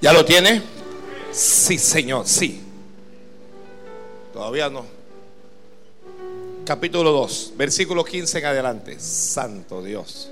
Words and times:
¿Ya 0.00 0.14
lo 0.14 0.24
tiene? 0.24 0.62
Sí, 1.30 1.76
Señor, 1.76 2.26
sí. 2.26 2.60
Todavía 4.32 4.70
no. 4.70 4.86
Capítulo 6.64 7.10
2, 7.12 7.52
versículo 7.56 8.02
15 8.04 8.38
en 8.38 8.44
adelante. 8.46 8.98
Santo 8.98 9.82
Dios. 9.82 10.30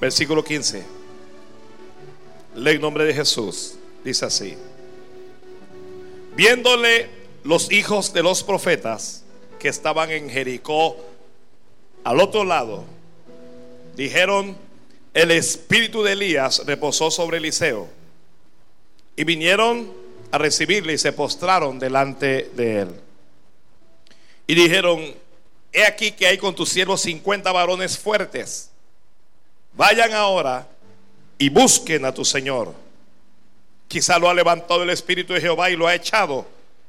Versículo 0.00 0.44
15. 0.44 0.84
Lee 2.56 2.70
el 2.70 2.80
nombre 2.80 3.04
de 3.04 3.14
Jesús. 3.14 3.76
Dice 4.04 4.26
así. 4.26 4.56
Viéndole 6.36 7.08
los 7.44 7.72
hijos 7.72 8.12
de 8.12 8.22
los 8.22 8.42
profetas 8.42 9.24
que 9.58 9.68
estaban 9.68 10.10
en 10.10 10.28
Jericó 10.28 10.96
al 12.04 12.20
otro 12.20 12.44
lado, 12.44 12.84
dijeron, 13.96 14.56
el 15.12 15.30
espíritu 15.30 16.02
de 16.02 16.12
Elías 16.12 16.62
reposó 16.66 17.10
sobre 17.10 17.38
Eliseo. 17.38 17.88
Y 19.16 19.24
vinieron 19.24 19.92
a 20.30 20.38
recibirle 20.38 20.94
y 20.94 20.98
se 20.98 21.12
postraron 21.12 21.78
delante 21.78 22.50
de 22.54 22.82
él. 22.82 23.00
Y 24.46 24.54
dijeron, 24.54 25.14
he 25.72 25.84
aquí 25.84 26.12
que 26.12 26.26
hay 26.26 26.38
con 26.38 26.54
tus 26.54 26.68
siervos 26.68 27.02
50 27.02 27.50
varones 27.52 27.98
fuertes. 27.98 28.70
Vayan 29.74 30.12
ahora 30.12 30.68
y 31.38 31.48
busquen 31.48 32.04
a 32.04 32.14
tu 32.14 32.24
Señor. 32.24 32.74
Quizá 33.88 34.18
lo 34.18 34.28
ha 34.28 34.34
levantado 34.34 34.82
el 34.82 34.90
Espíritu 34.90 35.32
de 35.32 35.40
Jehová 35.40 35.70
y 35.70 35.76
lo 35.76 35.86
ha 35.86 35.94
echado 35.94 36.46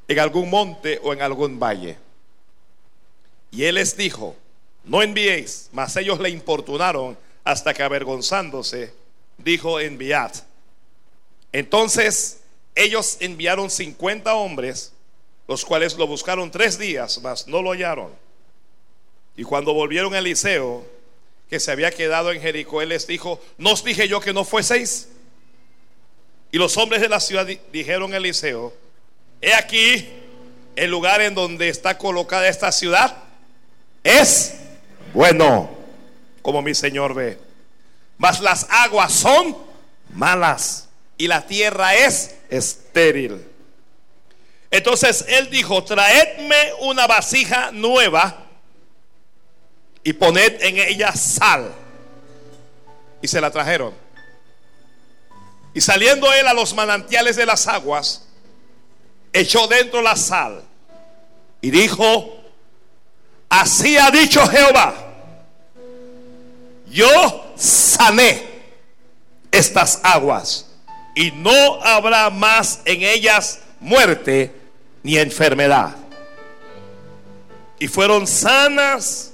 en 0.08 0.20
algún 0.20 0.50
monte 0.50 1.00
o 1.04 1.14
en 1.14 1.22
algún 1.22 1.60
valle. 1.60 1.98
Y 3.50 3.64
él 3.64 3.76
les 3.76 3.98
dijo, 3.98 4.36
no 4.84 5.02
enviéis, 5.02 5.70
mas 5.72 5.96
ellos 5.98 6.20
le 6.20 6.30
importunaron 6.30 7.18
hasta 7.44 7.74
que 7.74 7.84
avergonzándose, 7.84 8.94
dijo, 9.38 9.80
enviad. 9.80 10.32
Entonces 11.52 12.42
ellos 12.76 13.18
enviaron 13.20 13.70
50 13.70 14.34
hombres, 14.36 14.94
los 15.48 15.66
cuales 15.66 15.96
lo 15.98 16.08
buscaron 16.08 16.52
tres 16.52 16.78
días, 16.78 17.20
mas 17.22 17.48
no 17.48 17.62
lo 17.62 17.72
hallaron. 17.72 18.12
Y 19.36 19.44
cuando 19.44 19.74
volvieron 19.74 20.14
a 20.14 20.20
Eliseo, 20.20 20.86
que 21.50 21.60
se 21.60 21.72
había 21.72 21.92
quedado 21.92 22.32
en 22.32 22.42
Jericó, 22.42 22.82
él 22.82 22.90
les 22.90 23.08
dijo, 23.08 23.42
¿no 23.58 23.74
os 23.74 23.84
dije 23.84 24.08
yo 24.08 24.22
que 24.22 24.34
no 24.34 24.46
fueseis? 24.46 25.10
Y 26.52 26.58
los 26.58 26.78
hombres 26.78 27.02
de 27.02 27.10
la 27.10 27.20
ciudad 27.20 27.48
dijeron 27.72 28.14
a 28.14 28.18
Eliseo, 28.18 28.74
he 29.42 29.54
aquí 29.54 30.08
el 30.76 30.90
lugar 30.90 31.22
en 31.22 31.36
donde 31.36 31.70
está 31.70 31.98
colocada 31.98 32.48
esta 32.48 32.72
ciudad 32.72 33.18
es 34.04 34.56
bueno, 35.14 35.70
como 36.42 36.62
mi 36.62 36.74
Señor 36.74 37.14
ve. 37.14 37.40
Mas 38.18 38.40
las 38.40 38.68
aguas 38.70 39.12
son 39.12 39.58
malas 40.14 40.90
y 41.18 41.28
la 41.28 41.46
tierra 41.46 41.96
es 41.96 42.36
estéril. 42.50 43.46
Entonces 44.70 45.26
él 45.28 45.50
dijo, 45.50 45.84
traedme 45.84 46.74
una 46.80 47.06
vasija 47.08 47.72
nueva 47.72 48.46
y 50.04 50.14
poned 50.14 50.62
en 50.62 50.78
ella 50.78 51.14
sal. 51.14 51.74
Y 53.22 53.28
se 53.28 53.42
la 53.42 53.52
trajeron. 53.52 53.94
Y 55.74 55.82
saliendo 55.82 56.32
él 56.34 56.48
a 56.48 56.54
los 56.54 56.74
manantiales 56.74 57.36
de 57.36 57.46
las 57.46 57.68
aguas, 57.68 58.28
echó 59.32 59.68
dentro 59.68 60.02
la 60.02 60.16
sal 60.16 60.64
y 61.62 61.72
dijo, 61.72 62.42
así 63.50 63.98
ha 63.98 64.10
dicho 64.10 64.46
Jehová, 64.48 65.11
yo 66.92 67.54
sané 67.56 68.44
estas 69.52 70.00
aguas 70.04 70.68
y 71.16 71.32
no 71.32 71.82
habrá 71.82 72.30
más 72.30 72.82
en 72.86 73.02
ellas 73.02 73.60
muerte 73.80 74.54
ni 75.04 75.18
enfermedad. 75.18 75.96
Y 77.80 77.88
fueron 77.88 78.28
sanas 78.28 79.32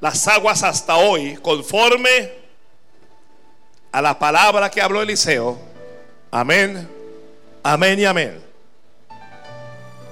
las 0.00 0.26
aguas 0.28 0.62
hasta 0.62 0.96
hoy, 0.96 1.36
conforme 1.36 2.32
a 3.90 4.00
la 4.00 4.18
palabra 4.18 4.70
que 4.70 4.80
habló 4.80 5.02
Eliseo. 5.02 5.58
Amén, 6.30 6.88
amén 7.62 7.98
y 7.98 8.04
amén. 8.04 8.42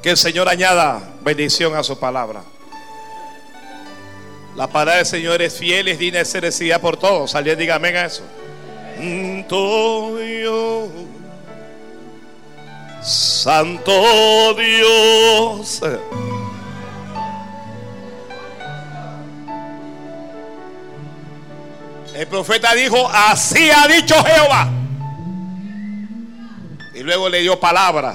Que 0.03 0.11
el 0.11 0.17
Señor 0.17 0.49
añada 0.49 1.01
bendición 1.23 1.75
a 1.77 1.83
su 1.83 1.99
palabra. 1.99 2.43
La 4.61 4.67
palabra 4.67 4.97
del 4.97 5.07
Señor 5.07 5.41
es 5.41 5.55
fiel, 5.55 5.89
es 5.89 5.99
digna 5.99 6.19
de 6.19 6.25
ser 6.27 6.81
por 6.83 6.99
todos. 6.99 7.35
Alguien 7.35 7.59
diga 7.59 7.77
amén 7.77 7.97
a 7.97 8.05
eso. 8.05 8.23
Santo 13.01 14.53
Dios. 14.53 15.81
El 22.15 22.27
profeta 22.27 22.75
dijo, 22.75 23.09
así 23.11 23.71
ha 23.71 23.89
dicho 23.89 24.15
Jehová. 24.23 24.69
Y 26.95 27.03
luego 27.03 27.31
le 27.31 27.41
dio 27.41 27.59
palabra. 27.59 28.15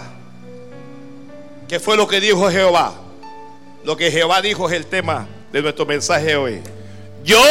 ¿Qué 1.68 1.80
fue 1.80 1.98
lo 1.98 2.08
que 2.08 2.22
dijo 2.22 2.52
Jehová? 2.52 2.94
Lo 3.84 3.98
que 3.98 4.12
Jehová 4.12 4.44
dijo 4.44 4.70
es 4.70 4.76
el 4.76 4.86
tema 4.86 5.28
de 5.56 5.62
nuestro 5.62 5.86
mensaje 5.86 6.36
hoy. 6.36 6.60
Yo 7.24 7.42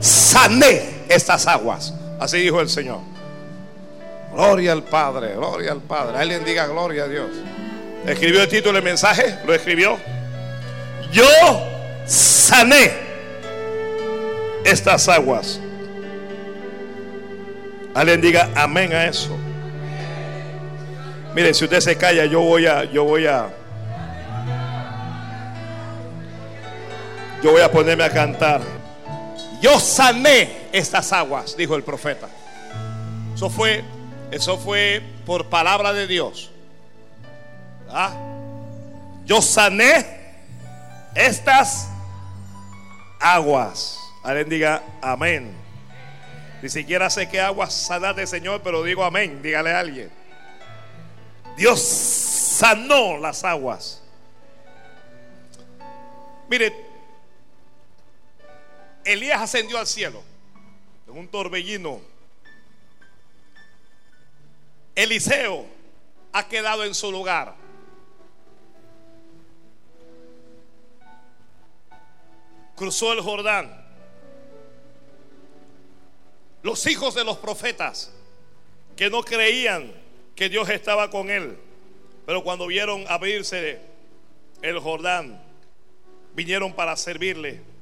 sané 0.00 1.04
estas 1.08 1.46
aguas. 1.46 1.94
Así 2.18 2.38
dijo 2.38 2.60
el 2.60 2.68
Señor. 2.68 2.98
Gloria 4.34 4.72
al 4.72 4.82
Padre, 4.82 5.36
gloria 5.36 5.70
al 5.70 5.80
Padre. 5.80 6.18
Alguien 6.18 6.44
diga 6.44 6.66
gloria 6.66 7.04
a 7.04 7.06
Dios. 7.06 7.28
¿Escribió 8.04 8.42
el 8.42 8.48
título 8.48 8.72
del 8.72 8.82
mensaje? 8.82 9.38
¿Lo 9.46 9.54
escribió? 9.54 9.96
Yo 11.12 11.24
sané 12.04 12.90
estas 14.64 15.08
aguas. 15.08 15.60
Alguien 17.94 18.20
diga 18.20 18.50
amén 18.56 18.92
a 18.92 19.04
eso. 19.04 19.38
Mire, 21.32 21.54
si 21.54 21.62
usted 21.62 21.78
se 21.78 21.96
calla, 21.96 22.24
yo 22.24 22.40
voy 22.40 22.66
a, 22.66 22.82
yo 22.82 23.04
voy 23.04 23.28
a, 23.28 23.50
yo 27.46 27.52
voy 27.52 27.62
a 27.62 27.70
ponerme 27.70 28.02
a 28.02 28.10
cantar. 28.10 28.60
Yo 29.60 29.78
sané 29.78 30.66
estas 30.72 31.12
aguas, 31.12 31.56
dijo 31.56 31.76
el 31.76 31.84
profeta. 31.84 32.28
Eso 33.36 33.48
fue, 33.48 33.84
eso 34.32 34.58
fue 34.58 35.00
por 35.24 35.46
palabra 35.46 35.92
de 35.92 36.08
Dios. 36.08 36.50
¿Ah? 37.88 38.16
Yo 39.24 39.40
sané 39.40 40.04
estas 41.14 41.88
aguas. 43.20 43.96
Alguien 44.24 44.48
diga 44.48 44.82
amén. 45.00 45.54
Ni 46.60 46.68
siquiera 46.68 47.08
sé 47.10 47.28
qué 47.28 47.40
aguas 47.40 47.72
sanaste, 47.72 48.26
Señor, 48.26 48.60
pero 48.64 48.82
digo 48.82 49.04
amén. 49.04 49.40
Dígale 49.40 49.70
a 49.70 49.78
alguien. 49.78 50.10
Dios 51.56 51.80
sanó 51.80 53.18
las 53.18 53.44
aguas. 53.44 54.02
Mire, 56.48 56.85
Elías 59.06 59.40
ascendió 59.40 59.78
al 59.78 59.86
cielo 59.86 60.22
en 61.06 61.16
un 61.16 61.28
torbellino. 61.28 62.00
Eliseo 64.96 65.64
ha 66.32 66.48
quedado 66.48 66.84
en 66.84 66.92
su 66.92 67.12
lugar. 67.12 67.54
Cruzó 72.74 73.12
el 73.12 73.20
Jordán. 73.20 73.84
Los 76.62 76.84
hijos 76.86 77.14
de 77.14 77.24
los 77.24 77.38
profetas 77.38 78.12
que 78.96 79.08
no 79.08 79.22
creían 79.22 79.92
que 80.34 80.48
Dios 80.48 80.68
estaba 80.68 81.10
con 81.10 81.30
él, 81.30 81.56
pero 82.26 82.42
cuando 82.42 82.66
vieron 82.66 83.04
abrirse 83.08 83.80
el 84.62 84.80
Jordán, 84.80 85.40
vinieron 86.34 86.72
para 86.72 86.96
servirle. 86.96 87.75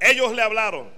Ellos 0.00 0.32
le 0.32 0.42
hablaron. 0.42 0.90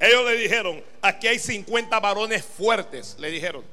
Ellos 0.00 0.24
le 0.24 0.36
dijeron, 0.36 0.82
aquí 1.02 1.26
hay 1.26 1.38
50 1.38 1.98
varones 1.98 2.44
fuertes, 2.44 3.16
le 3.18 3.30
dijeron. 3.30 3.64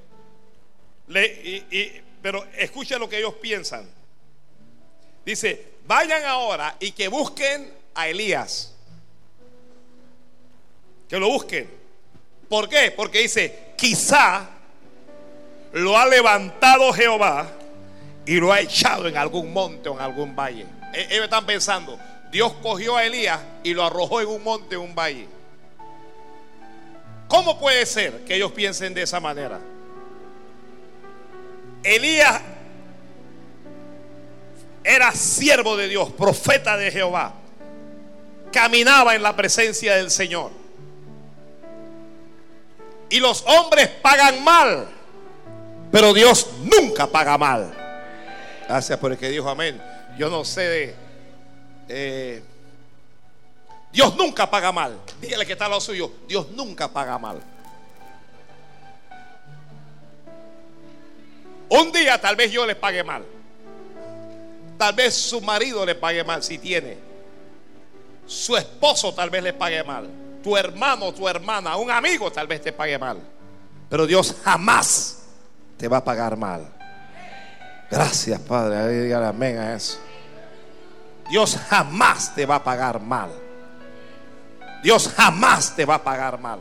pero 2.22 2.46
escuchen 2.58 3.00
lo 3.00 3.08
que 3.08 3.20
ellos 3.20 3.36
piensan. 3.36 3.88
Dice, 5.24 5.74
vayan 5.86 6.24
ahora 6.26 6.76
y 6.80 6.92
que 6.92 7.08
busquen 7.08 7.72
a 7.94 8.08
Elías. 8.08 8.74
Que 11.08 11.20
lo 11.20 11.28
busquen. 11.28 11.70
¿Por 12.50 12.70
qué? 12.70 12.92
Porque 12.92 13.20
dice, 13.20 13.74
quizá 13.78 14.50
lo 15.74 15.98
ha 15.98 16.08
levantado 16.08 16.92
Jehová 16.94 17.52
y 18.26 18.36
lo 18.36 18.52
ha 18.52 18.62
echado 18.62 19.08
en 19.08 19.18
algún 19.18 19.52
monte 19.52 19.90
o 19.90 19.96
en 19.96 20.02
algún 20.02 20.36
valle. 20.36 20.66
E-, 20.94 21.08
ellos 21.12 21.26
están 21.26 21.46
pensando, 21.46 22.00
Dios 22.36 22.52
cogió 22.62 22.98
a 22.98 23.06
Elías 23.06 23.40
y 23.64 23.74
lo 23.74 23.86
arrojó 23.86 24.20
en 24.20 24.28
un 24.28 24.44
monte, 24.44 24.76
en 24.76 24.82
un 24.82 24.94
valle. 24.94 25.26
¿Cómo 27.30 27.58
puede 27.58 27.86
ser 27.86 28.26
que 28.26 28.36
ellos 28.36 28.52
piensen 28.52 28.94
de 28.94 29.04
esa 29.04 29.22
manera? 29.22 29.58
Elías 31.82 32.42
era 34.84 35.14
siervo 35.14 35.78
de 35.78 35.88
Dios, 35.88 36.12
profeta 36.12 36.76
de 36.76 36.92
Jehová. 36.92 37.36
Caminaba 38.52 39.16
en 39.16 39.24
la 39.24 39.34
presencia 39.34 39.96
del 39.96 40.12
Señor. 40.12 40.52
Y 43.12 43.22
los 43.22 43.46
hombres 43.48 43.88
pagan 43.88 44.44
mal, 44.44 44.90
pero 45.90 46.14
Dios 46.14 46.50
nunca 46.64 47.08
paga 47.08 47.38
mal. 47.38 47.74
Gracias 48.68 49.00
por 49.00 49.14
el 49.14 49.18
que 49.18 49.30
dijo 49.30 49.50
amén. 49.50 49.82
Yo 50.18 50.30
no 50.30 50.44
sé 50.44 50.62
de... 50.64 51.05
Eh, 51.88 52.44
Dios 53.92 54.16
nunca 54.16 54.50
paga 54.50 54.72
mal. 54.72 55.00
Dígale 55.22 55.46
que 55.46 55.54
está 55.54 55.70
lo 55.70 55.80
suyo. 55.80 56.12
Dios 56.28 56.50
nunca 56.52 56.88
paga 56.88 57.18
mal. 57.18 57.42
Un 61.70 61.92
día 61.92 62.20
tal 62.20 62.36
vez 62.36 62.52
yo 62.52 62.66
le 62.66 62.76
pague 62.76 63.04
mal. 63.04 63.26
Tal 64.78 64.94
vez 64.94 65.16
su 65.16 65.42
marido 65.42 65.86
le 65.86 65.96
pague 65.96 66.24
mal 66.24 66.44
si 66.44 66.58
tiene. 66.58 66.98
Su 68.26 68.58
esposo 68.58 69.14
tal 69.14 69.30
vez 69.30 69.44
le 69.44 69.54
pague 69.54 69.84
mal. 69.84 70.10
Tu 70.44 70.56
hermano, 70.58 71.14
tu 71.14 71.28
hermana, 71.28 71.76
un 71.78 71.90
amigo 71.90 72.32
tal 72.32 72.48
vez 72.48 72.62
te 72.62 72.74
pague 72.74 73.00
mal. 73.00 73.20
Pero 73.90 74.06
Dios 74.06 74.36
jamás 74.44 75.24
te 75.78 75.88
va 75.88 75.98
a 75.98 76.04
pagar 76.04 76.36
mal. 76.38 76.72
Gracias, 77.90 78.40
Padre. 78.42 79.04
Dígale 79.04 79.28
amén 79.28 79.58
a 79.58 79.76
eso. 79.76 80.00
Dios 81.30 81.58
jamás 81.70 82.34
te 82.36 82.46
va 82.46 82.56
a 82.56 82.64
pagar 82.64 83.00
mal. 83.00 83.32
Dios 84.84 85.12
jamás 85.16 85.76
te 85.76 85.86
va 85.86 85.96
a 85.96 86.04
pagar 86.04 86.40
mal. 86.40 86.60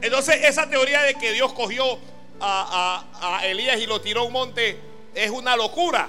Entonces, 0.00 0.44
esa 0.44 0.68
teoría 0.68 1.02
de 1.02 1.14
que 1.14 1.32
Dios 1.32 1.52
cogió 1.52 1.98
a, 2.40 3.04
a 3.20 3.46
Elías 3.46 3.78
y 3.78 3.86
lo 3.86 4.00
tiró 4.00 4.22
a 4.22 4.24
un 4.24 4.32
monte 4.32 4.80
es 5.14 5.30
una 5.30 5.56
locura. 5.56 6.08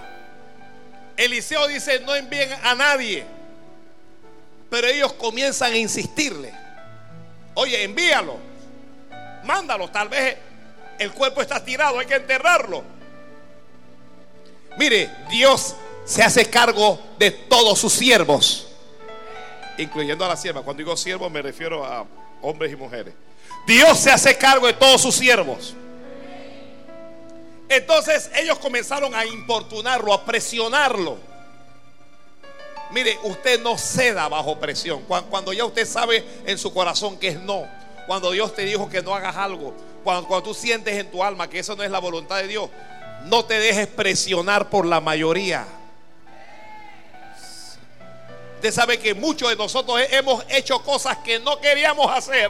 Eliseo 1.17 1.67
dice, 1.67 1.99
no 2.01 2.15
envíen 2.15 2.49
a 2.63 2.75
nadie. 2.75 3.25
Pero 4.69 4.87
ellos 4.87 5.13
comienzan 5.13 5.73
a 5.73 5.77
insistirle. 5.77 6.53
Oye, 7.55 7.83
envíalo. 7.83 8.37
Mándalo. 9.43 9.89
Tal 9.89 10.09
vez 10.09 10.37
el 10.97 11.11
cuerpo 11.11 11.41
está 11.41 11.63
tirado, 11.63 11.99
hay 11.99 12.05
que 12.05 12.15
enterrarlo. 12.15 12.83
Mire, 14.77 15.09
Dios 15.29 15.75
se 16.05 16.21
hace 16.21 16.49
cargo 16.49 16.99
de 17.17 17.31
todos 17.31 17.79
sus 17.79 17.93
siervos, 17.93 18.67
incluyendo 19.77 20.25
a 20.25 20.29
la 20.29 20.37
sierva. 20.37 20.61
Cuando 20.61 20.83
digo 20.83 20.97
siervos 20.97 21.31
me 21.31 21.41
refiero 21.41 21.85
a 21.85 22.05
hombres 22.41 22.71
y 22.71 22.75
mujeres. 22.75 23.13
Dios 23.65 23.97
se 23.99 24.11
hace 24.11 24.37
cargo 24.37 24.67
de 24.67 24.73
todos 24.73 25.01
sus 25.01 25.15
siervos. 25.15 25.75
Entonces 27.69 28.29
ellos 28.35 28.59
comenzaron 28.59 29.15
a 29.15 29.25
importunarlo, 29.25 30.13
a 30.13 30.25
presionarlo. 30.25 31.17
Mire, 32.91 33.17
usted 33.23 33.59
no 33.61 33.77
ceda 33.77 34.27
bajo 34.27 34.59
presión. 34.59 35.03
Cuando 35.29 35.53
ya 35.53 35.65
usted 35.65 35.87
sabe 35.87 36.23
en 36.45 36.57
su 36.57 36.73
corazón 36.73 37.17
que 37.17 37.29
es 37.29 37.39
no. 37.39 37.65
Cuando 38.05 38.31
Dios 38.31 38.53
te 38.53 38.63
dijo 38.65 38.89
que 38.89 39.01
no 39.01 39.15
hagas 39.15 39.35
algo. 39.37 39.73
Cuando, 40.03 40.27
cuando 40.27 40.49
tú 40.49 40.53
sientes 40.53 40.93
en 40.95 41.09
tu 41.09 41.23
alma 41.23 41.49
que 41.49 41.59
eso 41.59 41.75
no 41.75 41.83
es 41.83 41.89
la 41.89 41.99
voluntad 41.99 42.37
de 42.37 42.47
Dios. 42.47 42.69
No 43.23 43.45
te 43.45 43.57
dejes 43.57 43.87
presionar 43.87 44.69
por 44.69 44.85
la 44.85 44.99
mayoría. 44.99 45.65
Usted 48.63 48.75
sabe 48.75 48.97
que 48.97 49.13
muchos 49.13 49.49
de 49.49 49.57
nosotros 49.57 49.99
hemos 50.09 50.41
hecho 50.47 50.81
cosas 50.83 51.17
que 51.17 51.37
no 51.37 51.59
queríamos 51.59 52.09
hacer 52.09 52.49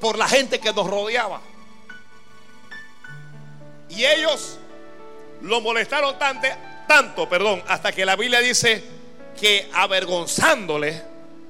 por 0.00 0.16
la 0.16 0.26
gente 0.26 0.58
que 0.58 0.72
nos 0.72 0.88
rodeaba. 0.88 1.42
Y 3.90 4.06
ellos 4.06 4.56
lo 5.42 5.60
molestaron 5.60 6.16
tanto, 6.88 7.28
perdón, 7.28 7.62
hasta 7.68 7.92
que 7.92 8.06
la 8.06 8.16
Biblia 8.16 8.40
dice 8.40 8.82
que 9.38 9.68
avergonzándole, 9.74 11.02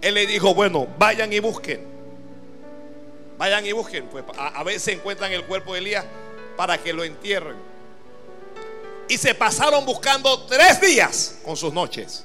él 0.02 0.14
le 0.14 0.26
dijo, 0.26 0.52
bueno, 0.52 0.88
vayan 0.98 1.32
y 1.32 1.38
busquen. 1.38 1.86
Vayan 3.38 3.64
y 3.64 3.70
busquen. 3.70 4.08
Pues 4.08 4.24
a, 4.36 4.58
a 4.58 4.64
veces 4.64 4.96
encuentran 4.96 5.30
el 5.30 5.44
cuerpo 5.44 5.74
de 5.74 5.78
Elías 5.78 6.04
para 6.56 6.78
que 6.78 6.92
lo 6.92 7.04
entierren. 7.04 7.54
Y 9.08 9.16
se 9.16 9.36
pasaron 9.36 9.86
buscando 9.86 10.46
tres 10.46 10.80
días 10.80 11.38
con 11.44 11.56
sus 11.56 11.72
noches. 11.72 12.24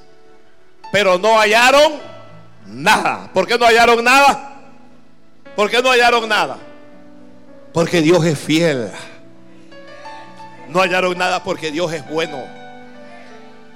Pero 0.91 1.17
no 1.17 1.39
hallaron 1.39 1.93
nada. 2.65 3.29
¿Por 3.33 3.47
qué 3.47 3.57
no 3.57 3.65
hallaron 3.65 4.03
nada? 4.03 4.51
¿Por 5.55 5.69
qué 5.69 5.81
no 5.81 5.89
hallaron 5.89 6.27
nada? 6.27 6.57
Porque 7.73 8.01
Dios 8.01 8.25
es 8.25 8.37
fiel. 8.37 8.91
No 10.69 10.81
hallaron 10.81 11.17
nada 11.17 11.43
porque 11.43 11.71
Dios 11.71 11.91
es 11.93 12.07
bueno. 12.07 12.43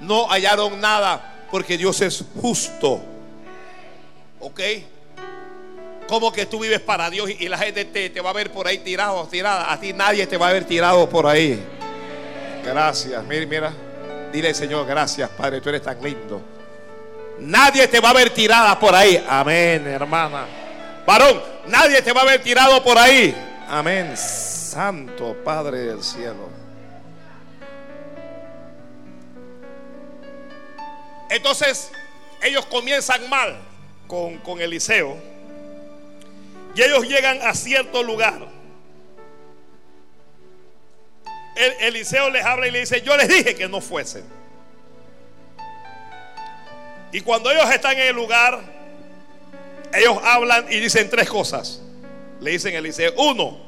No 0.00 0.28
hallaron 0.28 0.80
nada 0.80 1.46
porque 1.50 1.78
Dios 1.78 2.00
es 2.00 2.24
justo. 2.40 3.02
¿Ok? 4.40 4.60
Como 6.08 6.32
que 6.32 6.46
tú 6.46 6.60
vives 6.60 6.80
para 6.80 7.10
Dios 7.10 7.30
y 7.30 7.48
la 7.48 7.58
gente 7.58 7.84
te, 7.84 8.10
te 8.10 8.20
va 8.20 8.30
a 8.30 8.34
ver 8.34 8.52
por 8.52 8.66
ahí 8.66 8.78
tirado, 8.78 9.26
tirada. 9.26 9.72
A 9.72 9.80
ti 9.80 9.92
nadie 9.92 10.26
te 10.26 10.36
va 10.36 10.48
a 10.48 10.52
ver 10.52 10.64
tirado 10.64 11.08
por 11.08 11.26
ahí. 11.26 11.62
Gracias. 12.64 13.24
Mira, 13.24 13.46
mira. 13.46 13.72
Dile, 14.32 14.52
Señor, 14.54 14.86
gracias, 14.86 15.28
Padre. 15.30 15.60
Tú 15.60 15.68
eres 15.68 15.82
tan 15.82 16.00
lindo. 16.02 16.55
Nadie 17.38 17.86
te 17.88 18.00
va 18.00 18.10
a 18.10 18.14
ver 18.14 18.30
tirada 18.30 18.78
por 18.78 18.94
ahí. 18.94 19.22
Amén, 19.28 19.86
hermana. 19.86 20.46
Varón, 21.06 21.42
nadie 21.66 22.00
te 22.02 22.12
va 22.12 22.22
a 22.22 22.24
ver 22.24 22.42
tirado 22.42 22.82
por 22.82 22.98
ahí. 22.98 23.34
Amén. 23.68 24.16
Santo 24.16 25.36
Padre 25.44 25.78
del 25.78 26.02
cielo. 26.02 26.48
Entonces, 31.28 31.90
ellos 32.42 32.64
comienzan 32.66 33.28
mal 33.28 33.56
con, 34.06 34.38
con 34.38 34.60
Eliseo. 34.60 35.16
Y 36.74 36.82
ellos 36.82 37.06
llegan 37.08 37.40
a 37.42 37.54
cierto 37.54 38.02
lugar. 38.02 38.46
El, 41.56 41.72
Eliseo 41.80 42.30
les 42.30 42.44
habla 42.44 42.68
y 42.68 42.70
le 42.70 42.80
dice, 42.80 43.00
yo 43.00 43.16
les 43.16 43.28
dije 43.28 43.54
que 43.54 43.68
no 43.68 43.80
fuesen. 43.80 44.24
Y 47.12 47.20
cuando 47.20 47.50
ellos 47.50 47.70
están 47.70 47.92
en 47.92 48.08
el 48.08 48.16
lugar, 48.16 48.60
ellos 49.92 50.18
hablan 50.22 50.66
y 50.70 50.80
dicen 50.80 51.08
tres 51.08 51.28
cosas. 51.28 51.80
Le 52.40 52.50
dicen 52.50 52.74
a 52.74 52.78
Eliseo, 52.78 53.12
uno, 53.16 53.58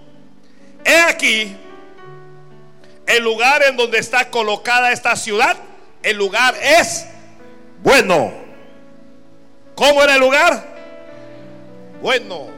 he 0.84 1.00
aquí 1.00 1.56
el 3.06 3.24
lugar 3.24 3.62
en 3.62 3.76
donde 3.76 3.98
está 3.98 4.30
colocada 4.30 4.92
esta 4.92 5.16
ciudad, 5.16 5.56
el 6.02 6.16
lugar 6.16 6.54
es 6.62 7.06
bueno. 7.82 8.32
¿Cómo 9.74 10.02
era 10.02 10.14
el 10.14 10.20
lugar? 10.20 10.64
Bueno. 12.02 12.48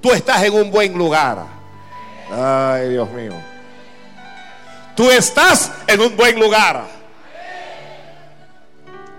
Tú 0.00 0.10
estás 0.10 0.42
en 0.42 0.54
un 0.54 0.70
buen 0.70 0.92
lugar. 0.94 1.38
Ay, 2.30 2.90
Dios 2.90 3.08
mío. 3.10 3.32
Tú 4.96 5.10
estás 5.10 5.70
en 5.86 6.00
un 6.00 6.16
buen 6.16 6.38
lugar. 6.38 6.93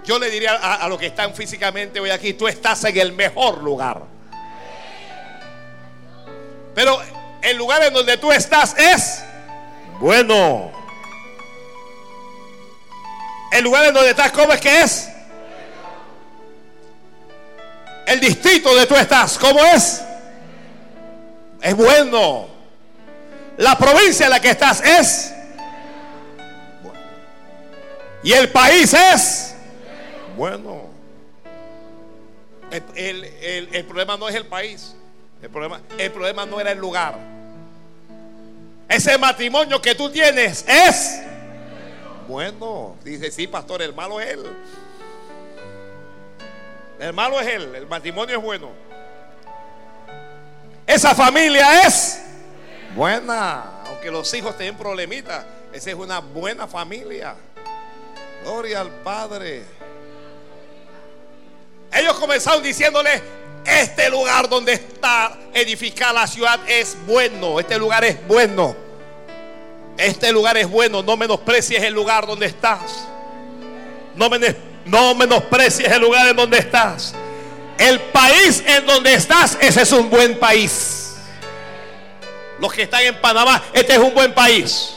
Yo 0.05 0.19
le 0.19 0.29
diría 0.29 0.53
a, 0.53 0.87
los 0.87 0.99
que 0.99 1.07
están 1.07 1.33
físicamente 1.33 1.99
hoy 1.99 2.11
aquí, 2.11 2.33
tú 2.33 2.47
estás 2.47 2.83
en 2.83 2.97
el 2.97 3.13
mejor 3.13 3.63
lugar. 3.63 4.03
Pero 6.75 7.01
el 7.41 7.57
lugar 7.57 7.81
en 7.83 7.93
donde 7.93 8.17
tú 8.17 8.31
estás 8.31 8.77
es 8.77 9.23
bueno. 9.99 10.71
El 13.51 13.63
lugar 13.63 13.85
en 13.85 13.93
donde 13.95 14.11
estás, 14.11 14.31
¿cómo 14.31 14.53
es 14.53 14.61
que 14.61 14.81
es? 14.81 15.09
El 18.05 18.19
distrito 18.19 18.69
donde 18.69 18.85
tú 18.85 18.95
estás, 18.95 19.39
¿cómo 19.39 19.63
es? 19.63 20.03
Es 21.61 21.75
bueno. 21.75 22.47
La 23.57 23.75
provincia 23.75 24.25
en 24.25 24.29
la 24.29 24.39
que 24.39 24.51
estás 24.51 24.81
es. 24.81 25.33
Y 28.21 28.33
el 28.33 28.49
país 28.51 28.93
es. 28.93 29.54
Bueno. 30.35 30.89
El, 32.71 33.23
el, 33.23 33.69
el, 33.71 33.85
problema 33.85 34.17
no 34.17 34.27
es 34.27 34.35
el 34.35 34.47
país. 34.47 34.95
El 35.41 35.49
problema, 35.49 35.81
el 35.97 36.11
problema 36.11 36.45
no 36.45 36.59
era 36.59 36.71
el 36.71 36.79
lugar. 36.79 37.15
Ese 38.89 39.17
matrimonio 39.17 39.81
que 39.81 39.95
tú 39.95 40.09
tienes 40.09 40.65
es. 40.67 41.21
Bueno, 42.27 42.95
dice, 43.03 43.31
sí, 43.31 43.47
pastor, 43.47 43.81
el 43.81 43.93
malo 43.93 44.19
es 44.19 44.29
él. 44.31 44.43
El 46.99 47.13
malo 47.13 47.39
es 47.39 47.47
él, 47.47 47.75
el 47.75 47.87
matrimonio 47.87 48.37
es 48.37 48.43
bueno. 48.43 48.69
Esa 50.87 51.13
familia 51.13 51.85
es 51.85 52.21
buena, 52.95 53.81
aunque 53.87 54.09
los 54.09 54.33
hijos 54.33 54.57
tengan 54.57 54.77
problemitas, 54.77 55.45
esa 55.73 55.89
es 55.89 55.95
una 55.95 56.19
buena 56.19 56.67
familia. 56.67 57.35
Gloria 58.43 58.81
al 58.81 58.89
Padre. 58.89 59.63
Ellos 61.95 62.13
comenzaron 62.19 62.61
diciéndole, 62.61 63.21
este 63.65 64.09
lugar 64.09 64.47
donde 64.49 64.73
está 64.73 65.37
edificada 65.53 66.13
la 66.13 66.27
ciudad 66.27 66.59
es 66.67 66.95
bueno, 67.07 67.59
este 67.59 67.79
lugar 67.79 68.03
es 68.03 68.27
bueno. 68.27 68.75
Este 69.97 70.31
lugar 70.31 70.57
es 70.57 70.69
bueno, 70.69 71.01
no 71.01 71.15
menosprecies 71.15 71.81
el 71.81 71.93
lugar 71.93 72.27
donde 72.27 72.47
estás. 72.47 73.07
No, 74.15 74.29
no 74.85 75.15
menosprecies 75.15 75.89
el 75.89 76.01
lugar 76.01 76.27
en 76.27 76.35
donde 76.35 76.57
estás. 76.57 77.15
El 77.77 77.99
país 77.99 78.61
en 78.67 78.85
donde 78.85 79.13
estás, 79.13 79.57
ese 79.61 79.81
es 79.81 79.91
un 79.93 80.09
buen 80.09 80.37
país. 80.37 81.15
Los 82.59 82.73
que 82.73 82.83
están 82.83 83.03
en 83.03 83.19
Panamá, 83.21 83.63
este 83.73 83.93
es 83.93 83.99
un 83.99 84.13
buen 84.13 84.33
país. 84.33 84.95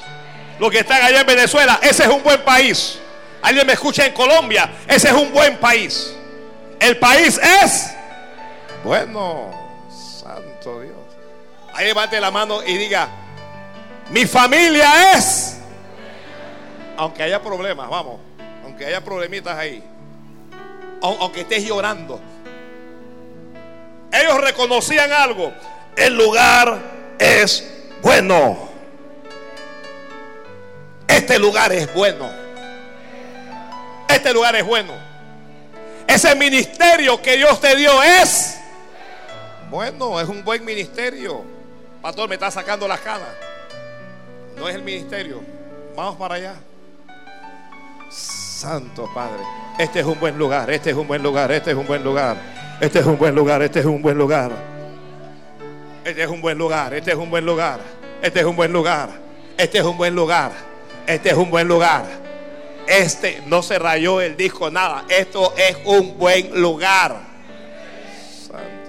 Los 0.59 0.71
que 0.71 0.81
están 0.81 1.03
allá 1.03 1.21
en 1.21 1.27
Venezuela, 1.27 1.79
ese 1.81 2.03
es 2.03 2.09
un 2.09 2.23
buen 2.25 2.41
país. 2.43 2.99
Alguien 3.41 3.67
me 3.67 3.73
escucha 3.75 4.05
en 4.05 4.13
Colombia, 4.13 4.69
ese 4.89 5.09
es 5.09 5.15
un 5.15 5.33
buen 5.33 5.59
país. 5.59 6.18
El 6.81 6.99
país 6.99 7.41
es 7.63 7.95
bueno, 8.85 9.51
santo 9.91 10.81
Dios. 10.81 10.97
Ahí 11.75 11.87
levante 11.87 12.21
la 12.21 12.31
mano 12.31 12.63
y 12.65 12.77
diga, 12.77 13.09
mi 14.11 14.25
familia 14.27 15.13
es, 15.13 15.59
aunque 16.97 17.23
haya 17.23 17.43
problemas, 17.43 17.89
vamos, 17.89 18.21
aunque 18.65 18.87
haya 18.87 19.03
problemitas 19.03 19.57
ahí, 19.57 19.83
aunque 21.03 21.41
estés 21.41 21.65
llorando. 21.65 22.21
Ellos 24.13 24.41
reconocían 24.41 25.13
algo, 25.13 25.53
el 25.97 26.17
lugar 26.17 26.79
es 27.19 27.69
bueno. 28.01 28.69
Este 31.07 31.39
lugar 31.39 31.73
es 31.73 31.93
bueno. 31.93 32.31
Este 34.09 34.33
lugar 34.33 34.57
es 34.57 34.65
bueno. 34.65 35.08
Ese 36.09 36.35
ministerio 36.35 37.23
que 37.23 37.37
Dios 37.37 37.61
te 37.61 37.77
dio 37.77 38.03
es 38.03 38.59
bueno, 39.71 40.19
es 40.19 40.27
un 40.29 40.43
buen 40.45 40.65
ministerio. 40.65 41.45
Pastor, 42.01 42.29
me 42.29 42.37
está 42.37 42.51
sacando 42.51 42.89
las 42.89 43.01
cara. 43.01 43.35
No 44.57 44.67
es 44.69 44.75
el 44.75 44.83
ministerio. 44.83 45.43
Vamos 45.95 46.17
para 46.17 46.37
allá. 46.37 46.55
Santo 48.11 49.09
Padre, 49.15 49.43
este 49.79 50.01
es 50.01 50.07
un 50.07 50.19
buen 50.19 50.39
lugar, 50.39 50.71
este 50.71 50.91
es 50.91 50.97
un 50.97 51.07
buen 51.07 51.23
lugar, 51.23 51.53
este 51.53 51.71
es 51.71 51.77
un 51.77 51.87
buen 51.87 52.03
lugar. 52.03 52.37
Este 52.81 53.01
es 53.01 53.07
un 53.07 53.19
buen 53.19 53.35
lugar, 53.35 53.63
este 53.63 53.81
es 53.81 53.87
un 53.87 54.01
buen 54.01 54.17
lugar. 54.17 54.51
Este 56.05 56.23
es 56.23 56.29
un 56.29 56.41
buen 56.41 56.57
lugar, 56.57 56.95
este 56.95 57.11
es 57.11 57.17
un 57.17 57.31
buen 57.31 57.45
lugar. 57.45 57.81
Este 58.23 58.41
es 58.41 58.47
un 58.47 58.57
buen 58.57 58.73
lugar. 58.73 59.11
Este 59.59 59.79
es 59.79 59.85
un 59.85 59.99
buen 59.99 60.15
lugar. 60.15 60.53
Este 61.07 61.29
es 61.29 61.37
un 61.37 61.51
buen 61.51 61.69
lugar. 61.69 62.05
Este 62.89 63.43
no 63.47 63.63
se 63.63 63.79
rayó 63.79 64.21
el 64.21 64.37
disco, 64.37 64.71
nada. 64.71 65.05
Esto 65.09 65.55
es 65.57 65.77
un 65.85 66.19
buen 66.19 66.61
lugar. 66.61 67.29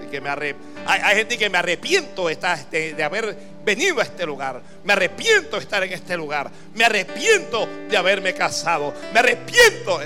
Que 0.10 0.22
me 0.22 0.30
arrepiento 0.30 0.70
hay, 0.86 1.18
gente 1.18 1.38
que 1.38 1.50
me 1.50 1.58
arrepiento 1.60 2.28
de, 2.28 2.34
este, 2.34 2.94
de 2.96 3.04
haber 3.04 3.38
venido 3.64 4.00
a 4.00 4.04
este 4.04 4.26
lugar. 4.26 4.62
Me 4.84 4.94
arrepiento 4.94 5.58
de 5.58 5.62
estar 5.62 5.84
en 5.84 5.94
este 5.94 6.18
lugar. 6.18 6.50
Me 6.74 6.84
arrepiento 6.84 7.68
de 7.90 7.96
haberme 7.96 8.34
casado. 8.34 8.94
Me 9.14 9.20
arrepiento. 9.20 10.00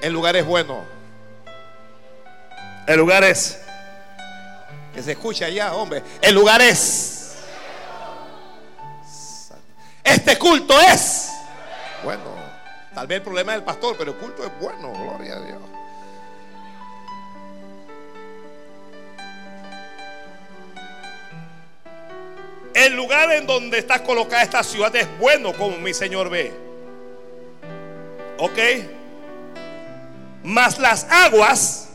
El 0.00 0.12
lugar 0.12 0.36
es 0.36 0.46
bueno. 0.46 0.84
El 2.86 2.98
lugar 2.98 3.24
es. 3.24 3.60
Que 4.94 5.02
se 5.02 5.12
escucha 5.12 5.46
allá, 5.46 5.74
hombre. 5.74 6.02
El 6.22 6.34
lugar 6.34 6.62
es. 6.62 7.21
Este 10.04 10.38
culto 10.38 10.78
es. 10.80 11.30
Bueno, 12.02 12.24
tal 12.94 13.06
vez 13.06 13.18
el 13.18 13.22
problema 13.22 13.52
es 13.52 13.58
el 13.58 13.64
pastor, 13.64 13.96
pero 13.96 14.12
el 14.12 14.16
culto 14.16 14.44
es 14.44 14.50
bueno. 14.60 14.92
Gloria 14.92 15.36
a 15.36 15.40
Dios. 15.40 15.58
El 22.74 22.96
lugar 22.96 23.30
en 23.32 23.46
donde 23.46 23.78
está 23.78 24.02
colocada 24.02 24.42
esta 24.42 24.62
ciudad 24.62 24.94
es 24.96 25.06
bueno, 25.18 25.52
como 25.52 25.76
mi 25.76 25.92
Señor 25.92 26.30
ve. 26.30 26.52
¿Ok? 28.38 28.58
Mas 30.42 30.78
las 30.78 31.04
aguas, 31.08 31.90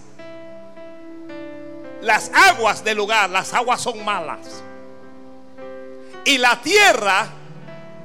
las 2.01 2.31
aguas 2.33 2.83
del 2.83 2.97
lugar, 2.97 3.29
las 3.29 3.53
aguas 3.53 3.81
son 3.81 4.05
malas. 4.05 4.63
Y 6.23 6.37
la 6.37 6.61
tierra 6.61 7.27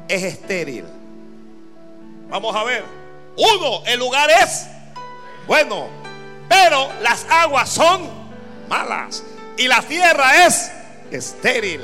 es 0.08 0.22
estéril. 0.22 0.84
Vamos 2.28 2.54
a 2.54 2.64
ver. 2.64 2.84
Uno, 3.36 3.82
el 3.86 3.98
lugar 3.98 4.30
es 4.30 4.66
bueno, 5.46 5.88
pero 6.48 6.90
las 7.02 7.26
aguas 7.28 7.68
son 7.68 8.08
malas. 8.68 9.22
Y 9.56 9.68
la 9.68 9.82
tierra 9.82 10.46
es 10.46 10.70
estéril. 11.10 11.82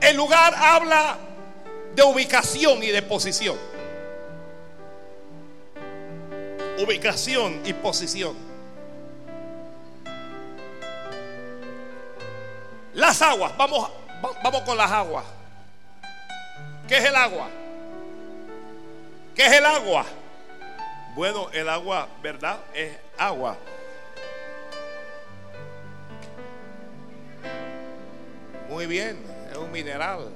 El 0.00 0.16
lugar 0.16 0.54
habla 0.54 1.18
de 1.94 2.02
ubicación 2.02 2.82
y 2.82 2.88
de 2.88 3.02
posición. 3.02 3.56
Ubicación 6.78 7.62
y 7.64 7.72
posición. 7.72 8.45
Las 12.96 13.20
aguas, 13.20 13.54
vamos, 13.58 13.90
vamos 14.42 14.62
con 14.62 14.74
las 14.74 14.90
aguas. 14.90 15.24
¿Qué 16.88 16.96
es 16.96 17.04
el 17.04 17.14
agua? 17.14 17.50
¿Qué 19.34 19.44
es 19.44 19.52
el 19.52 19.66
agua? 19.66 20.06
Bueno, 21.14 21.50
el 21.52 21.68
agua, 21.68 22.08
¿verdad? 22.22 22.58
Es 22.72 22.96
agua. 23.18 23.58
Muy 28.70 28.86
bien 28.86 29.22
un 29.58 29.70
mineral. 29.70 30.30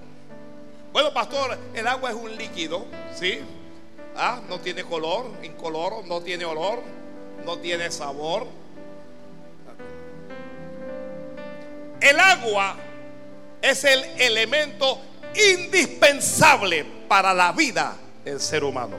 Bueno, 0.93 1.15
pastor, 1.15 1.57
el 1.73 1.87
agua 1.87 2.11
es 2.11 2.17
un 2.17 2.37
líquido, 2.37 2.85
¿sí? 3.15 3.41
Ah, 4.15 4.43
no 4.51 4.61
tiene 4.61 4.85
color, 4.85 5.31
incoloro, 5.43 6.03
no 6.03 6.21
tiene 6.21 6.45
olor, 6.45 6.83
no 7.47 7.57
tiene 7.59 7.91
sabor. 7.91 8.47
El 12.01 12.19
agua 12.19 12.77
es 13.61 13.85
el 13.85 14.03
elemento 14.19 15.01
indispensable 15.35 16.85
para 17.09 17.35
la 17.35 17.53
vida 17.53 17.95
del 18.25 18.41
ser 18.41 18.65
humano. 18.65 18.97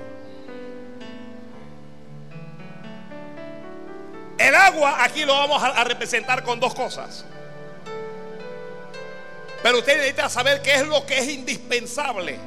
El 4.38 4.56
agua 4.56 5.04
aquí 5.04 5.24
lo 5.24 5.34
vamos 5.34 5.62
a 5.62 5.84
representar 5.84 6.44
con 6.44 6.60
dos 6.60 6.74
cosas. 6.74 7.26
Pero 9.62 9.80
usted 9.80 9.98
necesita 9.98 10.30
saber 10.30 10.62
qué 10.62 10.76
es 10.76 10.88
lo 10.88 11.06
que 11.06 11.20
es 11.20 11.30
indispensable. 11.30 12.40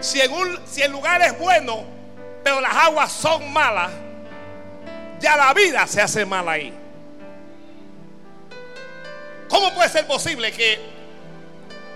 Si, 0.00 0.20
si 0.66 0.82
el 0.82 0.90
lugar 0.90 1.22
es 1.22 1.38
bueno, 1.38 1.84
pero 2.42 2.60
las 2.60 2.74
aguas 2.74 3.12
son 3.12 3.52
malas, 3.52 3.92
ya 5.20 5.36
la 5.36 5.54
vida 5.54 5.86
se 5.86 6.02
hace 6.02 6.26
mal 6.26 6.48
ahí. 6.48 6.83
¿Cómo 9.48 9.72
puede 9.74 9.88
ser 9.88 10.06
posible 10.06 10.52
que 10.52 10.78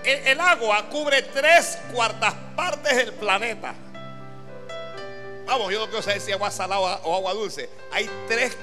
el, 0.03 0.39
agua 0.39 0.89
cubre 0.89 1.21
tres 1.21 1.77
cuartas 1.93 2.33
partes 2.55 2.95
del 2.95 3.13
planeta? 3.13 3.73
Vamos, 5.45 5.71
yo 5.71 5.79
no 5.79 5.85
quiero 5.87 6.01
saber 6.01 6.21
si 6.21 6.31
agua 6.31 6.51
salada 6.51 6.99
o 7.03 7.15
agua 7.15 7.33
dulce. 7.33 7.69
Hay 7.91 8.09
tres 8.27 8.55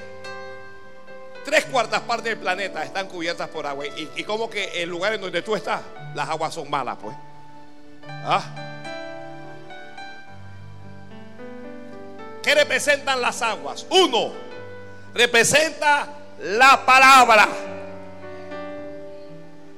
tres 1.47 1.63
cuartas 1.63 2.01
partes 2.01 2.25
del 2.25 2.39
planeta 2.39 2.83
están 2.83 3.07
cubiertas 3.07 3.47
por 3.47 3.65
agua. 3.65 3.85
Y, 3.87 4.23
como 4.25 4.49
que 4.49 4.83
el 4.83 4.89
lugar 4.89 5.13
en 5.13 5.21
donde 5.21 5.41
tú 5.41 5.55
estás, 5.55 5.79
las 6.13 6.27
aguas 6.27 6.53
son 6.53 6.69
malas, 6.69 6.97
pues. 7.01 7.15
¿Ah? 8.05 8.43
¿Qué 12.43 12.53
representan 12.53 13.21
las 13.21 13.41
aguas? 13.41 13.85
Uno, 13.89 14.33
representa 15.13 16.09
la 16.41 16.85
palabra. 16.85 17.47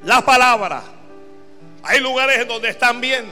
La 0.03 0.21
palabra. 0.21 0.81
Hay 1.83 1.99
lugares 1.99 2.47
donde 2.47 2.69
están 2.69 3.01
bien, 3.01 3.25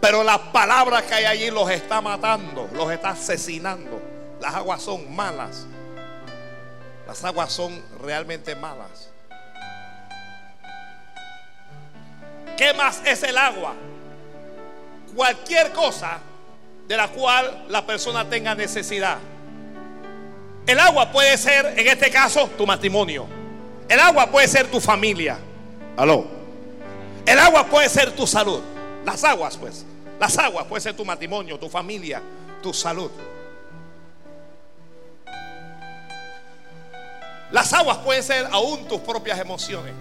pero 0.00 0.22
la 0.22 0.52
palabra 0.52 1.02
que 1.02 1.14
hay 1.14 1.24
allí 1.24 1.50
los 1.50 1.70
está 1.70 2.00
matando, 2.00 2.68
los 2.72 2.90
está 2.90 3.10
asesinando. 3.10 4.00
Las 4.40 4.54
aguas 4.54 4.82
son 4.82 5.14
malas. 5.14 5.66
Las 7.06 7.24
aguas 7.24 7.52
son 7.52 7.82
realmente 8.02 8.54
malas. 8.54 9.10
¿Qué 12.56 12.74
más 12.74 13.02
es 13.04 13.22
el 13.22 13.36
agua? 13.38 13.74
Cualquier 15.14 15.72
cosa 15.72 16.18
de 16.86 16.96
la 16.96 17.08
cual 17.08 17.66
la 17.68 17.86
persona 17.86 18.28
tenga 18.28 18.54
necesidad. 18.54 19.18
El 20.66 20.78
agua 20.80 21.10
puede 21.10 21.36
ser, 21.38 21.78
en 21.78 21.86
este 21.86 22.10
caso, 22.10 22.50
tu 22.58 22.66
matrimonio. 22.66 23.37
El 23.88 24.00
agua 24.00 24.26
puede 24.30 24.48
ser 24.48 24.70
tu 24.70 24.80
familia. 24.80 25.38
Aló. 25.96 26.26
El 27.24 27.38
agua 27.38 27.66
puede 27.66 27.88
ser 27.88 28.12
tu 28.12 28.26
salud. 28.26 28.60
Las 29.04 29.24
aguas, 29.24 29.56
pues. 29.56 29.84
Las 30.20 30.36
aguas 30.38 30.66
puede 30.66 30.80
ser 30.80 30.94
tu 30.94 31.04
matrimonio, 31.04 31.58
tu 31.58 31.68
familia, 31.68 32.20
tu 32.62 32.74
salud. 32.74 33.10
Las 37.50 37.72
aguas 37.72 37.98
pueden 37.98 38.22
ser 38.22 38.46
aún 38.50 38.86
tus 38.88 39.00
propias 39.00 39.38
emociones. 39.38 39.94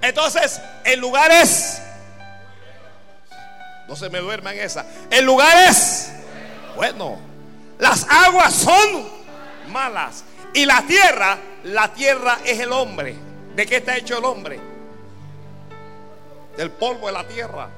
Entonces, 0.00 0.60
en 0.84 1.00
lugares, 1.00 1.82
no 3.88 3.96
se 3.96 4.08
me 4.10 4.20
duerma 4.20 4.52
en 4.52 4.60
esa, 4.60 4.86
en 5.10 5.24
lugares, 5.24 6.12
bueno, 6.76 7.18
las 7.78 8.06
aguas 8.08 8.54
son 8.54 9.08
malas. 9.70 10.24
Y 10.54 10.64
la 10.64 10.82
tierra, 10.82 11.38
la 11.64 11.92
tierra 11.92 12.38
es 12.44 12.58
el 12.60 12.72
hombre. 12.72 13.14
¿De 13.54 13.66
qué 13.66 13.76
está 13.76 13.96
hecho 13.96 14.18
el 14.18 14.24
hombre? 14.24 14.58
Del 16.56 16.70
polvo 16.70 17.06
de 17.06 17.12
la 17.12 17.26
tierra. 17.26 17.68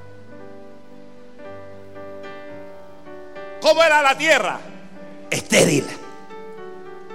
¿Cómo 3.61 3.83
era 3.83 4.01
la 4.01 4.17
tierra? 4.17 4.59
Estéril. 5.29 5.85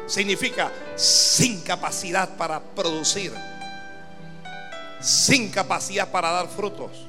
Significa 0.06 0.70
sin 0.94 1.62
capacidad 1.62 2.36
para 2.36 2.60
producir. 2.60 3.32
Sin 5.00 5.50
capacidad 5.50 6.08
para 6.10 6.30
dar 6.30 6.48
frutos. 6.48 7.06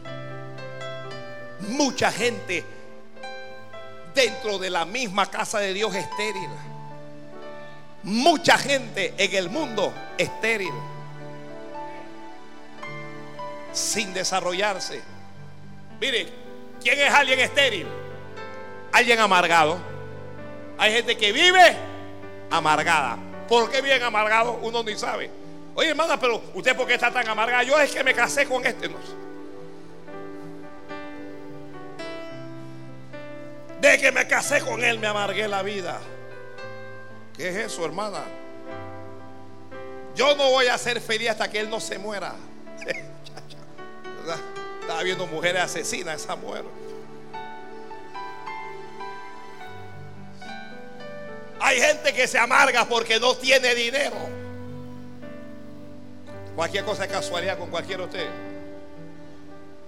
Mucha 1.70 2.12
gente 2.12 2.66
dentro 4.16 4.58
de 4.58 4.70
la 4.70 4.86
misma 4.86 5.30
casa 5.30 5.60
de 5.60 5.74
Dios 5.74 5.94
estéril. 5.94 6.50
Mucha 8.04 8.58
gente 8.58 9.14
en 9.18 9.36
el 9.36 9.50
mundo 9.50 9.94
estéril. 10.18 10.74
Sin 13.74 14.14
desarrollarse. 14.14 15.02
Mire, 16.00 16.28
¿quién 16.82 17.00
es 17.00 17.14
alguien 17.14 17.40
estéril? 17.40 17.88
Alguien 18.92 19.20
amargado. 19.20 19.78
Hay 20.78 20.94
gente 20.94 21.18
que 21.18 21.32
vive 21.32 21.76
amargada. 22.50 23.18
¿Por 23.48 23.70
qué 23.70 23.82
vive 23.82 24.04
amargado? 24.04 24.60
Uno 24.62 24.84
ni 24.84 24.96
sabe. 24.98 25.30
Oye, 25.76 25.90
hermana, 25.90 26.20
pero 26.20 26.42
usted 26.54 26.76
por 26.76 26.88
qué 26.88 26.96
está 26.96 27.12
tan 27.12 27.28
amargada? 27.28 27.64
Yo 27.64 27.80
es 27.80 27.92
que 27.92 28.04
me 28.04 28.14
casé 28.14 28.48
con 28.48 28.66
este. 28.66 28.90
No. 28.90 28.98
De 33.80 34.00
que 34.00 34.12
me 34.12 34.28
casé 34.28 34.62
con 34.62 34.84
él 34.84 34.98
me 34.98 35.08
amargué 35.08 35.48
la 35.48 35.62
vida. 35.62 36.00
¿Qué 37.38 37.50
es 37.50 37.56
eso, 37.72 37.86
hermana? 37.86 38.24
Yo 40.16 40.36
no 40.36 40.50
voy 40.50 40.66
a 40.66 40.78
ser 40.80 41.00
feliz 41.00 41.30
hasta 41.30 41.48
que 41.48 41.60
él 41.60 41.70
no 41.70 41.80
se 41.80 42.00
muera. 42.00 42.34
Estaba 44.82 45.04
viendo 45.04 45.28
mujeres 45.28 45.62
asesinas 45.62 46.24
esa 46.24 46.36
mujer. 46.36 46.66
Hay 51.60 51.80
gente 51.80 52.14
que 52.14 52.28
se 52.28 52.40
amarga 52.40 52.86
porque 52.86 53.20
no 53.20 53.36
tiene 53.36 53.76
dinero. 53.76 54.16
Cualquier 56.56 56.86
cosa 56.86 57.06
es 57.06 57.12
casualidad 57.12 57.60
con 57.60 57.70
cualquiera 57.70 58.02
de 58.02 58.06
ustedes. 58.08 58.30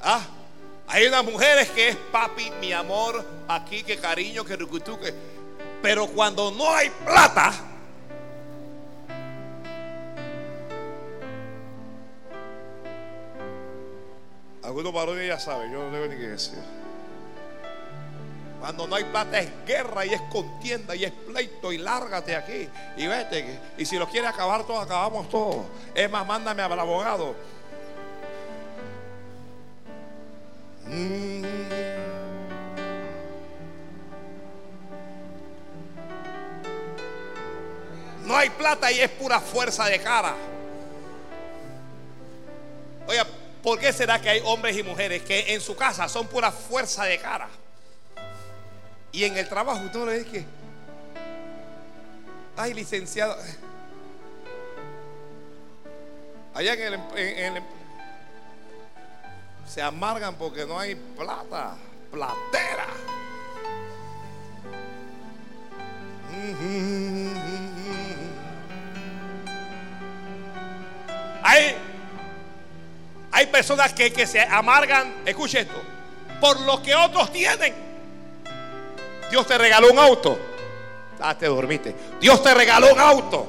Ah, 0.04 0.22
hay 0.88 1.08
unas 1.08 1.24
mujeres 1.24 1.70
que 1.70 1.90
es 1.90 1.96
papi, 1.96 2.52
mi 2.62 2.74
amor, 2.74 3.26
aquí, 3.48 3.82
que 3.82 3.98
cariño, 3.98 4.46
que 4.46 4.56
rucutuque. 4.56 5.39
Pero 5.82 6.08
cuando 6.08 6.52
no 6.52 6.70
hay 6.74 6.90
plata, 7.06 7.54
algunos 14.64 14.94
varones 14.94 15.28
ya 15.28 15.40
saben, 15.40 15.72
yo 15.72 15.80
no 15.84 15.92
tengo 15.92 16.08
ni 16.08 16.16
que 16.18 16.28
decir. 16.28 16.60
Cuando 18.60 18.88
no 18.88 18.96
hay 18.96 19.06
plata 19.06 19.40
es 19.40 19.50
guerra 19.66 20.06
y 20.06 20.14
es 20.14 20.22
contienda 20.24 20.94
y 20.94 21.06
es 21.06 21.12
pleito 21.12 21.72
y 21.72 21.78
lárgate 21.78 22.36
aquí 22.36 22.68
y 22.98 23.08
vete. 23.08 23.58
Y 23.78 23.86
si 23.86 23.98
lo 23.98 24.08
quiere 24.10 24.28
acabar 24.28 24.66
todo, 24.68 24.82
acabamos 24.82 25.30
todo. 25.30 25.66
Es 25.96 26.12
más, 26.12 26.28
mándame 26.28 26.62
al 26.62 26.78
abogado. 26.78 27.36
Mm. 30.88 32.09
No 38.30 38.38
hay 38.38 38.52
plata 38.52 38.92
y 38.92 39.00
es 39.00 39.10
pura 39.10 39.40
fuerza 39.40 39.86
de 39.86 40.00
cara. 40.00 40.36
Oiga, 43.08 43.26
¿por 43.64 43.80
qué 43.80 43.92
será 43.92 44.22
que 44.22 44.30
hay 44.30 44.42
hombres 44.46 44.78
y 44.78 44.84
mujeres 44.84 45.24
que 45.24 45.52
en 45.52 45.60
su 45.60 45.76
casa 45.76 46.08
son 46.08 46.28
pura 46.28 46.52
fuerza 46.52 47.06
de 47.06 47.18
cara? 47.18 47.50
Y 49.12 49.24
en 49.24 49.36
el 49.36 49.50
trabajo 49.50 49.84
usted 49.84 49.98
no 49.98 50.06
le 50.06 50.20
dice 50.20 50.30
que, 50.30 50.46
ay, 52.56 52.76
licenciado. 52.76 53.36
Allá 56.54 56.74
en 56.74 56.82
el, 56.82 57.00
en 57.18 57.58
el 57.58 57.64
se 59.68 59.82
amargan 59.82 60.36
porque 60.36 60.68
no 60.68 60.78
hay 60.78 60.94
plata, 60.94 61.78
platera. 62.12 62.86
Hay 73.40 73.48
personas 73.48 73.94
que, 73.94 74.12
que 74.12 74.28
se 74.28 74.42
amargan, 74.42 75.22
escuche 75.26 75.62
esto, 75.62 75.82
por 76.42 76.60
lo 76.60 76.84
que 76.84 76.94
otros 76.94 77.32
tienen. 77.32 77.74
Dios 79.32 79.48
te 79.48 79.58
regaló 79.58 79.90
un 79.92 79.98
auto. 79.98 80.38
Ah, 81.22 81.38
te 81.38 81.46
dormiste. 81.46 81.96
Dios 82.20 82.44
te 82.44 82.54
regaló 82.54 82.94
un 82.94 83.00
auto. 83.00 83.48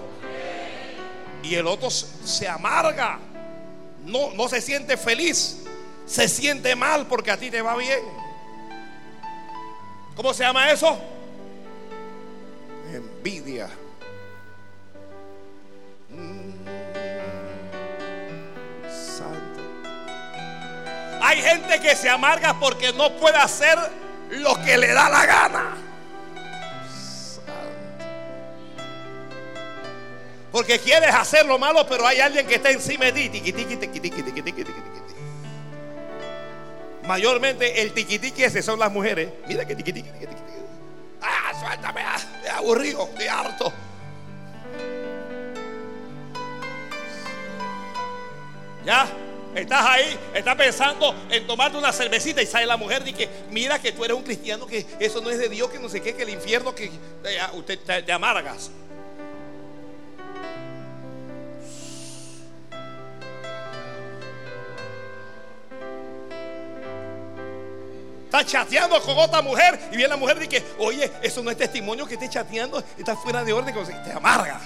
Y 1.42 1.57
el 1.57 1.66
otro 1.66 1.90
se 1.90 2.46
amarga. 2.46 3.18
No, 4.05 4.31
no 4.31 4.48
se 4.48 4.61
siente 4.61 4.96
feliz. 4.96 5.64
Se 6.07 6.29
siente 6.29 6.76
mal 6.76 7.07
porque 7.07 7.33
a 7.33 7.37
ti 7.37 7.50
te 7.50 7.61
va 7.61 7.76
bien. 7.76 8.00
¿Cómo 10.14 10.33
se 10.33 10.44
llama 10.44 10.70
eso? 10.70 11.00
Envidia. 12.92 13.68
Hay 21.20 21.42
gente 21.42 21.80
que 21.80 21.94
se 21.94 22.09
amarga 22.09 22.59
porque 22.59 22.92
no 22.92 23.12
puede 23.16 23.37
hacer 23.37 23.78
lo 24.30 24.54
que 24.62 24.78
le 24.78 24.92
da 24.92 25.09
la 25.09 25.26
gana. 25.26 25.76
Porque 30.50 30.78
quieres 30.80 31.14
hacer 31.14 31.46
lo 31.46 31.59
malo, 31.59 31.87
pero 31.87 32.06
hay 32.06 32.20
alguien 32.20 32.46
que 32.46 32.56
está 32.56 32.70
encima 32.70 33.06
de 33.06 33.28
ti. 33.28 33.54
Mayormente 37.06 37.83
el 37.83 37.92
tiquitiqui 37.92 38.44
ese 38.44 38.62
son 38.62 38.78
las 38.78 38.90
mujeres. 38.90 39.30
Mira 39.46 39.64
que 39.64 39.76
tiquitiqui, 39.76 40.11
Ah, 41.22 41.52
suéltame, 41.59 42.00
ah, 42.00 42.18
aburrido, 42.56 43.04
estoy 43.04 43.26
harto. 43.26 43.72
Ya. 48.85 49.06
Estás 49.54 49.84
ahí, 49.84 50.18
estás 50.32 50.54
pensando 50.54 51.12
en 51.28 51.44
tomarte 51.46 51.76
una 51.76 51.92
cervecita 51.92 52.40
y 52.40 52.46
sale 52.46 52.66
la 52.66 52.76
mujer 52.76 53.02
y 53.06 53.12
que 53.12 53.28
mira 53.50 53.80
que 53.80 53.90
tú 53.90 54.04
eres 54.04 54.16
un 54.16 54.22
cristiano, 54.22 54.64
que 54.64 54.86
eso 55.00 55.20
no 55.20 55.28
es 55.28 55.38
de 55.38 55.48
Dios, 55.48 55.68
que 55.70 55.78
no 55.80 55.88
sé 55.88 56.00
qué, 56.00 56.14
que 56.14 56.22
el 56.22 56.28
infierno, 56.28 56.72
que 56.72 56.84
eh, 56.84 57.40
usted 57.54 57.78
te, 58.04 58.12
amargas. 58.12 58.70
Está 68.26 68.44
chateando 68.44 69.02
con 69.02 69.18
otra 69.18 69.42
mujer 69.42 69.80
y 69.90 69.96
viene 69.96 70.10
la 70.10 70.16
mujer 70.16 70.36
y 70.36 70.46
dice, 70.46 70.64
oye, 70.78 71.10
eso 71.20 71.42
no 71.42 71.50
es 71.50 71.56
testimonio 71.56 72.06
que 72.06 72.14
esté 72.14 72.28
chateando, 72.28 72.80
está 72.96 73.16
fuera 73.16 73.42
de 73.42 73.52
orden, 73.52 73.74
que 73.74 73.92
te 73.92 74.12
amarga. 74.12 74.60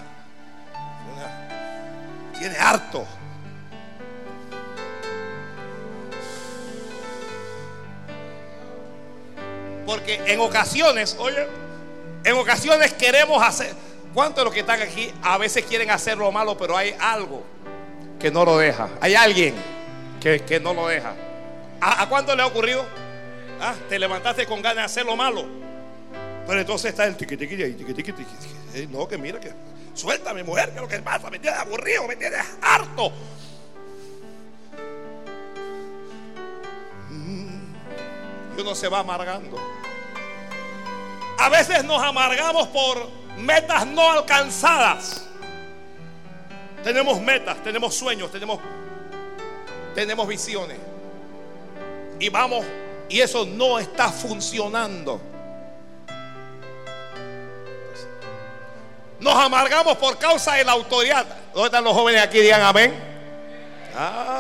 Tiene 2.39 2.57
harto. 2.59 3.07
Porque 9.87 10.21
en 10.27 10.41
ocasiones, 10.41 11.17
oye, 11.19 11.47
en 12.25 12.37
ocasiones 12.37 12.93
queremos 12.93 13.43
hacer. 13.43 13.75
¿Cuántos 14.15 14.37
de 14.37 14.45
los 14.45 14.55
que 14.55 14.61
están 14.61 14.81
aquí 14.81 15.13
a 15.23 15.39
veces 15.39 15.65
quieren 15.65 15.91
hacer 15.91 16.17
lo 16.17 16.31
malo, 16.31 16.57
pero 16.57 16.77
hay 16.77 16.95
algo 17.01 17.43
que 18.21 18.31
no 18.31 18.45
lo 18.45 18.59
deja? 18.59 18.89
Hay 19.01 19.15
alguien 19.15 19.55
que, 20.21 20.61
no 20.63 20.73
lo 20.73 20.89
deja. 20.89 21.15
¿A, 21.81 22.09
cuánto 22.09 22.35
le 22.35 22.43
ha 22.43 22.47
ocurrido? 22.47 22.85
Ah, 23.61 23.75
te 23.89 23.99
levantaste 23.99 24.47
con 24.47 24.63
ganas 24.63 24.77
de 24.77 24.83
hacer 24.83 25.07
lo 25.07 25.17
malo. 25.17 25.45
Pero 26.47 26.61
entonces 26.61 26.91
está 26.91 27.05
el 27.07 27.17
tiqui 27.17 27.37
tiqui 27.37 27.57
tiqui 27.57 27.95
tiqui 27.95 28.13
tiqui. 28.13 28.87
No, 28.87 29.09
que 29.09 29.19
mira 29.19 29.41
que 29.41 29.53
suéltame, 29.95 30.45
mujer, 30.45 30.73
que 30.73 30.81
lo 30.81 30.89
que 30.89 30.99
pasa, 31.01 31.31
me 31.31 31.39
tienes 31.39 31.59
aburrido, 31.59 32.07
me 32.07 32.17
tienes 32.17 32.41
harto. 32.63 33.13
Uno 38.65 38.75
se 38.75 38.89
va 38.89 39.01
amargando. 39.01 39.59
A 41.39 41.49
veces 41.51 41.85
nos 41.85 42.03
amargamos 42.03 42.69
por 42.69 43.11
metas 43.37 43.87
no 43.87 44.11
alcanzadas. 44.11 45.27
Tenemos 46.83 47.21
metas, 47.21 47.63
tenemos 47.63 47.95
sueños, 47.95 48.31
tenemos, 48.33 48.59
tenemos 49.95 50.27
visiones. 50.27 50.79
Y 52.19 52.31
vamos, 52.31 52.65
y 53.11 53.21
eso 53.21 53.45
no 53.45 53.79
está 53.79 54.09
funcionando. 54.09 55.21
Nos 59.21 59.35
amargamos 59.35 59.97
por 59.99 60.19
causa 60.19 60.55
de 60.55 60.65
la 60.65 60.73
autoridad. 60.73 61.27
¿Dónde 61.53 61.67
están 61.67 61.85
los 61.85 61.93
jóvenes 61.93 62.23
aquí? 62.23 62.41
Digan 62.41 62.63
amén. 62.63 62.95
Ah. 63.95 64.34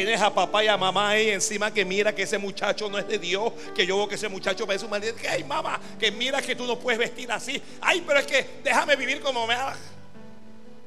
Tienes 0.00 0.22
a 0.22 0.32
papá 0.32 0.64
y 0.64 0.66
a 0.66 0.78
mamá 0.78 1.10
ahí 1.10 1.28
encima 1.28 1.70
que 1.74 1.84
mira 1.84 2.14
que 2.14 2.22
ese 2.22 2.38
muchacho 2.38 2.88
no 2.88 2.96
es 2.96 3.06
de 3.06 3.18
Dios, 3.18 3.52
que 3.74 3.84
yo 3.84 3.98
veo 3.98 4.08
que 4.08 4.14
ese 4.14 4.30
muchacho 4.30 4.66
ve 4.66 4.78
su 4.78 4.88
marido, 4.88 5.14
que 5.14 5.28
ay 5.28 5.44
mamá, 5.44 5.78
que 5.98 6.10
mira 6.10 6.40
que 6.40 6.56
tú 6.56 6.66
no 6.66 6.78
puedes 6.78 6.98
vestir 6.98 7.30
así. 7.30 7.62
Ay, 7.82 8.02
pero 8.06 8.18
es 8.18 8.26
que 8.26 8.48
déjame 8.64 8.96
vivir 8.96 9.20
como 9.20 9.46
me 9.46 9.52
haga. 9.52 9.76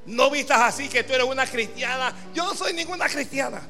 No 0.07 0.31
vistas 0.31 0.61
así 0.61 0.89
que 0.89 1.03
tú 1.03 1.13
eres 1.13 1.27
una 1.27 1.45
cristiana. 1.45 2.11
Yo 2.33 2.43
no 2.43 2.55
soy 2.55 2.73
ninguna 2.73 3.07
cristiana. 3.07 3.61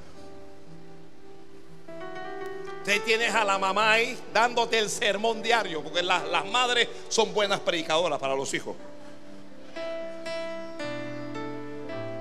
Te 2.85 3.01
tienes 3.01 3.35
a 3.35 3.43
la 3.43 3.57
mamá 3.57 3.91
ahí 3.91 4.17
dándote 4.33 4.79
el 4.79 4.89
sermón 4.89 5.43
diario, 5.43 5.83
porque 5.83 6.03
las 6.03 6.45
madres 6.45 6.87
son 7.09 7.33
buenas 7.33 7.59
predicadoras 7.59 8.17
para 8.17 8.33
los 8.33 8.53
hijos. 8.53 8.77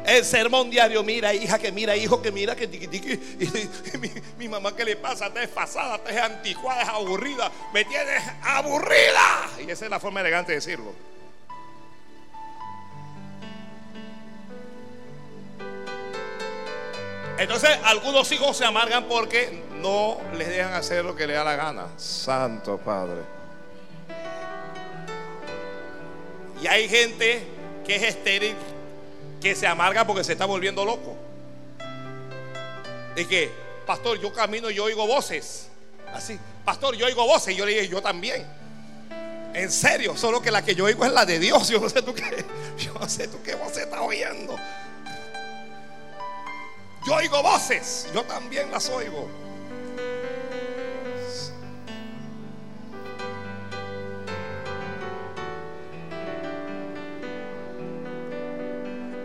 El 0.05 0.25
sermón 0.25 0.69
diario, 0.71 1.03
mira 1.03 1.33
hija, 1.33 1.59
que 1.59 1.71
mira 1.71 1.97
hijo, 1.97 2.21
que 2.21 2.33
mira 2.33 2.57
que 2.57 2.67
tiqui, 2.67 2.88
tiqui. 2.88 3.21
Mi, 3.99 4.11
mi, 4.37 4.49
mamá, 4.49 4.75
¿qué 4.75 4.85
le 4.85 4.97
pasa? 4.97 5.27
Está 5.27 5.41
desfasada, 5.41 5.97
está 5.97 6.25
anticuada, 6.25 6.83
es 6.83 6.88
aburrida. 6.88 7.51
Me 7.73 7.85
tienes 7.85 8.23
aburrida. 8.43 9.49
Y 9.61 9.71
esa 9.71 9.85
es 9.85 9.91
la 9.91 10.01
forma 10.01 10.21
elegante 10.21 10.53
de 10.53 10.57
decirlo. 10.57 10.93
Entonces 17.38 17.71
algunos 17.85 18.31
hijos 18.31 18.57
se 18.57 18.65
amargan 18.65 19.05
porque 19.05 19.65
no 19.81 20.21
les 20.35 20.49
dejan 20.49 20.75
hacer 20.75 21.05
lo 21.05 21.17
que 21.17 21.27
les 21.27 21.37
da 21.37 21.43
la 21.43 21.57
gana. 21.57 21.88
Santo 21.97 22.79
Padre. 22.79 23.23
Y 26.62 26.69
hay 26.69 26.88
gente 26.88 27.43
que 27.85 27.97
es 27.97 28.03
estéril, 28.05 28.55
que 29.43 29.57
se 29.57 29.67
amarga 29.67 30.07
porque 30.07 30.23
se 30.23 30.33
está 30.33 30.47
volviendo 30.47 30.85
loco. 30.85 31.17
Y 33.17 33.25
que, 33.25 33.51
pastor, 33.85 34.19
yo 34.21 34.33
camino 34.33 34.71
y 34.71 34.75
yo 34.75 34.85
oigo 34.85 35.07
voces. 35.07 35.69
Así, 36.15 36.39
pastor, 36.65 36.95
yo 36.95 37.07
oigo 37.07 37.27
voces. 37.27 37.53
Y 37.53 37.57
yo 37.57 37.67
le 37.67 37.73
dije, 37.73 37.89
yo 37.89 38.01
también. 38.01 38.47
En 39.53 39.71
serio, 39.71 40.17
solo 40.17 40.41
que 40.41 40.51
la 40.51 40.65
que 40.65 40.75
yo 40.75 40.85
oigo 40.85 41.05
es 41.05 41.13
la 41.13 41.27
de 41.27 41.39
Dios. 41.41 41.69
Yo 41.69 41.81
no 41.81 41.89
sé 41.91 42.03
tú 42.03 42.15
qué, 42.15 42.45
yo 42.79 42.95
no 42.95 43.09
sé 43.09 43.27
tú 43.29 43.43
qué 43.43 43.57
voz 43.57 43.77
estás 43.77 44.01
oyendo. 44.01 44.57
Yo 47.05 47.15
oigo 47.15 47.43
voces, 47.43 48.07
yo 48.15 48.23
también 48.23 48.71
las 48.71 48.89
oigo. 48.89 49.29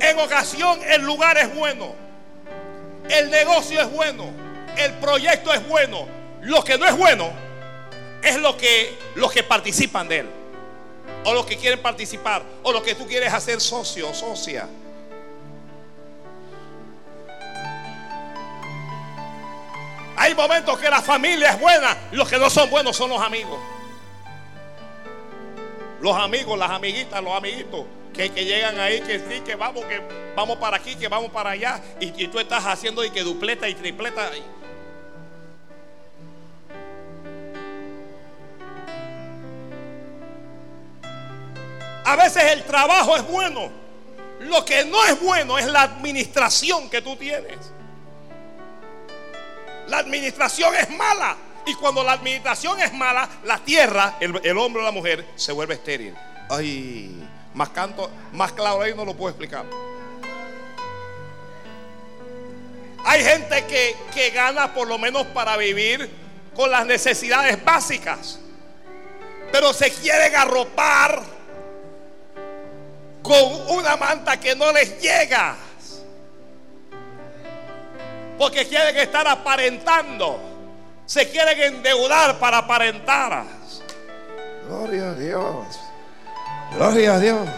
En 0.07 0.17
ocasión 0.19 0.79
el 0.87 1.01
lugar 1.01 1.37
es 1.37 1.53
bueno, 1.53 1.93
el 3.09 3.29
negocio 3.29 3.81
es 3.81 3.91
bueno, 3.91 4.31
el 4.77 4.93
proyecto 4.93 5.53
es 5.53 5.67
bueno. 5.67 6.07
Lo 6.43 6.63
que 6.63 6.77
no 6.77 6.85
es 6.85 6.95
bueno 6.95 7.29
es 8.21 8.37
lo 8.37 8.55
que 8.55 8.97
los 9.15 9.33
que 9.33 9.43
participan 9.43 10.07
de 10.07 10.19
él, 10.19 10.29
o 11.25 11.33
los 11.33 11.45
que 11.45 11.57
quieren 11.57 11.81
participar, 11.81 12.41
o 12.63 12.71
lo 12.71 12.81
que 12.81 12.95
tú 12.95 13.05
quieres 13.05 13.33
hacer 13.33 13.59
socio, 13.59 14.13
socia. 14.13 14.69
Hay 20.15 20.33
momentos 20.35 20.79
que 20.79 20.89
la 20.89 21.01
familia 21.01 21.49
es 21.49 21.59
buena, 21.59 21.97
los 22.13 22.29
que 22.29 22.37
no 22.37 22.49
son 22.49 22.69
buenos 22.69 22.95
son 22.95 23.09
los 23.09 23.21
amigos. 23.21 23.59
Los 25.99 26.15
amigos, 26.15 26.57
las 26.57 26.69
amiguitas, 26.69 27.21
los 27.21 27.33
amiguitos 27.33 27.83
que, 28.17 28.45
llegan 28.45 28.79
ahí, 28.79 28.99
que 29.01 29.19
sí, 29.19 29.41
que 29.45 29.55
vamos, 29.55 29.85
que 29.85 30.01
vamos 30.35 30.57
para 30.57 30.77
aquí, 30.77 30.95
que 30.95 31.07
vamos 31.07 31.31
para 31.31 31.51
allá, 31.51 31.79
y, 31.99 32.23
y 32.23 32.27
tú 32.27 32.39
estás 32.39 32.65
haciendo 32.65 33.05
y 33.05 33.11
que 33.11 33.21
dupleta 33.21 33.69
y 33.69 33.75
tripleta. 33.75 34.31
A 42.05 42.15
veces 42.15 42.43
el 42.53 42.63
trabajo 42.63 43.15
es 43.15 43.27
bueno. 43.27 43.69
Lo 44.39 44.63
que 44.65 44.85
no 44.85 45.03
es 45.05 45.19
bueno 45.19 45.57
es 45.57 45.65
la 45.65 45.83
administración 45.83 46.89
que 46.89 47.01
tú 47.01 47.15
tienes. 47.15 47.57
La 49.87 49.99
administración 49.99 50.73
es 50.75 50.89
mala. 50.89 51.35
Y 51.65 51.73
cuando 51.75 52.03
la 52.03 52.13
administración 52.13 52.79
es 52.79 52.93
mala, 52.93 53.27
la 53.43 53.57
tierra, 53.59 54.15
el, 54.21 54.39
el 54.43 54.57
hombre 54.57 54.81
o 54.81 54.85
la 54.85 54.91
mujer, 54.91 55.25
se 55.35 55.51
vuelve 55.51 55.73
estéril. 55.73 56.15
Ay, 56.49 57.27
más 57.57 57.69
canto, 57.69 58.09
más 58.33 58.51
claro 58.51 58.81
ahí 58.81 58.93
no 58.95 59.03
lo 59.03 59.15
puedo 59.15 59.29
explicar. 59.29 59.65
Hay 63.03 63.23
gente 63.23 63.65
que, 63.65 63.95
que 64.13 64.29
gana 64.29 64.73
por 64.73 64.87
lo 64.87 64.99
menos 64.99 65.25
para 65.27 65.57
vivir 65.57 66.09
con 66.55 66.69
las 66.69 66.85
necesidades 66.85 67.63
básicas. 67.63 68.39
Pero 69.51 69.73
se 69.73 69.89
quiere 69.91 70.35
arropar 70.35 71.23
con 73.23 73.75
una 73.77 73.97
manta 73.97 74.39
que 74.39 74.55
no 74.55 74.71
les 74.71 75.01
llega. 75.01 75.55
Porque 78.37 78.67
quieren 78.67 78.97
estar 78.97 79.27
aparentando. 79.27 80.39
Se 81.05 81.27
quieren 81.29 81.75
endeudar 81.75 82.37
para 82.37 82.59
aparentar. 82.59 83.45
Gloria 84.67 85.11
a 85.11 85.13
Dios. 85.15 85.86
Gloria 86.77 87.15
a 87.15 87.19
Dios. 87.19 87.49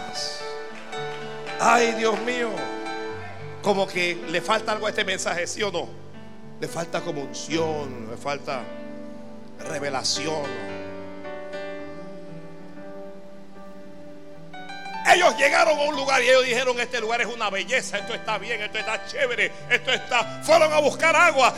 Ay, 1.59 1.91
Dios 1.97 2.17
mío. 2.21 2.51
Como 3.61 3.85
que 3.85 4.15
le 4.15 4.39
falta 4.39 4.71
algo 4.71 4.87
a 4.87 4.91
este 4.91 5.03
mensaje, 5.03 5.45
¿sí 5.45 5.61
o 5.61 5.69
no? 5.69 5.89
Le 6.61 6.69
falta 6.69 7.01
como 7.01 7.23
unción, 7.23 8.07
le 8.09 8.15
falta 8.15 8.61
revelación. 9.67 10.45
Ellos 15.13 15.37
llegaron 15.37 15.77
a 15.77 15.81
un 15.81 15.97
lugar 15.97 16.23
y 16.23 16.29
ellos 16.29 16.45
dijeron, 16.45 16.79
este 16.79 17.01
lugar 17.01 17.19
es 17.19 17.27
una 17.27 17.49
belleza, 17.49 17.97
esto 17.97 18.13
está 18.13 18.37
bien, 18.37 18.61
esto 18.61 18.77
está 18.77 19.05
chévere, 19.05 19.51
esto 19.69 19.91
está... 19.91 20.41
Fueron 20.43 20.71
a 20.71 20.79
buscar 20.79 21.13
agua, 21.17 21.53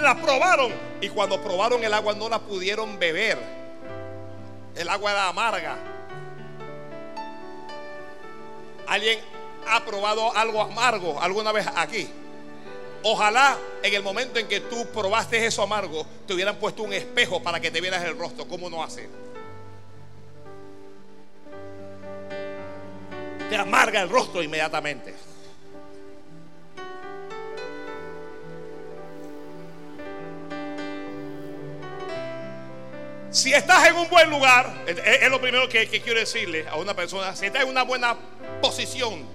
la 0.00 0.16
probaron 0.16 0.72
y 1.02 1.10
cuando 1.10 1.42
probaron 1.42 1.84
el 1.84 1.92
agua 1.92 2.14
no 2.14 2.26
la 2.30 2.38
pudieron 2.38 2.98
beber. 2.98 3.36
El 4.74 4.88
agua 4.88 5.10
era 5.10 5.28
amarga. 5.28 5.97
¿Alguien 8.88 9.20
ha 9.66 9.84
probado 9.84 10.34
algo 10.36 10.62
amargo 10.62 11.20
alguna 11.20 11.52
vez 11.52 11.66
aquí? 11.76 12.08
Ojalá 13.02 13.56
en 13.82 13.94
el 13.94 14.02
momento 14.02 14.38
en 14.38 14.48
que 14.48 14.60
tú 14.60 14.86
probaste 14.92 15.46
eso 15.46 15.62
amargo, 15.62 16.04
te 16.26 16.34
hubieran 16.34 16.56
puesto 16.56 16.82
un 16.82 16.92
espejo 16.92 17.42
para 17.42 17.60
que 17.60 17.70
te 17.70 17.80
vieras 17.80 18.02
el 18.04 18.18
rostro. 18.18 18.46
¿Cómo 18.48 18.68
no 18.68 18.82
hace? 18.82 19.08
te 23.48 23.56
amarga 23.56 24.02
el 24.02 24.08
rostro 24.08 24.42
inmediatamente. 24.42 25.14
Si 33.30 33.52
estás 33.52 33.86
en 33.88 33.96
un 33.96 34.08
buen 34.08 34.30
lugar, 34.30 34.84
es, 34.86 35.30
lo 35.30 35.40
primero 35.40 35.68
que, 35.68 35.86
quiero 35.86 36.18
decirle 36.18 36.66
a 36.68 36.76
una 36.76 36.94
persona, 36.94 37.36
si 37.36 37.46
estás 37.46 37.62
en 37.62 37.68
una 37.68 37.82
buena 37.82 38.16
posición, 38.62 39.26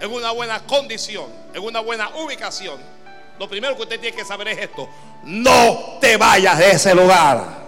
en 0.00 0.12
una 0.12 0.30
buena 0.30 0.60
condición, 0.66 1.26
en 1.54 1.62
una 1.62 1.80
buena 1.80 2.10
ubicación, 2.16 2.78
lo 3.38 3.48
primero 3.48 3.76
que 3.76 3.82
usted 3.82 4.00
tiene 4.00 4.16
que 4.16 4.24
saber 4.24 4.48
es 4.48 4.58
esto, 4.58 4.88
no 5.24 5.98
te 6.00 6.18
vayas 6.18 6.58
de 6.58 6.70
ese 6.72 6.94
lugar. 6.94 7.66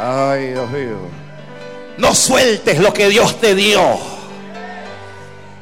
Ay, 0.00 0.48
Dios 0.48 0.70
mío. 0.70 0.98
No 1.98 2.14
sueltes 2.14 2.78
lo 2.78 2.92
que 2.92 3.08
Dios 3.08 3.38
te 3.40 3.54
dio. 3.54 3.98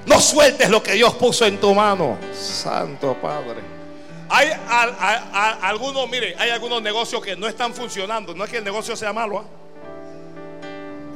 No 0.06 0.20
sueltes 0.20 0.68
lo 0.68 0.82
que 0.82 0.92
Dios 0.92 1.14
puso 1.14 1.46
en 1.46 1.58
tu 1.58 1.74
mano. 1.74 2.18
Santo 2.32 3.16
Padre. 3.20 3.73
Hay 4.36 4.50
algunos, 5.62 6.10
mire, 6.10 6.34
hay 6.36 6.50
algunos 6.50 6.82
negocios 6.82 7.22
que 7.22 7.36
no 7.36 7.46
están 7.46 7.72
funcionando. 7.72 8.34
No 8.34 8.42
es 8.42 8.50
que 8.50 8.56
el 8.56 8.64
negocio 8.64 8.96
sea 8.96 9.12
malo. 9.12 9.38
¿ah? 9.38 9.44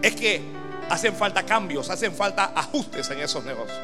Es 0.00 0.14
que 0.14 0.40
hacen 0.88 1.16
falta 1.16 1.42
cambios, 1.42 1.90
hacen 1.90 2.14
falta 2.14 2.52
ajustes 2.54 3.11
en 3.11 3.18
esos 3.18 3.44
negocios. 3.44 3.76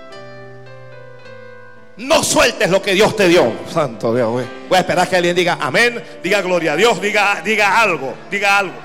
No 1.97 2.23
sueltes 2.23 2.71
lo 2.71 2.81
que 2.81 2.93
Dios 2.95 3.17
te 3.17 3.27
dio. 3.27 3.53
Santo 3.73 4.15
Dios. 4.15 4.31
Voy 4.69 4.77
a 4.77 4.79
esperar 4.79 5.09
que 5.09 5.17
alguien 5.17 5.35
diga 5.35 5.59
amén, 5.61 6.01
diga 6.23 6.41
gloria 6.41 6.75
a 6.75 6.77
Dios, 6.77 7.01
diga, 7.01 7.41
diga 7.45 7.81
algo, 7.81 8.15
diga 8.31 8.59
algo. 8.59 8.79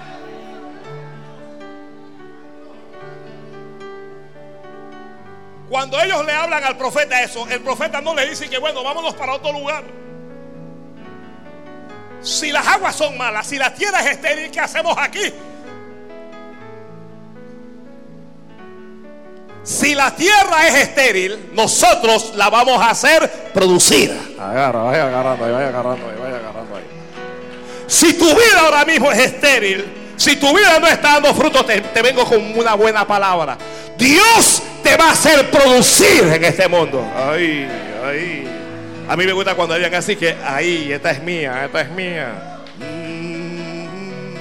Cuando 5.70 6.02
ellos 6.02 6.26
le 6.26 6.34
hablan 6.34 6.64
al 6.64 6.76
profeta 6.76 7.22
eso, 7.22 7.48
el 7.48 7.62
profeta 7.62 8.02
no 8.02 8.16
le 8.16 8.28
dice 8.28 8.50
que 8.50 8.58
bueno, 8.58 8.84
vámonos 8.84 9.14
para 9.14 9.36
otro 9.36 9.52
lugar. 9.52 10.09
Si 12.22 12.52
las 12.52 12.68
aguas 12.68 12.96
son 12.96 13.18
malas, 13.18 13.48
si 13.48 13.58
la 13.58 13.74
tierra 13.74 14.02
es 14.02 14.12
estéril, 14.12 14.52
¿qué 14.52 14.60
hacemos 14.60 14.96
aquí? 14.98 15.34
Si 19.64 19.94
la 19.94 20.16
tierra 20.16 20.68
es 20.68 20.76
estéril, 20.76 21.52
nosotros 21.54 22.34
la 22.36 22.50
vamos 22.50 22.82
a 22.82 22.90
hacer 22.90 23.30
producir. 23.54 24.36
Agarra, 24.40 24.84
vaya 24.84 25.08
agarrando 25.08 25.46
ahí, 25.46 25.52
vaya 25.52 25.68
agarrando 25.68 26.10
ahí, 26.10 26.16
vaya 26.20 26.36
agarrando 26.38 26.76
ahí. 26.76 26.84
Si 27.88 28.14
tu 28.14 28.26
vida 28.26 28.62
ahora 28.66 28.84
mismo 28.86 29.12
es 29.12 29.20
estéril, 29.20 29.86
si 30.18 30.36
tu 30.36 30.56
vida 30.56 30.80
no 30.80 30.88
está 30.88 31.14
dando 31.14 31.34
fruto, 31.34 31.64
te, 31.64 31.82
te 31.82 32.02
vengo 32.02 32.26
con 32.26 32.58
una 32.58 32.74
buena 32.74 33.08
palabra. 33.08 33.58
Dios 33.98 34.62
te 34.84 34.98
va 34.98 35.10
a 35.10 35.12
hacer 35.12 35.50
producir 35.50 36.24
en 36.24 36.44
este 36.44 36.68
mundo. 36.68 37.06
Ay, 37.16 37.68
ay. 38.06 38.59
A 39.10 39.18
mí 39.18 39.26
me 39.26 39.34
gusta 39.34 39.56
cuando 39.56 39.74
digan 39.74 39.96
así 39.96 40.16
que 40.16 40.38
ahí, 40.46 40.94
esta 40.94 41.10
es 41.10 41.24
mía, 41.24 41.66
esta 41.66 41.82
es 41.82 41.90
mía. 41.90 42.60
Mm, 42.78 44.36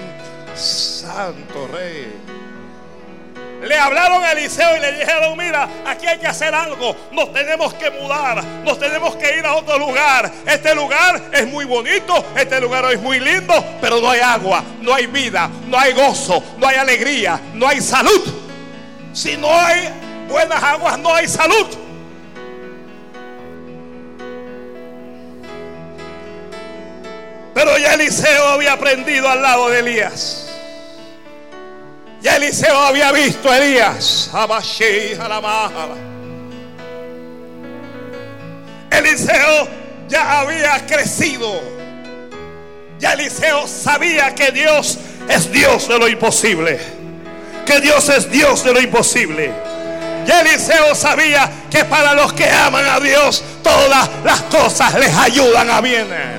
santo 0.54 1.66
rey. 1.72 2.12
Le 3.62 3.78
hablaron 3.78 4.22
a 4.22 4.32
Eliseo 4.32 4.76
y 4.76 4.80
le 4.80 4.92
dijeron, 4.92 5.38
mira, 5.38 5.66
aquí 5.86 6.06
hay 6.06 6.18
que 6.18 6.26
hacer 6.26 6.54
algo, 6.54 6.94
nos 7.12 7.32
tenemos 7.32 7.72
que 7.74 7.90
mudar, 7.90 8.44
nos 8.62 8.78
tenemos 8.78 9.16
que 9.16 9.38
ir 9.38 9.46
a 9.46 9.54
otro 9.54 9.78
lugar. 9.78 10.30
Este 10.46 10.74
lugar 10.74 11.30
es 11.32 11.46
muy 11.46 11.64
bonito, 11.64 12.22
este 12.36 12.60
lugar 12.60 12.84
es 12.92 13.00
muy 13.00 13.20
lindo, 13.20 13.54
pero 13.80 14.02
no 14.02 14.10
hay 14.10 14.20
agua, 14.20 14.62
no 14.82 14.92
hay 14.92 15.06
vida, 15.06 15.48
no 15.66 15.78
hay 15.78 15.94
gozo, 15.94 16.44
no 16.58 16.68
hay 16.68 16.76
alegría, 16.76 17.40
no 17.54 17.66
hay 17.66 17.80
salud. 17.80 18.34
Si 19.14 19.34
no 19.38 19.50
hay 19.50 19.88
buenas 20.28 20.62
aguas, 20.62 20.98
no 20.98 21.14
hay 21.14 21.26
salud. 21.26 21.87
Pero 27.58 27.76
ya 27.76 27.94
Eliseo 27.94 28.50
había 28.50 28.74
aprendido 28.74 29.28
al 29.28 29.42
lado 29.42 29.68
de 29.68 29.80
Elías. 29.80 30.46
Ya 32.20 32.36
Eliseo 32.36 32.78
había 32.78 33.10
visto 33.10 33.50
a 33.50 33.58
Elías. 33.58 34.30
Eliseo 38.92 39.68
ya 40.06 40.38
había 40.38 40.86
crecido. 40.86 41.60
Ya 43.00 43.14
Eliseo 43.14 43.66
sabía 43.66 44.32
que 44.36 44.52
Dios 44.52 44.96
es 45.28 45.50
Dios 45.50 45.88
de 45.88 45.98
lo 45.98 46.06
imposible. 46.06 46.78
Que 47.66 47.80
Dios 47.80 48.08
es 48.08 48.30
Dios 48.30 48.62
de 48.62 48.72
lo 48.72 48.80
imposible. 48.80 49.50
Ya 50.24 50.42
Eliseo 50.42 50.94
sabía 50.94 51.50
que 51.68 51.84
para 51.86 52.14
los 52.14 52.32
que 52.34 52.48
aman 52.48 52.86
a 52.86 53.00
Dios 53.00 53.42
todas 53.64 54.08
las 54.22 54.42
cosas 54.42 54.94
les 54.94 55.12
ayudan 55.12 55.68
a 55.70 55.80
bien. 55.80 56.37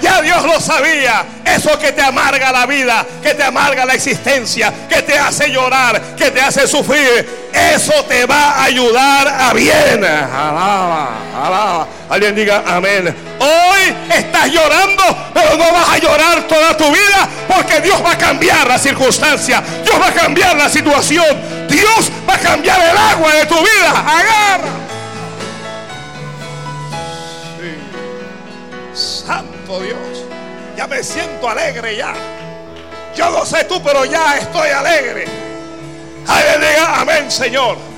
Ya 0.00 0.22
Dios 0.22 0.44
lo 0.44 0.60
sabía. 0.60 1.24
Eso 1.44 1.78
que 1.78 1.92
te 1.92 2.02
amarga 2.02 2.52
la 2.52 2.66
vida, 2.66 3.04
que 3.22 3.34
te 3.34 3.42
amarga 3.42 3.84
la 3.84 3.94
existencia, 3.94 4.72
que 4.88 5.02
te 5.02 5.18
hace 5.18 5.50
llorar, 5.50 6.00
que 6.16 6.30
te 6.30 6.40
hace 6.40 6.66
sufrir. 6.66 7.50
Eso 7.52 7.92
te 8.04 8.26
va 8.26 8.50
a 8.52 8.64
ayudar 8.64 9.28
a 9.28 9.52
bien. 9.52 10.04
Alaba, 10.04 11.10
alaba. 11.36 11.88
Alguien 12.08 12.34
diga 12.34 12.62
amén. 12.66 13.14
Hoy 13.38 13.94
estás 14.14 14.46
llorando, 14.48 15.02
pero 15.34 15.56
no 15.56 15.72
vas 15.72 15.88
a 15.90 15.98
llorar 15.98 16.42
toda 16.42 16.76
tu 16.76 16.84
vida 16.90 17.28
porque 17.48 17.80
Dios 17.80 18.02
va 18.04 18.12
a 18.12 18.18
cambiar 18.18 18.66
la 18.66 18.78
circunstancia. 18.78 19.62
Dios 19.84 20.00
va 20.00 20.08
a 20.08 20.12
cambiar 20.12 20.56
la 20.56 20.68
situación. 20.68 21.66
Dios 21.68 22.10
va 22.28 22.34
a 22.34 22.38
cambiar 22.38 22.80
el 22.80 22.96
agua 22.96 23.32
de 23.32 23.46
tu 23.46 23.56
vida. 23.56 23.90
Agarra. 23.90 24.80
Dios. 29.78 30.24
Ya 30.76 30.86
me 30.86 31.02
siento 31.02 31.48
alegre 31.48 31.96
ya. 31.96 32.14
Yo 33.14 33.30
no 33.30 33.44
sé 33.44 33.64
tú, 33.64 33.82
pero 33.82 34.04
ya 34.04 34.38
estoy 34.38 34.70
alegre. 34.70 35.26
diga 36.58 37.00
amén, 37.00 37.30
Señor. 37.30 37.89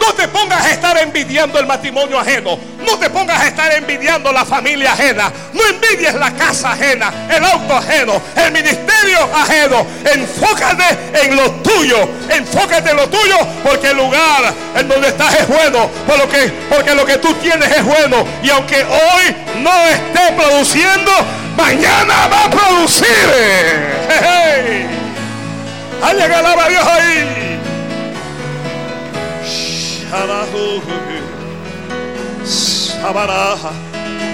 No 0.00 0.14
te 0.14 0.26
pongas 0.28 0.64
a 0.64 0.70
estar 0.70 0.96
envidiando 0.98 1.58
el 1.58 1.66
matrimonio 1.66 2.18
ajeno. 2.18 2.58
No 2.84 2.98
te 2.98 3.10
pongas 3.10 3.40
a 3.40 3.46
estar 3.46 3.72
envidiando 3.74 4.32
la 4.32 4.44
familia 4.46 4.92
ajena. 4.92 5.30
No 5.52 5.62
envidies 5.66 6.14
la 6.14 6.32
casa 6.32 6.72
ajena, 6.72 7.12
el 7.28 7.44
auto 7.44 7.76
ajeno, 7.76 8.20
el 8.34 8.50
ministerio 8.50 9.18
ajeno. 9.34 9.86
Enfócate 10.04 10.98
en 11.22 11.36
lo 11.36 11.50
tuyo. 11.62 12.08
Enfócate 12.30 12.90
en 12.90 12.96
lo 12.96 13.08
tuyo 13.08 13.36
porque 13.62 13.88
el 13.88 13.98
lugar 13.98 14.52
en 14.74 14.88
donde 14.88 15.08
estás 15.08 15.34
es 15.34 15.46
bueno. 15.46 15.90
Porque, 16.06 16.50
porque 16.70 16.94
lo 16.94 17.04
que 17.04 17.18
tú 17.18 17.34
tienes 17.34 17.70
es 17.70 17.84
bueno. 17.84 18.24
Y 18.42 18.50
aunque 18.50 18.82
hoy 18.82 19.36
no 19.62 19.86
esté 19.86 20.32
produciendo, 20.32 21.12
mañana 21.56 22.26
va 22.28 22.44
a 22.44 22.50
producir. 22.50 23.06
Hey. 24.08 24.86
alaba 26.02 26.64
a 26.64 26.68
Dios 26.68 26.86
ahí. 26.86 27.39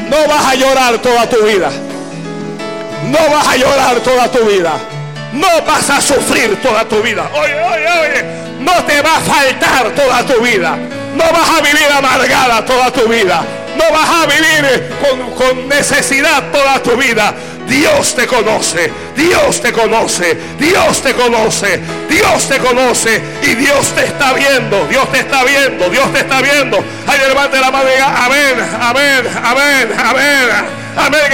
No 0.09 0.17
vas 0.29 0.47
a 0.47 0.55
llorar 0.55 0.99
toda 0.99 1.29
tu 1.29 1.43
vida. 1.45 1.71
No 3.05 3.19
vas 3.31 3.47
a 3.47 3.57
llorar 3.57 4.01
toda 4.01 4.31
tu 4.31 4.45
vida. 4.47 4.73
No 5.33 5.49
vas 5.67 5.91
a 5.91 6.01
sufrir 6.01 6.61
toda 6.63 6.85
tu 6.89 7.03
vida. 7.03 7.29
Oye, 7.35 7.55
oye, 7.55 7.89
oye. 8.01 8.25
No 8.61 8.73
te 8.85 9.03
va 9.03 9.17
a 9.17 9.21
faltar 9.21 9.91
toda 9.95 10.23
tu 10.27 10.41
vida. 10.43 10.77
No 11.15 11.25
vas 11.25 11.51
a 11.59 11.61
vivir 11.61 11.93
amargada 11.93 12.65
toda 12.65 12.91
tu 12.91 13.07
vida. 13.09 13.43
No 13.77 13.85
vas 13.93 14.09
a 14.09 14.27
vivir 14.27 14.91
con, 15.03 15.31
con 15.33 15.69
necesidad 15.69 16.45
toda 16.51 16.83
tu 16.83 16.97
vida. 16.97 17.35
Dios 17.67 18.15
te 18.15 18.27
conoce, 18.27 18.91
Dios 19.17 19.61
te 19.61 19.73
conoce, 19.73 20.37
Dios 20.59 21.03
te 21.03 21.15
conoce, 21.15 21.81
Dios 22.09 22.49
te 22.49 22.59
conoce 22.59 23.23
y 23.43 23.55
Dios 23.55 23.89
te 23.95 24.05
está 24.05 24.33
viendo, 24.33 24.87
Dios 24.87 25.11
te 25.11 25.19
está 25.19 25.45
viendo, 25.45 25.91
Dios 25.91 26.13
te 26.13 26.21
está 26.21 26.41
viendo. 26.41 26.83
Ay, 27.07 27.19
levante 27.29 27.61
la 27.61 27.71
mano 27.71 27.89
y 27.89 27.93
diga, 27.93 28.25
amén, 28.25 28.55
amén, 28.81 29.27
amén, 29.43 29.89
amén, 29.99 29.99
amén, 29.99 30.86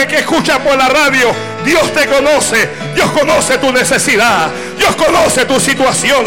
que 0.08 0.18
escucha 0.18 0.58
por 0.58 0.76
la 0.76 0.88
radio. 0.88 1.32
Dios 1.64 1.92
te 1.92 2.06
conoce, 2.06 2.68
Dios 2.94 3.10
conoce 3.12 3.56
tu 3.58 3.72
necesidad, 3.72 4.50
Dios 4.76 4.94
conoce 4.96 5.44
tu 5.44 5.60
situación, 5.60 6.24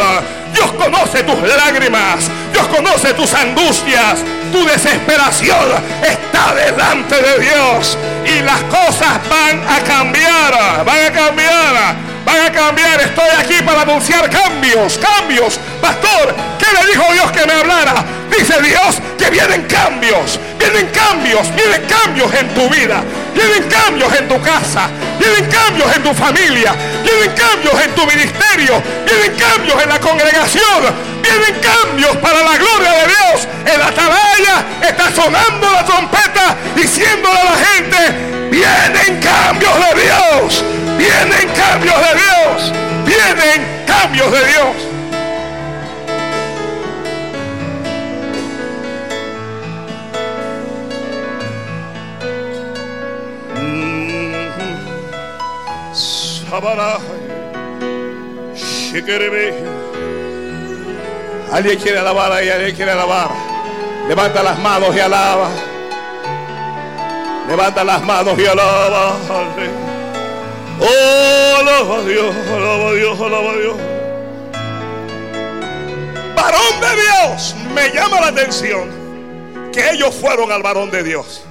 Dios 0.54 0.72
conoce 0.72 1.24
tus 1.24 1.42
lágrimas, 1.42 2.30
Dios 2.54 2.66
conoce 2.68 3.14
tus 3.14 3.34
angustias, 3.34 4.20
tu 4.52 4.66
desesperación 4.66 5.58
está 6.02 6.56
delante 6.56 7.16
de 7.16 7.40
Dios. 7.40 7.98
Y 8.26 8.42
las 8.42 8.62
cosas 8.64 9.20
van 9.30 9.62
a 9.68 9.84
cambiar, 9.84 10.86
van 10.86 11.06
a 11.06 11.12
cambiar, 11.12 11.96
van 12.26 12.48
a 12.48 12.52
cambiar. 12.52 13.00
Estoy 13.00 13.30
aquí 13.40 13.62
para 13.64 13.82
anunciar 13.82 14.30
cambios, 14.30 14.98
cambios. 14.98 15.60
Pastor, 15.80 16.36
¿qué 16.60 16.66
le 16.76 16.92
dijo 16.92 17.14
Dios 17.14 17.32
que 17.32 17.46
me 17.46 17.54
hablara? 17.54 18.04
Dice 18.36 18.62
Dios 18.62 19.00
que 19.18 19.30
vienen 19.30 19.64
cambios, 19.64 20.40
vienen 20.60 20.88
cambios, 20.88 21.56
vienen 21.56 21.86
cambios 21.88 22.34
en 22.34 22.50
tu 22.50 22.68
vida, 22.70 23.02
vienen 23.34 23.70
cambios 23.70 24.14
en 24.14 24.28
tu 24.28 24.42
casa, 24.42 24.90
vienen 25.18 25.50
cambios 25.50 25.96
en 25.96 26.04
tu 26.04 26.14
familia, 26.14 26.76
vienen 27.02 27.34
cambios 27.34 27.82
en 27.82 27.96
tu 27.96 28.06
ministerio, 28.06 28.82
vienen 29.06 29.38
cambios 29.40 29.82
en 29.82 29.90
la 29.90 30.00
congregación, 30.00 30.82
vienen 31.22 31.62
cambios 31.62 32.18
para 32.18 32.44
la 32.44 32.58
gloria 32.58 32.92
de 32.92 33.08
Dios. 33.08 33.48
En 33.66 33.80
la 33.80 33.88
atalaya 33.88 34.66
está 34.82 35.12
sonando 35.16 35.72
la 35.72 35.86
trompeta 35.86 36.56
diciéndole 36.76 37.40
a 37.40 37.46
la 37.46 37.58
gente, 37.66 37.98
vienen 38.52 39.22
cambios 39.22 39.74
de 39.80 40.02
Dios, 40.02 40.64
vienen 40.98 41.50
cambios 41.56 41.96
de 41.96 42.14
Dios, 42.16 42.74
vienen 43.06 43.86
cambios 43.86 44.32
de 44.32 44.46
Dios. 44.48 44.96
Alguien 61.52 61.80
quiere 61.80 62.00
alabar 62.00 62.32
ahí, 62.32 62.50
alguien 62.50 62.76
quiere 62.76 62.92
alabar. 62.92 63.30
Levanta 64.10 64.44
las 64.44 64.60
manos 64.60 64.96
y 64.96 65.00
alaba. 65.00 65.50
Levanta 67.48 67.84
las 67.84 68.04
manos 68.04 68.38
y 68.38 68.46
alaba. 68.46 69.16
Alaba 70.80 71.98
a 71.98 72.04
Dios, 72.04 72.36
alaba 72.36 72.90
a 72.90 72.94
Dios, 72.94 73.20
alaba 73.20 73.52
a 73.52 73.56
Dios. 73.56 73.78
Varón 76.36 76.82
de 76.82 77.02
Dios, 77.02 77.56
me 77.74 77.90
llama 77.90 78.22
la 78.22 78.28
atención 78.28 78.90
que 79.72 79.92
ellos 79.92 80.14
fueron 80.14 80.52
al 80.52 80.62
varón 80.62 80.92
de 80.92 81.04
Dios. 81.04 81.44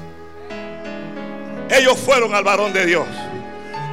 Ellos 1.70 1.98
fueron 1.98 2.34
al 2.34 2.44
varón 2.44 2.72
de 2.72 2.86
Dios. 2.86 3.06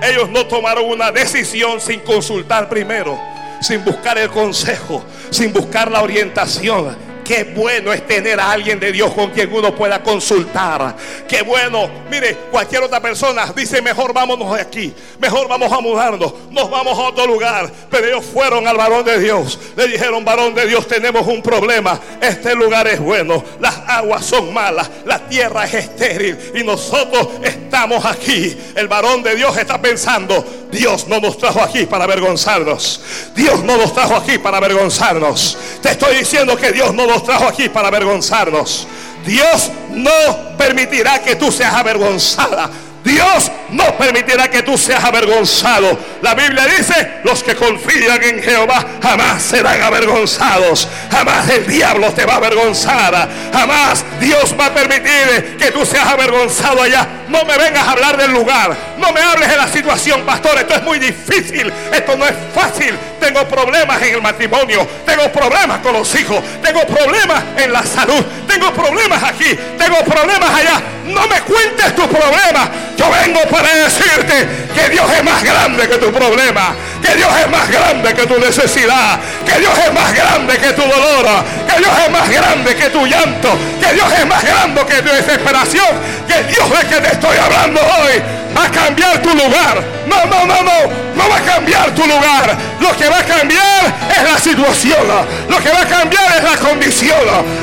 Ellos 0.01 0.29
no 0.29 0.45
tomaron 0.47 0.85
una 0.85 1.11
decisión 1.11 1.79
sin 1.79 2.01
consultar 2.01 2.67
primero, 2.67 3.19
sin 3.61 3.85
buscar 3.85 4.17
el 4.17 4.29
consejo, 4.29 5.03
sin 5.29 5.53
buscar 5.53 5.91
la 5.91 6.01
orientación. 6.01 7.10
Qué 7.23 7.43
bueno 7.55 7.93
es 7.93 8.05
tener 8.05 8.39
a 8.39 8.51
alguien 8.51 8.79
de 8.79 8.91
Dios 8.91 9.13
con 9.13 9.31
quien 9.31 9.53
uno 9.53 9.73
pueda 9.75 10.01
consultar. 10.01 10.95
Qué 11.27 11.41
bueno. 11.41 11.89
Mire, 12.09 12.35
cualquier 12.51 12.83
otra 12.83 12.99
persona 12.99 13.51
dice, 13.55 13.81
mejor 13.81 14.13
vámonos 14.13 14.53
de 14.55 14.61
aquí. 14.61 14.93
Mejor 15.19 15.47
vamos 15.47 15.71
a 15.71 15.79
mudarnos. 15.79 16.33
Nos 16.49 16.69
vamos 16.69 16.97
a 16.97 17.03
otro 17.03 17.25
lugar. 17.25 17.71
Pero 17.89 18.07
ellos 18.07 18.25
fueron 18.25 18.67
al 18.67 18.77
varón 18.77 19.05
de 19.05 19.19
Dios. 19.19 19.59
Le 19.75 19.87
dijeron, 19.87 20.25
varón 20.25 20.53
de 20.53 20.67
Dios, 20.67 20.87
tenemos 20.87 21.25
un 21.27 21.41
problema. 21.41 21.99
Este 22.21 22.55
lugar 22.55 22.87
es 22.87 22.99
bueno. 22.99 23.43
Las 23.59 23.77
aguas 23.87 24.25
son 24.25 24.53
malas. 24.53 24.89
La 25.05 25.19
tierra 25.19 25.65
es 25.65 25.73
estéril. 25.73 26.37
Y 26.55 26.63
nosotros 26.63 27.27
estamos 27.43 28.03
aquí. 28.05 28.57
El 28.75 28.87
varón 28.87 29.23
de 29.23 29.35
Dios 29.35 29.55
está 29.57 29.81
pensando, 29.81 30.43
Dios 30.71 31.07
no 31.07 31.19
nos 31.19 31.37
trajo 31.37 31.61
aquí 31.61 31.85
para 31.85 32.05
avergonzarnos. 32.05 33.01
Dios 33.35 33.63
no 33.63 33.77
nos 33.77 33.93
trajo 33.93 34.15
aquí 34.15 34.37
para 34.37 34.57
avergonzarnos. 34.57 35.57
Te 35.81 35.91
estoy 35.91 36.17
diciendo 36.17 36.55
que 36.57 36.71
Dios 36.71 36.93
no 36.93 37.07
nos 37.07 37.20
trajo 37.23 37.45
aquí 37.47 37.69
para 37.69 37.87
avergonzarnos. 37.87 38.87
Dios 39.25 39.71
no 39.91 40.57
permitirá 40.57 41.19
que 41.21 41.35
tú 41.35 41.51
seas 41.51 41.73
avergonzada. 41.73 42.69
Dios 43.03 43.51
no 43.71 43.97
permitirá 43.97 44.49
que 44.49 44.63
tú 44.63 44.77
seas 44.77 45.03
avergonzado. 45.03 45.97
La 46.21 46.35
Biblia 46.35 46.65
dice, 46.65 47.21
los 47.23 47.41
que 47.43 47.55
confían 47.55 48.21
en 48.23 48.41
Jehová 48.41 48.85
jamás 49.01 49.41
serán 49.41 49.81
avergonzados. 49.81 50.87
Jamás 51.09 51.49
el 51.49 51.65
diablo 51.65 52.11
te 52.13 52.25
va 52.25 52.33
a 52.33 52.37
avergonzar. 52.37 53.29
Jamás 53.51 54.05
Dios 54.19 54.55
va 54.59 54.67
a 54.67 54.73
permitir 54.73 55.57
que 55.57 55.71
tú 55.71 55.85
seas 55.85 56.05
avergonzado 56.07 56.81
allá. 56.81 57.07
No 57.27 57.43
me 57.45 57.57
vengas 57.57 57.87
a 57.87 57.91
hablar 57.91 58.17
del 58.17 58.31
lugar. 58.31 58.75
No 58.97 59.11
me 59.11 59.21
hables 59.21 59.49
de 59.49 59.57
la 59.57 59.67
situación, 59.67 60.21
pastor. 60.25 60.57
Esto 60.59 60.75
es 60.75 60.83
muy 60.83 60.99
difícil. 60.99 61.71
Esto 61.91 62.15
no 62.15 62.25
es 62.25 62.33
fácil. 62.53 62.97
Tengo 63.19 63.47
problemas 63.47 64.01
en 64.01 64.15
el 64.15 64.21
matrimonio. 64.21 64.87
Tengo 65.05 65.31
problemas 65.31 65.79
con 65.79 65.93
los 65.93 66.13
hijos. 66.15 66.39
Tengo 66.61 66.81
problemas 66.81 67.43
en 67.57 67.71
la 67.71 67.83
salud. 67.83 68.23
Tengo 68.47 68.71
problemas 68.73 69.23
aquí. 69.23 69.57
Tengo 69.77 69.97
problemas 70.03 70.49
allá. 70.49 70.81
No 71.05 71.27
me 71.27 71.41
cuentes 71.41 71.95
tus 71.95 72.07
problemas. 72.07 72.69
Yo 72.97 73.09
vengo 73.09 73.41
para 73.49 73.73
decirte 73.73 74.47
que 74.73 74.89
Dios 74.89 75.05
es 75.17 75.23
más 75.23 75.43
grande 75.43 75.87
que 75.87 75.97
tu 75.97 76.11
problema. 76.11 76.75
Que 77.01 77.15
Dios 77.15 77.29
es 77.39 77.49
más 77.49 77.69
grande 77.69 78.13
que 78.13 78.27
tu 78.27 78.39
necesidad. 78.39 79.19
Que 79.45 79.59
Dios 79.59 79.73
es 79.85 79.93
más 79.93 80.13
grande 80.13 80.57
que 80.57 80.73
tu 80.73 80.81
dolor. 80.81 81.25
Que 81.67 81.79
Dios 81.79 81.93
es 82.05 82.11
más 82.11 82.29
grande 82.29 82.75
que 82.75 82.89
tu 82.89 83.05
llanto. 83.05 83.57
Que 83.79 83.93
Dios 83.93 84.07
es 84.17 84.25
más 84.27 84.43
grande 84.43 84.85
que 84.85 85.01
tu 85.01 85.09
desesperación. 85.11 85.87
Que 86.27 86.43
Dios 86.43 86.65
es 86.79 86.85
que 86.85 87.01
te 87.01 87.11
estoy 87.13 87.37
hablando 87.37 87.81
hoy 87.81 88.21
va 88.55 88.65
a 88.65 88.71
cambiar 88.71 89.21
tu 89.21 89.29
lugar. 89.29 89.83
No, 90.07 90.25
no, 90.25 90.45
no, 90.45 90.61
no. 90.63 91.11
No 91.15 91.29
va 91.29 91.37
a 91.37 91.41
cambiar 91.41 91.91
tu 91.91 92.05
lugar. 92.05 92.57
Lo 92.79 92.95
que 92.95 93.07
va 93.09 93.19
a 93.19 93.23
cambiar 93.23 93.93
es 94.09 94.31
la 94.31 94.39
situación. 94.39 95.05
Lo 95.49 95.57
que 95.59 95.69
va 95.69 95.81
a 95.81 95.85
cambiar 95.85 96.37
es 96.37 96.43
la 96.43 96.57
condición. 96.57 97.19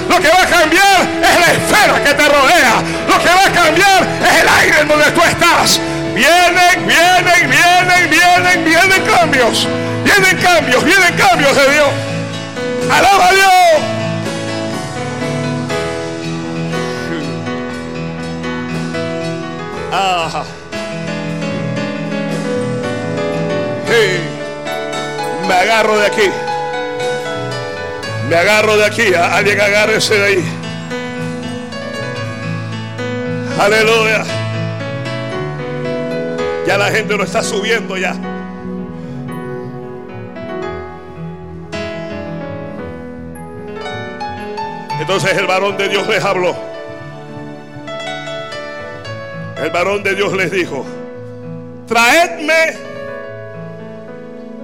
Lo 0.09 0.21
que 0.21 0.29
va 0.29 0.43
a 0.43 0.47
cambiar 0.47 1.01
es 1.23 1.41
la 1.41 1.53
esfera 1.53 2.05
que 2.05 2.15
te 2.15 2.29
rodea. 2.29 2.75
Lo 3.09 3.19
que 3.19 3.29
va 3.29 3.45
a 3.47 3.65
cambiar 3.65 4.07
es 4.23 4.43
el 4.43 4.49
aire 4.61 4.81
en 4.81 4.89
donde 4.89 5.05
tú 5.19 5.25
estás. 5.25 5.81
Vienen, 6.15 6.87
vienen, 6.87 7.51
vienen, 7.51 8.11
vienen, 8.11 8.65
vienen 8.65 9.03
cambios. 9.05 9.69
Vienen 10.05 10.37
cambios, 10.39 10.85
vienen 10.85 11.15
cambios 11.17 11.57
de 11.57 11.73
Dios. 11.73 11.89
Alaba 12.91 13.29
a 13.29 13.33
Dios. 13.33 13.53
Ah. 19.93 20.45
Me 25.47 25.55
agarro 25.55 25.99
de 25.99 26.07
aquí. 26.07 26.31
Me 28.29 28.37
agarro 28.37 28.77
de 28.77 28.85
aquí. 28.85 29.15
Alguien 29.15 29.61
agárrese 29.61 30.15
de 30.15 30.25
ahí. 30.25 30.45
Aleluya. 33.59 34.48
La 36.79 36.91
gente 36.93 37.17
lo 37.17 37.25
está 37.25 37.43
subiendo 37.43 37.97
ya. 37.97 38.15
Entonces 45.01 45.37
el 45.37 45.47
varón 45.47 45.77
de 45.77 45.89
Dios 45.89 46.07
les 46.07 46.25
habló. 46.25 46.55
El 49.61 49.71
varón 49.71 50.05
de 50.05 50.15
Dios 50.15 50.33
les 50.35 50.53
dijo, 50.53 50.87
traedme, 51.89 52.77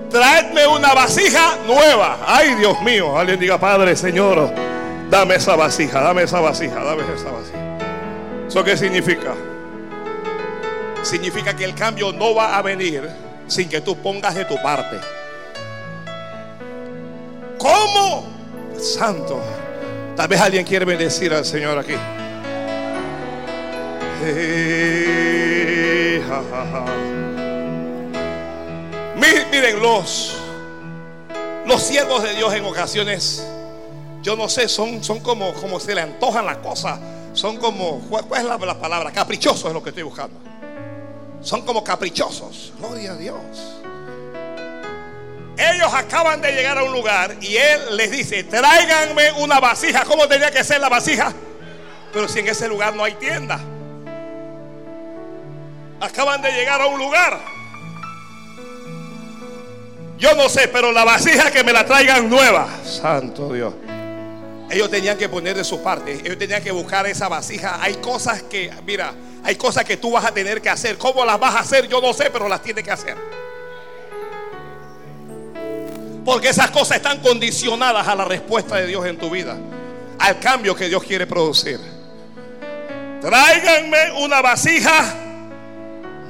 traedme 0.08 0.68
una 0.68 0.94
vasija 0.94 1.56
nueva. 1.66 2.18
Ay, 2.26 2.54
Dios 2.54 2.80
mío, 2.82 3.18
alguien 3.18 3.40
diga, 3.40 3.58
Padre, 3.58 3.96
Señor, 3.96 4.52
dame 5.10 5.34
esa 5.34 5.56
vasija, 5.56 6.00
dame 6.00 6.22
esa 6.22 6.40
vasija, 6.40 6.84
dame 6.84 7.02
esa 7.02 7.30
vasija. 7.32 7.58
¿Eso 8.46 8.62
qué 8.62 8.76
significa? 8.76 9.34
Significa 11.04 11.54
que 11.54 11.64
el 11.64 11.74
cambio 11.74 12.12
no 12.12 12.34
va 12.34 12.56
a 12.56 12.62
venir 12.62 13.08
sin 13.46 13.68
que 13.68 13.80
tú 13.82 13.94
pongas 13.96 14.34
de 14.34 14.46
tu 14.46 14.60
parte. 14.62 14.98
¿Cómo? 17.58 18.26
Santo. 18.78 19.38
Tal 20.16 20.28
vez 20.28 20.40
alguien 20.40 20.64
quiere 20.64 20.86
bendecir 20.86 21.32
al 21.34 21.44
Señor 21.44 21.78
aquí. 21.78 21.94
Miren, 29.50 29.80
los, 29.80 30.36
los 31.66 31.82
siervos 31.82 32.22
de 32.22 32.34
Dios 32.34 32.52
en 32.54 32.64
ocasiones, 32.64 33.46
yo 34.22 34.36
no 34.36 34.48
sé, 34.48 34.68
son, 34.68 35.04
son 35.04 35.20
como, 35.20 35.52
como 35.54 35.78
se 35.78 35.94
le 35.94 36.00
antojan 36.00 36.46
las 36.46 36.56
cosas. 36.58 36.98
Son 37.34 37.56
como, 37.58 38.00
¿cuál 38.08 38.40
es 38.40 38.44
la, 38.44 38.56
la 38.56 38.78
palabra? 38.78 39.12
Caprichosos 39.12 39.66
es 39.66 39.72
lo 39.72 39.82
que 39.82 39.90
estoy 39.90 40.04
buscando. 40.04 40.53
Son 41.44 41.62
como 41.62 41.84
caprichosos. 41.84 42.72
Gloria 42.78 43.12
a 43.12 43.16
Dios. 43.16 43.36
Ellos 45.56 45.92
acaban 45.94 46.40
de 46.40 46.50
llegar 46.52 46.78
a 46.78 46.82
un 46.82 46.92
lugar 46.92 47.36
y 47.40 47.56
él 47.56 47.96
les 47.96 48.10
dice, 48.10 48.44
tráiganme 48.44 49.30
una 49.32 49.60
vasija. 49.60 50.04
¿Cómo 50.04 50.26
tenía 50.26 50.50
que 50.50 50.64
ser 50.64 50.80
la 50.80 50.88
vasija? 50.88 51.32
Pero 52.12 52.28
si 52.28 52.40
en 52.40 52.48
ese 52.48 52.66
lugar 52.66 52.96
no 52.96 53.04
hay 53.04 53.14
tienda. 53.14 53.60
Acaban 56.00 56.42
de 56.42 56.50
llegar 56.50 56.80
a 56.80 56.86
un 56.86 56.98
lugar. 56.98 57.38
Yo 60.18 60.34
no 60.34 60.48
sé, 60.48 60.68
pero 60.68 60.92
la 60.92 61.04
vasija 61.04 61.50
que 61.50 61.62
me 61.62 61.72
la 61.72 61.84
traigan 61.84 62.28
nueva. 62.30 62.66
Santo 62.84 63.52
Dios. 63.52 63.74
Ellos 64.70 64.90
tenían 64.90 65.16
que 65.18 65.28
poner 65.28 65.56
de 65.56 65.64
su 65.64 65.82
parte. 65.82 66.20
Ellos 66.24 66.38
tenían 66.38 66.62
que 66.62 66.72
buscar 66.72 67.06
esa 67.06 67.28
vasija. 67.28 67.82
Hay 67.82 67.94
cosas 67.96 68.42
que, 68.42 68.72
mira, 68.86 69.14
hay 69.42 69.56
cosas 69.56 69.84
que 69.84 69.96
tú 69.96 70.12
vas 70.12 70.24
a 70.24 70.32
tener 70.32 70.60
que 70.62 70.70
hacer. 70.70 70.96
¿Cómo 70.96 71.24
las 71.24 71.38
vas 71.38 71.54
a 71.54 71.60
hacer? 71.60 71.86
Yo 71.86 72.00
no 72.00 72.12
sé, 72.12 72.30
pero 72.30 72.48
las 72.48 72.62
tienes 72.62 72.82
que 72.82 72.90
hacer. 72.90 73.16
Porque 76.24 76.48
esas 76.48 76.70
cosas 76.70 76.96
están 76.96 77.20
condicionadas 77.20 78.08
a 78.08 78.14
la 78.14 78.24
respuesta 78.24 78.76
de 78.76 78.86
Dios 78.86 79.04
en 79.06 79.18
tu 79.18 79.28
vida. 79.28 79.56
Al 80.18 80.40
cambio 80.40 80.74
que 80.74 80.88
Dios 80.88 81.02
quiere 81.02 81.26
producir. 81.26 81.78
Tráiganme 83.20 84.12
una 84.24 84.40
vasija 84.40 85.14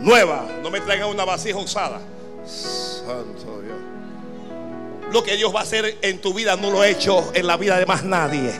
nueva. 0.00 0.46
No 0.62 0.70
me 0.70 0.80
traigan 0.80 1.08
una 1.08 1.24
vasija 1.24 1.58
usada. 1.58 2.00
Santo 2.44 3.62
Dios. 3.62 3.76
Lo 5.12 5.22
que 5.22 5.36
Dios 5.36 5.54
va 5.54 5.60
a 5.60 5.62
hacer 5.62 5.98
en 6.02 6.20
tu 6.20 6.34
vida 6.34 6.56
no 6.56 6.70
lo 6.70 6.80
ha 6.80 6.88
hecho 6.88 7.30
en 7.34 7.46
la 7.46 7.56
vida 7.56 7.78
de 7.78 7.86
más 7.86 8.04
nadie. 8.04 8.52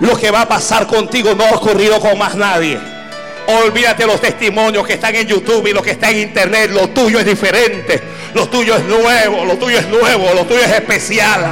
Lo 0.00 0.16
que 0.16 0.30
va 0.30 0.42
a 0.42 0.48
pasar 0.48 0.86
contigo 0.86 1.34
no 1.34 1.44
ha 1.44 1.52
ocurrido 1.52 2.00
con 2.00 2.18
más 2.18 2.34
nadie. 2.34 2.78
Olvídate 3.46 4.06
los 4.06 4.20
testimonios 4.20 4.86
que 4.86 4.94
están 4.94 5.14
en 5.14 5.26
YouTube 5.26 5.66
y 5.66 5.72
los 5.72 5.82
que 5.82 5.92
están 5.92 6.10
en 6.10 6.22
internet. 6.22 6.70
Lo 6.70 6.88
tuyo 6.88 7.20
es 7.20 7.26
diferente. 7.26 8.02
Lo 8.34 8.48
tuyo 8.48 8.76
es 8.76 8.84
nuevo. 8.84 9.44
Lo 9.44 9.56
tuyo 9.56 9.78
es 9.78 9.88
nuevo. 9.88 10.34
Lo 10.34 10.44
tuyo 10.44 10.60
es 10.60 10.72
especial. 10.72 11.44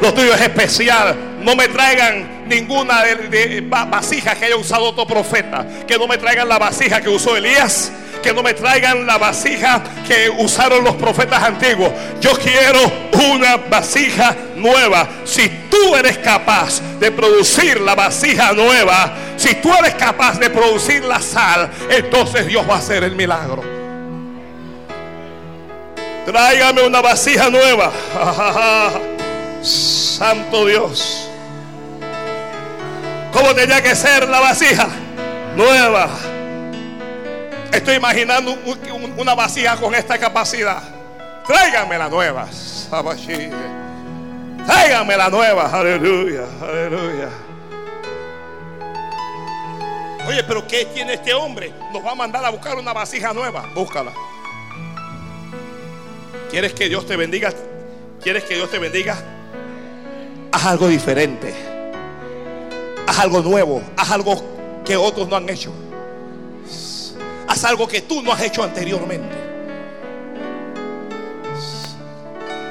Lo 0.00 0.12
tuyo 0.14 0.34
es 0.34 0.40
especial. 0.40 1.14
No 1.42 1.54
me 1.54 1.68
traigan 1.68 2.33
ninguna 2.46 3.02
de, 3.02 3.64
vasija 3.68 4.34
que 4.34 4.46
haya 4.46 4.56
usado 4.56 4.84
otro 4.84 5.06
profeta. 5.06 5.66
Que 5.86 5.98
no 5.98 6.06
me 6.06 6.18
traigan 6.18 6.48
la 6.48 6.58
vasija 6.58 7.00
que 7.00 7.08
usó 7.08 7.36
Elías 7.36 7.92
que 8.24 8.32
no 8.32 8.42
me 8.42 8.54
traigan 8.54 9.06
la 9.06 9.18
vasija 9.18 9.82
que 10.08 10.30
usaron 10.30 10.82
los 10.82 10.94
profetas 10.94 11.42
antiguos. 11.42 11.92
Yo 12.22 12.32
quiero 12.38 12.80
una 13.30 13.58
vasija 13.58 14.34
nueva. 14.56 15.06
Si 15.26 15.46
tú 15.70 15.94
eres 15.94 16.16
capaz 16.18 16.80
de 16.98 17.12
producir 17.12 17.82
la 17.82 17.94
vasija 17.94 18.54
nueva, 18.54 19.12
si 19.36 19.56
tú 19.56 19.70
eres 19.78 19.94
capaz 19.96 20.38
de 20.38 20.48
producir 20.48 21.04
la 21.04 21.20
sal, 21.20 21.70
entonces 21.90 22.46
Dios 22.46 22.64
va 22.68 22.76
a 22.76 22.78
hacer 22.78 23.04
el 23.04 23.14
milagro. 23.14 23.62
Tráigame 26.24 26.82
una 26.82 27.02
vasija 27.02 27.50
nueva. 27.50 27.92
Santo 29.62 30.64
Dios. 30.64 31.28
¿Cómo 33.44 33.56
tenía 33.56 33.82
que 33.82 33.94
ser 33.94 34.26
la 34.26 34.40
vasija 34.40 34.88
nueva. 35.54 36.08
Estoy 37.70 37.96
imaginando 37.96 38.56
una 39.18 39.34
vasija 39.34 39.76
con 39.76 39.94
esta 39.94 40.16
capacidad. 40.16 40.82
Tráiganme 41.46 41.98
la 41.98 42.08
nueva. 42.08 42.48
Tráiganme 44.66 45.16
la 45.18 45.28
nueva. 45.28 45.70
Aleluya, 45.70 46.44
aleluya. 46.58 47.28
Oye, 50.26 50.42
pero 50.44 50.66
¿qué 50.66 50.86
tiene 50.86 51.12
este 51.12 51.34
hombre? 51.34 51.70
Nos 51.92 52.02
va 52.02 52.12
a 52.12 52.14
mandar 52.14 52.42
a 52.46 52.48
buscar 52.48 52.78
una 52.78 52.94
vasija 52.94 53.34
nueva. 53.34 53.66
Búscala. 53.74 54.14
¿Quieres 56.50 56.72
que 56.72 56.88
Dios 56.88 57.06
te 57.06 57.14
bendiga? 57.14 57.52
¿Quieres 58.22 58.44
que 58.44 58.54
Dios 58.54 58.70
te 58.70 58.78
bendiga? 58.78 59.18
Haz 60.50 60.64
algo 60.64 60.88
diferente. 60.88 61.73
Haz 63.06 63.18
algo 63.18 63.40
nuevo. 63.40 63.82
Haz 63.96 64.10
algo 64.10 64.34
que 64.84 64.96
otros 64.96 65.28
no 65.28 65.36
han 65.36 65.48
hecho. 65.48 65.72
Haz 67.48 67.64
algo 67.64 67.86
que 67.86 68.02
tú 68.02 68.22
no 68.22 68.32
has 68.32 68.42
hecho 68.42 68.62
anteriormente. 68.62 69.44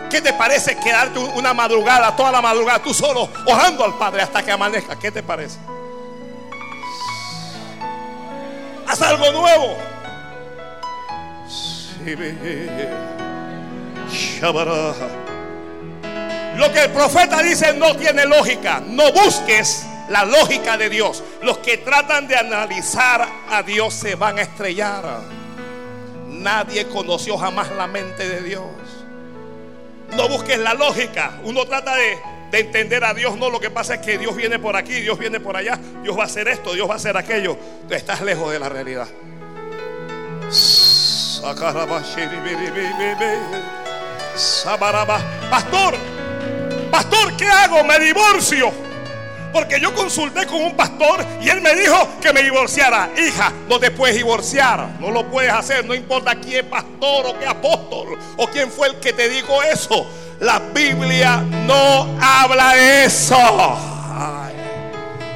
¿Qué 0.10 0.22
te 0.22 0.34
parece 0.34 0.76
quedarte 0.78 1.18
una 1.18 1.54
madrugada, 1.54 2.16
toda 2.16 2.32
la 2.32 2.42
madrugada, 2.42 2.78
tú 2.84 2.94
solo, 2.94 3.28
orando 3.48 3.84
al 3.84 3.98
Padre 3.98 4.22
hasta 4.22 4.44
que 4.44 4.52
amanezca? 4.52 4.98
¿Qué 5.00 5.12
te 5.12 5.24
parece? 5.24 5.58
Haz 8.88 9.02
algo 9.02 9.32
nuevo. 9.32 9.76
Lo 16.58 16.72
que 16.72 16.84
el 16.84 16.92
profeta 16.92 17.42
dice 17.42 17.74
no 17.74 17.96
tiene 17.96 18.26
lógica. 18.26 18.84
No 18.86 19.12
busques 19.12 19.88
la 20.10 20.26
lógica 20.26 20.78
de 20.78 20.90
Dios. 20.90 21.24
Los 21.42 21.60
que 21.60 21.78
tratan 21.78 22.28
de 22.28 22.36
analizar 22.36 23.28
a 23.50 23.64
Dios 23.64 23.94
se 23.94 24.16
van 24.16 24.38
a 24.38 24.42
estrellar. 24.42 25.22
Nadie 26.28 26.88
conoció 26.88 27.38
jamás 27.38 27.72
la 27.72 27.88
mente 27.88 28.28
de 28.28 28.42
Dios. 28.42 28.64
No 30.16 30.28
busques 30.28 30.60
la 30.60 30.74
lógica. 30.74 31.40
Uno 31.44 31.66
trata 31.66 31.96
de, 31.96 32.18
entender 32.52 33.04
a 33.04 33.14
Dios. 33.14 33.38
No, 33.38 33.50
lo 33.50 33.60
que 33.60 33.70
pasa 33.70 33.96
es 33.96 34.02
que 34.02 34.18
Dios 34.18 34.36
viene 34.36 34.60
por 34.60 34.76
aquí, 34.76 34.94
Dios 34.94 35.18
viene 35.18 35.40
por 35.40 35.58
allá. 35.58 35.80
Dios 36.04 36.18
va 36.18 36.24
a 36.24 36.26
hacer 36.26 36.48
esto, 36.48 36.74
Dios 36.74 36.88
va 36.88 36.94
a 36.94 36.98
hacer 36.98 37.18
aquello. 37.18 37.58
Tú 37.88 37.94
estás 37.96 38.22
lejos 38.22 38.52
de 38.52 38.60
la 38.60 38.70
realidad. 38.70 39.08
Pastor, 45.50 45.96
pastor, 46.92 47.36
¿qué 47.38 47.50
hago? 47.50 47.84
Me 47.84 48.00
divorcio. 48.00 48.93
Porque 49.54 49.80
yo 49.80 49.94
consulté 49.94 50.48
con 50.48 50.64
un 50.64 50.76
pastor 50.76 51.24
y 51.40 51.48
él 51.48 51.62
me 51.62 51.76
dijo 51.76 52.10
que 52.20 52.34
me 52.34 52.42
divorciara. 52.42 53.12
Hija, 53.16 53.54
no 53.70 53.80
te 53.80 53.92
puedes 53.92 54.16
divorciar. 54.16 54.98
No 55.00 55.12
lo 55.12 55.30
puedes 55.30 55.54
hacer. 55.54 55.86
No 55.86 55.94
importa 55.94 56.36
quién 56.36 56.68
pastor 56.70 57.28
o 57.28 57.40
qué 57.40 57.46
apóstol 57.46 58.18
o 58.36 58.48
quién 58.48 58.72
fue 58.72 58.88
el 58.88 58.96
que 59.00 59.14
te 59.14 59.30
dijo 59.30 59.62
eso. 59.62 60.08
La 60.40 60.60
Biblia 60.60 61.38
no 61.38 62.18
habla 62.20 62.74
de 62.74 63.06
eso. 63.06 63.38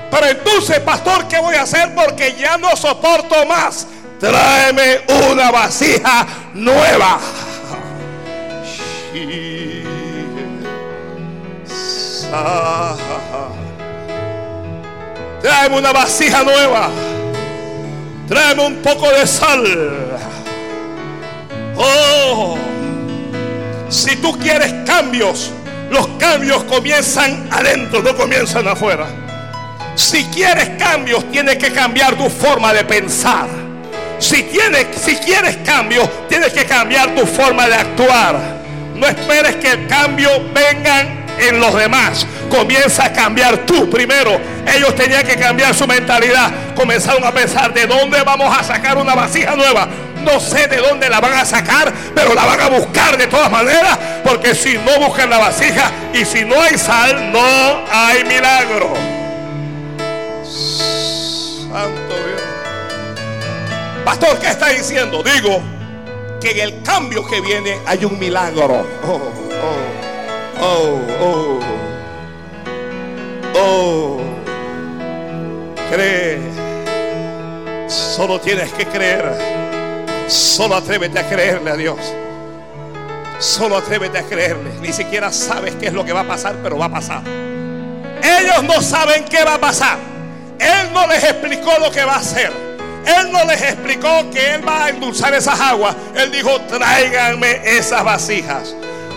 Pero 0.09 0.25
entonces, 0.25 0.79
pastor, 0.79 1.27
¿qué 1.27 1.39
voy 1.39 1.55
a 1.55 1.61
hacer? 1.61 1.93
Porque 1.93 2.35
ya 2.39 2.57
no 2.57 2.75
soporto 2.75 3.45
más. 3.45 3.87
Tráeme 4.19 5.01
una 5.29 5.51
vasija 5.51 6.25
nueva. 6.55 7.19
Tráeme 15.41 15.77
una 15.77 15.91
vasija 15.91 16.43
nueva. 16.43 16.89
Tráeme 18.27 18.65
un 18.65 18.75
poco 18.77 19.09
de 19.11 19.25
sal. 19.25 19.63
Oh, 21.77 22.57
si 23.89 24.15
tú 24.17 24.37
quieres 24.39 24.73
cambios, 24.85 25.51
los 25.91 26.07
cambios 26.19 26.63
comienzan 26.63 27.47
adentro, 27.51 28.01
no 28.01 28.15
comienzan 28.15 28.67
afuera. 28.67 29.05
Si 29.95 30.23
quieres 30.25 30.69
cambios, 30.77 31.31
tienes 31.31 31.57
que 31.57 31.71
cambiar 31.71 32.15
tu 32.15 32.29
forma 32.29 32.73
de 32.73 32.83
pensar. 32.83 33.47
Si, 34.19 34.43
tienes, 34.43 34.87
si 34.99 35.15
quieres 35.15 35.57
cambios, 35.57 36.09
tienes 36.27 36.51
que 36.51 36.65
cambiar 36.65 37.15
tu 37.15 37.25
forma 37.25 37.67
de 37.67 37.75
actuar. 37.75 38.57
No 38.95 39.07
esperes 39.07 39.55
que 39.57 39.71
el 39.71 39.87
cambio 39.87 40.29
venga 40.53 41.05
en 41.39 41.59
los 41.59 41.75
demás. 41.75 42.25
Comienza 42.49 43.05
a 43.05 43.13
cambiar 43.13 43.65
tú 43.65 43.89
primero. 43.89 44.39
Ellos 44.75 44.95
tenían 44.95 45.25
que 45.25 45.35
cambiar 45.35 45.73
su 45.73 45.87
mentalidad. 45.87 46.51
Comenzaron 46.75 47.23
a 47.23 47.31
pensar 47.31 47.73
de 47.73 47.85
dónde 47.85 48.21
vamos 48.23 48.57
a 48.57 48.63
sacar 48.63 48.97
una 48.97 49.15
vasija 49.15 49.55
nueva. 49.55 49.87
No 50.23 50.39
sé 50.39 50.67
de 50.67 50.77
dónde 50.77 51.09
la 51.09 51.19
van 51.21 51.33
a 51.33 51.45
sacar, 51.45 51.93
pero 52.13 52.33
la 52.33 52.45
van 52.45 52.59
a 52.59 52.67
buscar 52.69 53.17
de 53.17 53.27
todas 53.27 53.51
maneras. 53.51 53.97
Porque 54.23 54.55
si 54.55 54.77
no 54.77 54.99
buscan 54.99 55.29
la 55.29 55.37
vasija 55.37 55.91
y 56.13 56.25
si 56.25 56.43
no 56.43 56.61
hay 56.61 56.77
sal, 56.77 57.31
no 57.31 57.85
hay 57.91 58.23
milagro. 58.25 58.93
Santo 61.71 62.15
Dios. 62.15 62.41
Pastor, 64.03 64.39
¿qué 64.39 64.47
está 64.47 64.69
diciendo? 64.69 65.21
Digo 65.23 65.61
que 66.41 66.51
en 66.51 66.59
el 66.59 66.83
cambio 66.83 67.25
que 67.27 67.41
viene 67.41 67.77
hay 67.85 68.05
un 68.05 68.17
milagro. 68.17 68.85
Oh, 69.05 69.31
oh, 70.61 70.61
oh, 70.61 71.01
oh. 71.21 71.86
Oh, 73.59 74.19
cree. 75.91 76.39
Solo 77.87 78.39
tienes 78.39 78.71
que 78.73 78.85
creer. 78.85 79.31
Solo 80.27 80.75
atrévete 80.75 81.19
a 81.19 81.27
creerle 81.27 81.71
a 81.71 81.75
Dios. 81.75 81.97
Solo 83.39 83.77
atrévete 83.77 84.17
a 84.17 84.23
creerle. 84.23 84.71
Ni 84.81 84.91
siquiera 84.93 85.31
sabes 85.31 85.75
qué 85.75 85.87
es 85.87 85.93
lo 85.93 86.03
que 86.05 86.13
va 86.13 86.21
a 86.21 86.27
pasar, 86.27 86.55
pero 86.61 86.77
va 86.77 86.85
a 86.85 86.91
pasar. 86.91 87.21
Ellos 88.21 88.63
no 88.63 88.81
saben 88.81 89.25
qué 89.25 89.43
va 89.43 89.55
a 89.55 89.59
pasar. 89.59 89.97
Él 90.59 90.93
no 90.93 91.07
les 91.07 91.23
explicó 91.23 91.71
lo 91.79 91.91
que 91.91 92.03
va 92.03 92.15
a 92.15 92.19
hacer. 92.19 92.51
Él 93.05 93.31
no 93.31 93.45
les 93.45 93.61
explicó 93.61 94.29
que 94.31 94.55
Él 94.55 94.67
va 94.67 94.85
a 94.85 94.89
endulzar 94.89 95.33
esas 95.33 95.59
aguas. 95.59 95.95
Él 96.15 96.31
dijo, 96.31 96.59
tráiganme 96.61 97.61
esas 97.63 98.03
vasijas. 98.03 98.75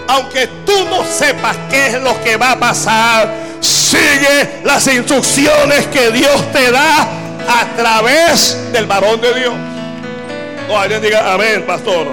Aunque 0.08 0.48
tú 0.66 0.84
no 0.88 1.04
sepas 1.04 1.56
qué 1.70 1.88
es 1.88 2.00
lo 2.00 2.20
que 2.22 2.36
va 2.36 2.52
a 2.52 2.58
pasar, 2.58 3.50
Sigue 3.60 4.60
las 4.64 4.86
instrucciones 4.86 5.86
que 5.88 6.10
Dios 6.10 6.52
te 6.52 6.70
da 6.70 7.02
a 7.02 7.76
través 7.76 8.72
del 8.72 8.86
varón 8.86 9.20
de 9.20 9.34
Dios. 9.34 9.54
O 10.70 10.78
alguien 10.78 11.02
diga 11.02 11.34
amén, 11.34 11.64
pastor. 11.66 12.06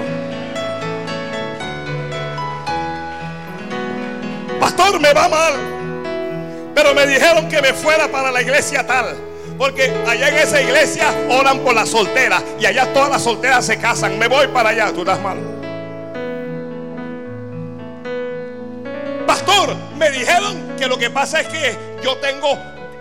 Pastor, 4.60 5.00
me 5.00 5.12
va 5.12 5.28
mal. 5.28 5.54
Pero 6.74 6.94
me 6.94 7.06
dijeron 7.06 7.48
que 7.48 7.62
me 7.62 7.72
fuera 7.72 8.08
para 8.08 8.30
la 8.30 8.42
iglesia 8.42 8.86
tal. 8.86 9.16
Porque 9.56 9.92
allá 10.06 10.28
en 10.28 10.36
esa 10.36 10.60
iglesia 10.60 11.14
oran 11.30 11.60
por 11.60 11.74
las 11.74 11.88
solteras. 11.88 12.42
Y 12.60 12.66
allá 12.66 12.92
todas 12.92 13.08
las 13.08 13.22
solteras 13.22 13.64
se 13.64 13.78
casan. 13.78 14.18
Me 14.18 14.28
voy 14.28 14.48
para 14.48 14.70
allá. 14.70 14.92
Tú 14.92 15.00
estás 15.00 15.20
mal. 15.20 15.57
Pastor, 19.28 19.76
me 19.98 20.10
dijeron 20.10 20.74
que 20.78 20.86
lo 20.86 20.96
que 20.96 21.10
pasa 21.10 21.42
es 21.42 21.48
que 21.48 21.76
yo 22.02 22.16
tengo 22.16 22.48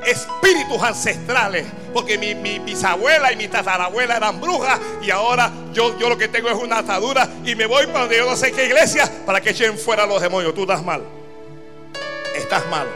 espíritus 0.06 0.84
ancestrales. 0.84 1.66
Porque 1.94 2.18
mi, 2.18 2.34
bisabuela 2.60 3.32
y 3.32 3.38
mi 3.38 3.48
tatarabuela 3.48 4.18
eran 4.18 4.42
brujas. 4.42 4.78
Y 5.02 5.10
ahora 5.10 5.50
yo, 5.72 5.98
yo 5.98 6.10
lo 6.10 6.18
que 6.18 6.28
tengo 6.28 6.50
es 6.50 6.56
una 6.56 6.80
atadura. 6.80 7.30
Y 7.46 7.56
me 7.56 7.66
voy 7.66 7.88
para 7.88 8.02
donde 8.02 8.18
yo 8.18 8.30
no 8.30 8.36
sé 8.36 8.52
qué 8.52 8.66
iglesia 8.66 9.10
para 9.26 9.40
que 9.40 9.52
echen 9.52 9.78
fuera 9.78 10.06
los 10.06 10.22
demonios. 10.22 10.54
Tú 10.54 10.64
estás 10.64 10.84
mal. 10.84 11.02
Estás 12.36 12.68
mal. 12.68 12.88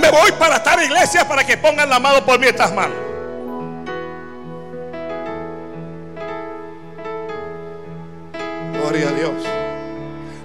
Me 0.00 0.10
voy 0.10 0.32
para 0.38 0.56
estar 0.56 0.82
iglesia 0.82 1.28
para 1.28 1.44
que 1.44 1.58
pongan 1.58 1.90
la 1.90 1.98
mano 1.98 2.24
por 2.24 2.38
mí. 2.38 2.46
Estás 2.46 2.72
mal. 2.72 3.05
Gloria 8.88 9.08
a 9.08 9.12
Dios. 9.12 9.32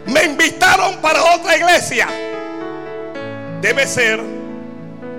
Me 0.07 0.23
invitaron 0.23 0.99
para 0.99 1.35
otra 1.35 1.55
iglesia. 1.55 2.07
Debe 3.61 3.85
ser 3.85 4.19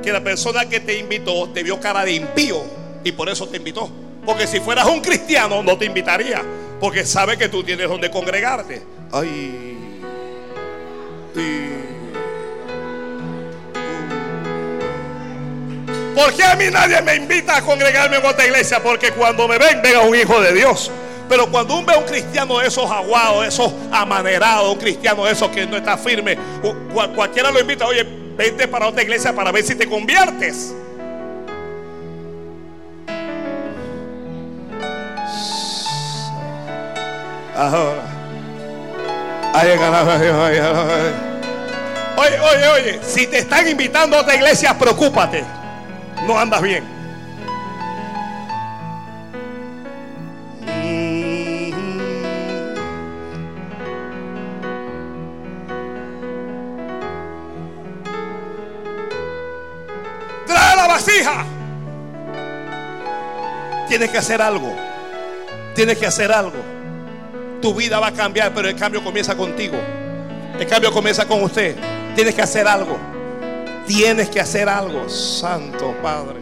que 0.02 0.10
la 0.10 0.20
persona 0.20 0.68
que 0.68 0.80
te 0.80 0.98
invitó 0.98 1.48
te 1.50 1.62
vio 1.62 1.78
cara 1.78 2.04
de 2.04 2.14
impío 2.14 2.64
y 3.04 3.12
por 3.12 3.28
eso 3.28 3.46
te 3.46 3.58
invitó. 3.58 3.88
Porque 4.26 4.48
si 4.48 4.58
fueras 4.58 4.86
un 4.86 5.00
cristiano 5.00 5.62
no 5.62 5.78
te 5.78 5.84
invitaría. 5.84 6.42
Porque 6.80 7.06
sabe 7.06 7.38
que 7.38 7.48
tú 7.48 7.62
tienes 7.62 7.88
donde 7.88 8.10
congregarte. 8.10 8.82
Ay. 9.12 9.78
¿Por 16.16 16.34
qué 16.34 16.42
a 16.42 16.56
mí 16.56 16.64
nadie 16.72 17.00
me 17.02 17.14
invita 17.14 17.58
a 17.58 17.62
congregarme 17.62 18.16
en 18.16 18.26
otra 18.26 18.46
iglesia? 18.46 18.82
Porque 18.82 19.12
cuando 19.12 19.46
me 19.46 19.58
ven, 19.58 19.80
venga 19.80 20.00
un 20.00 20.16
hijo 20.16 20.40
de 20.40 20.52
Dios. 20.54 20.90
Pero 21.32 21.50
cuando 21.50 21.78
uno 21.78 21.86
ve 21.86 21.94
a 21.94 21.98
un 21.98 22.04
cristiano 22.04 22.58
de 22.58 22.66
esos 22.66 22.90
aguados, 22.90 23.46
esos 23.46 23.72
amanerados, 23.90 24.70
un 24.70 24.78
cristiano 24.78 25.24
de 25.24 25.32
esos 25.32 25.48
que 25.48 25.64
no 25.64 25.78
está 25.78 25.96
firme, 25.96 26.36
cualquiera 27.14 27.50
lo 27.50 27.58
invita, 27.58 27.86
oye, 27.86 28.06
vente 28.36 28.68
para 28.68 28.86
otra 28.86 29.02
iglesia 29.02 29.34
para 29.34 29.50
ver 29.50 29.64
si 29.64 29.74
te 29.74 29.88
conviertes. 29.88 30.74
Ahora. 37.56 38.02
Oye, 42.14 42.40
oye, 42.40 42.68
oye, 42.68 43.00
si 43.02 43.26
te 43.26 43.38
están 43.38 43.66
invitando 43.66 44.18
a 44.18 44.20
otra 44.20 44.34
iglesia, 44.34 44.76
preocúpate. 44.78 45.42
No 46.26 46.38
andas 46.38 46.60
bien. 46.60 47.01
Tienes 63.92 64.08
que 64.08 64.16
hacer 64.16 64.40
algo. 64.40 64.74
Tienes 65.74 65.98
que 65.98 66.06
hacer 66.06 66.32
algo. 66.32 66.56
Tu 67.60 67.74
vida 67.74 68.00
va 68.00 68.06
a 68.06 68.12
cambiar, 68.12 68.54
pero 68.54 68.66
el 68.66 68.74
cambio 68.74 69.04
comienza 69.04 69.36
contigo. 69.36 69.76
El 70.58 70.66
cambio 70.66 70.90
comienza 70.90 71.28
con 71.28 71.42
usted. 71.42 71.76
Tienes 72.14 72.34
que 72.34 72.40
hacer 72.40 72.66
algo. 72.66 72.96
Tienes 73.86 74.30
que 74.30 74.40
hacer 74.40 74.66
algo, 74.66 75.10
Santo 75.10 75.94
Padre. 76.02 76.40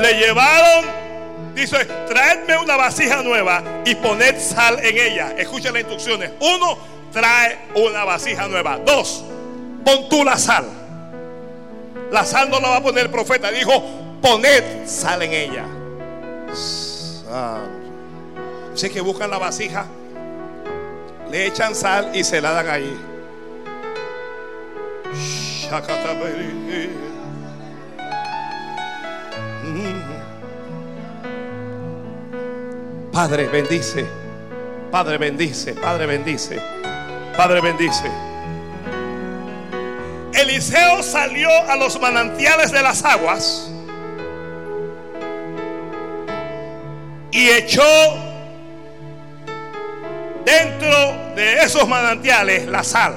Le 0.00 0.20
llevaron, 0.20 0.84
dice, 1.52 1.84
traedme 2.06 2.56
una 2.56 2.76
vasija 2.76 3.20
nueva 3.20 3.64
y 3.84 3.96
poned 3.96 4.38
sal 4.38 4.78
en 4.84 4.96
ella. 4.96 5.34
Escuchen 5.36 5.72
las 5.72 5.80
instrucciones. 5.80 6.30
Uno, 6.38 6.78
trae 7.12 7.58
una 7.74 8.04
vasija 8.04 8.46
nueva. 8.46 8.78
Dos, 8.78 9.24
pon 9.84 10.08
tú 10.08 10.22
la 10.22 10.38
sal. 10.38 10.66
La 12.12 12.24
sal 12.24 12.48
no 12.50 12.60
la 12.60 12.68
va 12.68 12.76
a 12.76 12.82
poner 12.84 13.06
el 13.06 13.10
profeta. 13.10 13.50
Dijo, 13.50 13.99
poned 14.20 14.86
sal 14.86 15.22
en 15.22 15.32
ella. 15.32 15.66
Sal. 16.54 17.68
Sé 18.74 18.90
que 18.90 19.00
buscan 19.00 19.30
la 19.30 19.38
vasija, 19.38 19.86
le 21.30 21.46
echan 21.46 21.74
sal 21.74 22.10
y 22.14 22.24
se 22.24 22.40
la 22.40 22.52
dan 22.52 22.68
ahí. 22.68 22.96
Padre, 33.12 33.48
bendice. 33.48 34.06
Padre, 34.90 35.18
bendice. 35.18 35.74
Padre, 35.74 36.06
bendice. 36.06 36.60
Padre, 37.36 37.60
bendice. 37.60 38.10
Eliseo 40.32 41.02
salió 41.02 41.48
a 41.68 41.76
los 41.76 42.00
manantiales 42.00 42.72
de 42.72 42.82
las 42.82 43.04
aguas 43.04 43.70
y 47.32 47.48
echó 47.48 47.82
dentro 50.44 51.34
de 51.36 51.62
esos 51.62 51.86
manantiales 51.88 52.66
la 52.66 52.82
sal. 52.82 53.14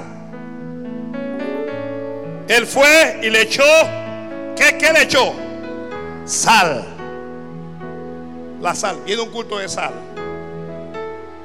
Él 2.48 2.66
fue 2.66 3.20
y 3.22 3.30
le 3.30 3.42
echó, 3.42 3.64
¿qué, 4.56 4.76
qué 4.78 4.92
le 4.92 5.02
echó? 5.02 5.34
Sal. 6.24 6.84
La 8.60 8.74
sal. 8.74 9.00
Viene 9.04 9.22
un 9.22 9.30
culto 9.30 9.58
de 9.58 9.68
sal. 9.68 9.92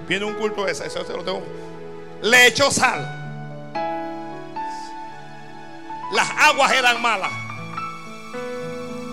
Viene 0.08 0.26
un 0.26 0.36
culto 0.36 0.66
de 0.66 0.76
sal. 0.76 0.88
Eso 0.88 1.04
lo 1.16 1.24
tengo. 1.24 1.42
Le 2.22 2.48
echó 2.48 2.70
sal. 2.70 3.16
Las 6.14 6.30
aguas 6.38 6.72
eran 6.74 7.02
malas. 7.02 7.32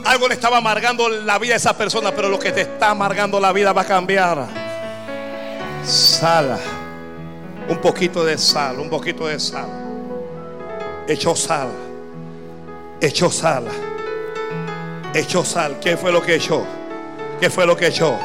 Algo 0.06 0.28
le 0.28 0.34
estaba 0.34 0.58
amargando 0.58 1.08
la 1.08 1.36
vida 1.38 1.54
a 1.54 1.56
esa 1.56 1.76
persona, 1.76 2.12
pero 2.14 2.28
lo 2.28 2.38
que 2.38 2.52
te 2.52 2.60
está 2.60 2.90
amargando 2.90 3.40
la 3.40 3.52
vida 3.52 3.72
va 3.72 3.82
a 3.82 3.84
cambiar. 3.84 4.46
Sal. 5.84 6.56
Un 7.68 7.78
poquito 7.78 8.24
de 8.24 8.38
sal, 8.38 8.78
un 8.78 8.88
poquito 8.88 9.26
de 9.26 9.40
sal. 9.40 9.68
Echó 11.08 11.34
sal. 11.34 11.68
Echó 13.00 13.32
sal. 13.32 13.64
Echó 15.12 15.44
sal. 15.44 15.80
¿Qué 15.80 15.96
fue 15.96 16.12
lo 16.12 16.22
que 16.22 16.36
echó? 16.36 16.64
¿Qué 17.40 17.50
fue 17.50 17.66
lo 17.66 17.76
que 17.76 17.88
echó? 17.88 18.16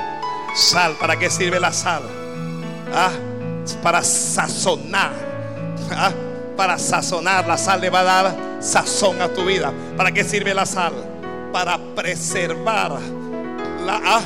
Sal. 0.56 0.96
¿Para 1.00 1.18
qué 1.18 1.32
sirve 1.32 1.60
la 1.60 1.74
sal? 1.74 2.04
¿Ah? 2.94 3.10
Para 3.82 4.04
sazonar. 4.04 5.14
¿Ah? 5.90 6.12
Para 6.56 6.78
sazonar. 6.78 7.48
La 7.48 7.58
sal 7.58 7.82
le 7.82 7.90
va 7.90 8.02
a 8.02 8.04
dar 8.04 8.36
sazón 8.60 9.20
a 9.20 9.30
tu 9.30 9.46
vida. 9.46 9.74
¿Para 9.98 10.12
qué 10.12 10.24
sirve 10.24 10.54
la 10.54 10.68
sal? 10.68 11.11
Para 11.52 11.78
preservar. 11.96 13.00
La, 13.86 14.02
¿ah? 14.04 14.22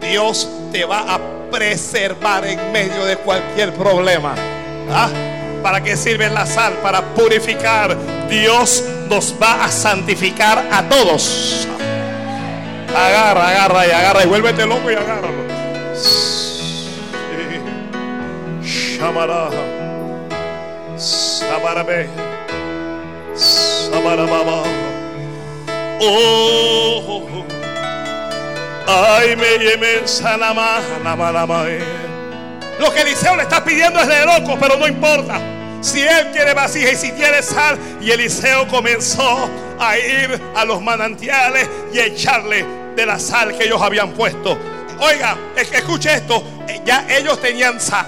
Dios 0.00 0.48
te 0.72 0.84
va 0.84 1.14
a 1.14 1.20
preservar 1.50 2.46
en 2.46 2.72
medio 2.72 3.04
de 3.04 3.16
cualquier 3.16 3.72
problema. 3.74 4.34
¿Ah? 4.90 5.08
¿Para 5.62 5.82
qué 5.82 5.96
sirve 5.96 6.28
la 6.30 6.46
sal? 6.46 6.74
Para 6.82 7.02
purificar. 7.14 7.96
Dios 8.28 8.84
nos 9.08 9.34
va 9.42 9.64
a 9.64 9.70
santificar 9.70 10.68
a 10.70 10.82
todos. 10.88 11.66
Agarra, 12.94 13.48
agarra 13.48 13.86
y 13.86 13.90
agarra 13.90 14.24
y 14.24 14.26
vuélvete 14.26 14.66
loco 14.66 14.90
y 14.90 14.94
agárralo. 14.94 15.48
Shamara. 18.62 19.50
Sabarabe. 20.96 22.08
Sabarababa. 23.34 24.87
Oh. 26.00 27.44
Ay, 28.86 29.36
me 29.36 30.08
salama, 30.08 30.80
Lo 32.78 32.92
que 32.92 33.00
Eliseo 33.02 33.36
le 33.36 33.42
está 33.42 33.62
pidiendo 33.62 34.00
es 34.00 34.08
de 34.08 34.24
loco, 34.24 34.56
pero 34.58 34.76
no 34.76 34.86
importa. 34.86 35.40
Si 35.80 36.00
él 36.00 36.30
quiere 36.32 36.54
vasija 36.54 36.92
y 36.92 36.96
si 36.96 37.12
quiere 37.12 37.42
sal, 37.42 37.78
y 38.00 38.10
Eliseo 38.10 38.66
comenzó 38.68 39.48
a 39.78 39.98
ir 39.98 40.40
a 40.56 40.64
los 40.64 40.80
manantiales 40.80 41.68
y 41.92 41.98
a 41.98 42.06
echarle 42.06 42.64
de 42.96 43.06
la 43.06 43.18
sal 43.18 43.56
que 43.56 43.64
ellos 43.64 43.80
habían 43.80 44.12
puesto. 44.12 44.58
Oiga, 45.00 45.36
escuche 45.56 46.14
esto, 46.14 46.42
ya 46.84 47.06
ellos 47.08 47.40
tenían 47.40 47.80
sal. 47.80 48.06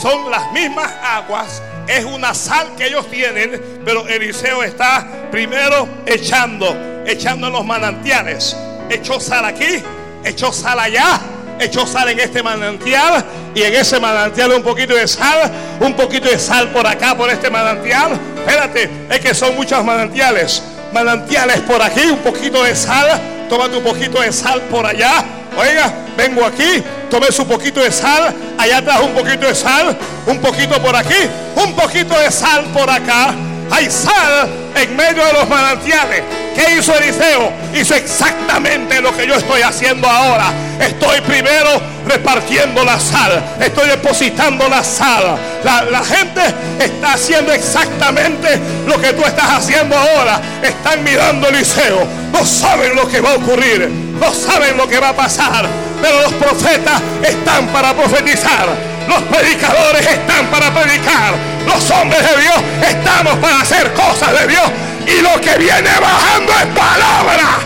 Son 0.00 0.30
las 0.30 0.50
mismas 0.52 0.90
aguas, 1.02 1.62
es 1.86 2.04
una 2.04 2.34
sal 2.34 2.74
que 2.76 2.86
ellos 2.86 3.10
tienen, 3.10 3.82
pero 3.84 4.06
Eliseo 4.06 4.62
está 4.62 5.28
primero 5.30 5.86
echando, 6.06 6.99
echando 7.06 7.46
en 7.46 7.52
los 7.52 7.64
manantiales. 7.64 8.56
Echó 8.88 9.20
sal 9.20 9.44
aquí, 9.44 9.82
echó 10.24 10.52
sal 10.52 10.78
allá, 10.78 11.20
echó 11.58 11.86
sal 11.86 12.08
en 12.08 12.20
este 12.20 12.42
manantial 12.42 13.24
y 13.54 13.62
en 13.62 13.74
ese 13.74 14.00
manantial 14.00 14.52
un 14.52 14.62
poquito 14.62 14.94
de 14.94 15.06
sal, 15.06 15.50
un 15.80 15.94
poquito 15.94 16.28
de 16.28 16.38
sal 16.38 16.68
por 16.68 16.86
acá, 16.86 17.16
por 17.16 17.30
este 17.30 17.50
manantial. 17.50 18.18
Espérate, 18.36 18.90
es 19.10 19.20
que 19.20 19.34
son 19.34 19.54
muchos 19.54 19.84
manantiales. 19.84 20.62
Manantiales 20.92 21.60
por 21.60 21.80
aquí, 21.80 22.02
un 22.10 22.18
poquito 22.18 22.64
de 22.64 22.74
sal, 22.74 23.20
tómate 23.48 23.76
un 23.76 23.84
poquito 23.84 24.20
de 24.20 24.32
sal 24.32 24.60
por 24.62 24.84
allá. 24.84 25.24
Oiga, 25.56 25.92
vengo 26.16 26.44
aquí, 26.44 26.82
tomé 27.10 27.30
su 27.30 27.46
poquito 27.46 27.80
de 27.80 27.92
sal, 27.92 28.34
allá 28.58 28.78
atrás 28.78 29.00
un 29.02 29.12
poquito 29.12 29.46
de 29.46 29.54
sal, 29.54 29.96
un 30.26 30.38
poquito 30.38 30.80
por 30.80 30.94
aquí, 30.96 31.28
un 31.56 31.74
poquito 31.74 32.18
de 32.18 32.30
sal 32.30 32.64
por 32.72 32.88
acá. 32.88 33.34
Hay 33.70 33.88
sal 33.90 34.48
en 34.74 34.96
medio 34.96 35.24
de 35.24 35.32
los 35.32 35.48
manantiales. 35.48 36.22
¿Qué 36.54 36.78
hizo 36.78 36.94
Eliseo? 36.96 37.52
Hizo 37.74 37.94
exactamente 37.94 39.00
lo 39.00 39.16
que 39.16 39.26
yo 39.26 39.34
estoy 39.34 39.62
haciendo 39.62 40.08
ahora. 40.08 40.52
Estoy 40.80 41.20
primero 41.20 41.80
repartiendo 42.06 42.84
la 42.84 42.98
sal. 42.98 43.42
Estoy 43.60 43.88
depositando 43.88 44.68
la 44.68 44.82
sal. 44.82 45.38
La, 45.62 46.02
gente 46.04 46.40
está 46.78 47.12
haciendo 47.14 47.52
exactamente 47.52 48.58
lo 48.86 49.00
que 49.00 49.12
tú 49.12 49.22
estás 49.24 49.50
haciendo 49.50 49.96
ahora. 49.96 50.40
Están 50.62 51.04
mirando 51.04 51.48
Eliseo. 51.48 52.06
No 52.32 52.44
saben 52.44 52.96
lo 52.96 53.06
que 53.06 53.20
va 53.20 53.32
a 53.32 53.36
ocurrir. 53.36 53.88
No 53.88 54.32
saben 54.34 54.76
lo 54.76 54.88
que 54.88 54.98
va 54.98 55.10
a 55.10 55.16
pasar. 55.16 55.66
Pero 56.02 56.22
los 56.22 56.32
profetas 56.34 57.00
están 57.22 57.68
para 57.68 57.94
profetizar. 57.94 58.68
Los 59.08 59.22
predicadores 59.22 60.06
están 60.06 60.46
para 60.46 60.72
predicar. 60.72 61.34
Los 61.66 61.90
hombres 61.90 62.22
de 62.22 62.42
Dios 62.42 62.56
estamos 62.88 63.36
para 63.38 63.60
hacer 63.60 63.92
cosas 63.94 64.40
de 64.40 64.48
Dios. 64.48 64.70
Y 65.06 65.22
lo 65.22 65.40
que 65.40 65.56
viene 65.58 65.90
bajando 66.00 66.52
es 66.52 66.66
palabra. 66.66 67.58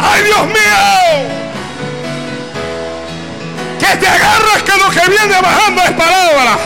¡Ay, 0.00 0.22
Dios 0.24 0.46
mío! 0.46 1.32
Que 3.78 3.96
te 3.96 4.08
agarras 4.08 4.62
que 4.64 4.78
lo 4.78 4.90
que 4.90 5.10
viene 5.10 5.40
bajando 5.40 5.82
es 5.82 5.90
palabra. 5.90 6.58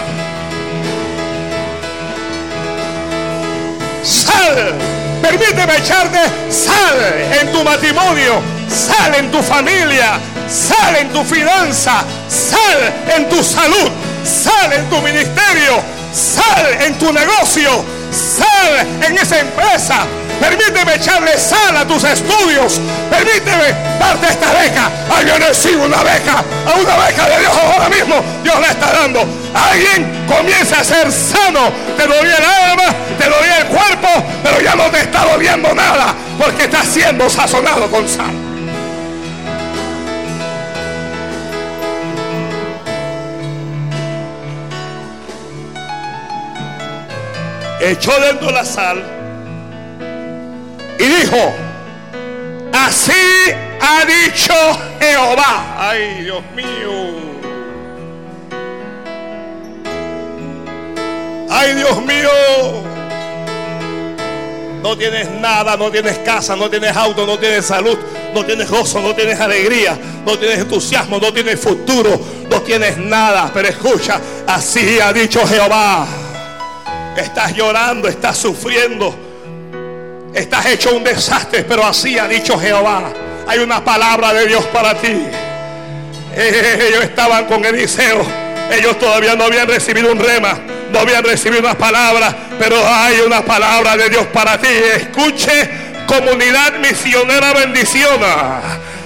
Sal. 4.03 4.75
Permíteme 5.23 5.77
echarte 5.79 6.21
sal 6.51 6.97
en 7.41 7.51
tu 7.51 7.65
matrimonio, 7.65 8.41
sal 8.69 9.15
en 9.17 9.31
tu 9.31 9.43
familia, 9.43 10.21
sal 10.49 10.97
en 10.97 11.09
tu 11.13 11.25
finanza, 11.25 12.05
sal 12.29 12.95
en 13.17 13.29
tu 13.29 13.43
salud, 13.43 13.91
sal 14.25 14.73
en 14.73 14.89
tu 14.89 15.01
ministerio, 15.01 15.83
sal 16.13 16.83
en 16.83 16.99
tu 16.99 17.13
negocio, 17.13 17.85
sal 18.11 18.87
en 19.07 19.19
esa 19.19 19.41
empresa, 19.41 20.07
Permíteme 20.41 20.95
echarle 20.95 21.39
sal 21.39 21.77
a 21.77 21.87
tus 21.87 22.05
estudios. 22.05 22.81
Permíteme 23.11 23.75
darte 23.99 24.27
esta 24.29 24.53
beca. 24.53 24.91
Yo 25.27 25.39
recibo 25.39 25.85
una 25.85 26.03
beca. 26.03 26.45
A 26.67 26.79
una 26.79 26.97
beca 27.07 27.29
de 27.29 27.41
Dios 27.41 27.53
ahora 27.53 27.89
mismo. 27.89 28.23
Dios 28.43 28.61
la 28.61 28.69
está 28.69 28.93
dando. 28.93 29.21
Alguien 29.55 30.27
comienza 30.29 30.81
a 30.81 30.85
ser 30.85 31.11
sano. 31.11 31.73
Te 31.97 32.07
doy 32.07 32.29
el 32.29 32.45
alma, 32.45 32.95
te 33.19 33.25
doy 33.25 33.49
el 33.61 33.67
cuerpo, 33.67 34.09
pero 34.43 34.61
ya 34.61 34.75
no 34.75 34.85
te 34.91 35.01
está 35.01 35.25
doliendo 35.25 35.75
nada. 35.75 36.15
Porque 36.39 36.65
está 36.65 36.85
siendo 36.85 37.31
sazonado 37.31 37.91
con 37.91 38.07
sal. 38.09 38.46
Echó 47.81 48.19
dentro 48.21 48.51
la 48.51 48.65
sal 48.65 49.03
y 50.99 51.05
dijo, 51.05 51.53
así 52.73 53.13
ha 53.81 54.05
dicho 54.05 54.55
Jehová. 54.99 55.77
Ay, 55.79 56.23
Dios 56.23 56.43
mío. 56.55 57.27
Ay, 61.51 61.75
Dios 61.75 62.03
mío. 62.03 62.31
No 64.83 64.97
tienes 64.97 65.31
nada, 65.31 65.77
no 65.77 65.91
tienes 65.91 66.19
casa, 66.19 66.57
no 66.57 66.71
tienes 66.71 66.97
auto, 66.97 67.27
no 67.27 67.39
tienes 67.39 67.67
salud, 67.67 67.99
no 68.33 68.45
tienes 68.45 68.71
gozo, 68.71 69.01
no 69.01 69.15
tienes 69.15 69.39
alegría, 69.41 69.99
no 70.25 70.39
tienes 70.39 70.61
entusiasmo, 70.61 71.19
no 71.19 71.33
tienes 71.33 71.61
futuro, 71.61 72.19
no 72.49 72.63
tienes 72.63 72.97
nada. 72.97 73.51
Pero 73.53 73.69
escucha, 73.69 74.21
así 74.47 74.99
ha 75.01 75.13
dicho 75.13 75.47
Jehová. 75.47 76.07
Estás 77.17 77.55
llorando, 77.55 78.09
estás 78.09 78.37
sufriendo 78.37 79.27
Estás 80.37 80.67
hecho 80.67 80.95
un 80.95 81.03
desastre, 81.03 81.65
pero 81.65 81.83
así 81.87 82.19
ha 82.19 82.29
dicho 82.29 82.59
Jehová. 82.59 83.05
Hay 83.49 83.59
una 83.59 83.83
palabra 83.83 84.35
de 84.35 84.47
Dios 84.47 84.67
para 84.67 84.95
ti. 84.95 85.27
Ellos 86.37 87.05
estaban 87.05 87.47
con 87.47 87.65
Eliseo. 87.65 88.23
Ellos 88.71 88.99
todavía 88.99 89.35
no 89.35 89.45
habían 89.45 89.67
recibido 89.67 90.13
un 90.13 90.19
rema, 90.19 90.59
no 90.93 90.99
habían 90.99 91.25
recibido 91.25 91.61
una 91.61 91.79
palabra, 91.79 92.37
pero 92.59 92.77
hay 92.87 93.21
una 93.21 93.43
palabra 93.43 93.97
de 93.97 94.11
Dios 94.11 94.27
para 94.27 94.59
ti. 94.59 94.69
Escuche, 94.69 95.71
comunidad 96.07 96.75
misionera 96.81 97.55
bendiciona. 97.55 98.61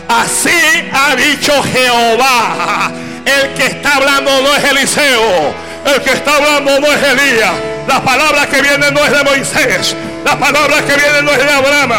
Así 0.09 0.51
ha 0.93 1.15
dicho 1.15 1.53
Jehová. 1.63 2.91
El 3.25 3.55
que 3.55 3.67
está 3.67 3.99
hablando 3.99 4.33
no 4.43 4.57
es 4.57 4.65
Eliseo. 4.65 5.70
El 5.87 6.03
que 6.03 6.13
está 6.13 6.37
hablando 6.37 6.81
no 6.81 6.87
es 6.87 7.03
Elías. 7.03 7.53
La 7.87 8.01
palabra 8.03 8.47
que 8.47 8.61
viene 8.63 8.91
no 8.91 9.05
es 9.05 9.11
de 9.11 9.25
Moisés. 9.25 9.97
La 10.25 10.39
palabra 10.39 10.77
que 10.83 10.95
viene 10.95 11.23
no 11.23 11.33
es 11.33 11.39
de 11.39 11.51
Abraham. 11.51 11.93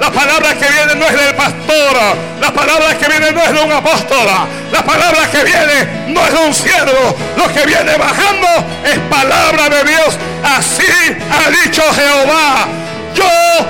La 0.00 0.10
palabra 0.10 0.54
que 0.54 0.66
viene 0.66 0.94
no 0.94 1.06
es 1.06 1.12
del 1.12 1.34
pastor. 1.34 1.96
La 2.40 2.50
palabra 2.52 2.96
que 2.98 3.08
viene 3.08 3.32
no 3.32 3.42
es 3.42 3.52
de 3.52 3.60
un 3.60 3.72
apóstol. 3.72 4.26
La 4.72 4.82
palabra 4.84 5.30
que 5.30 5.44
viene 5.44 6.06
no 6.08 6.24
es 6.24 6.32
de 6.32 6.38
un 6.38 6.54
siervo. 6.54 7.16
Lo 7.36 7.52
que 7.52 7.66
viene 7.66 7.96
bajando 7.96 8.48
es 8.84 8.98
palabra 9.10 9.68
de 9.68 9.84
Dios. 9.84 10.18
Así 10.42 11.16
ha 11.30 11.50
dicho 11.50 11.82
Jehová. 11.94 12.66
Yo 13.14 13.24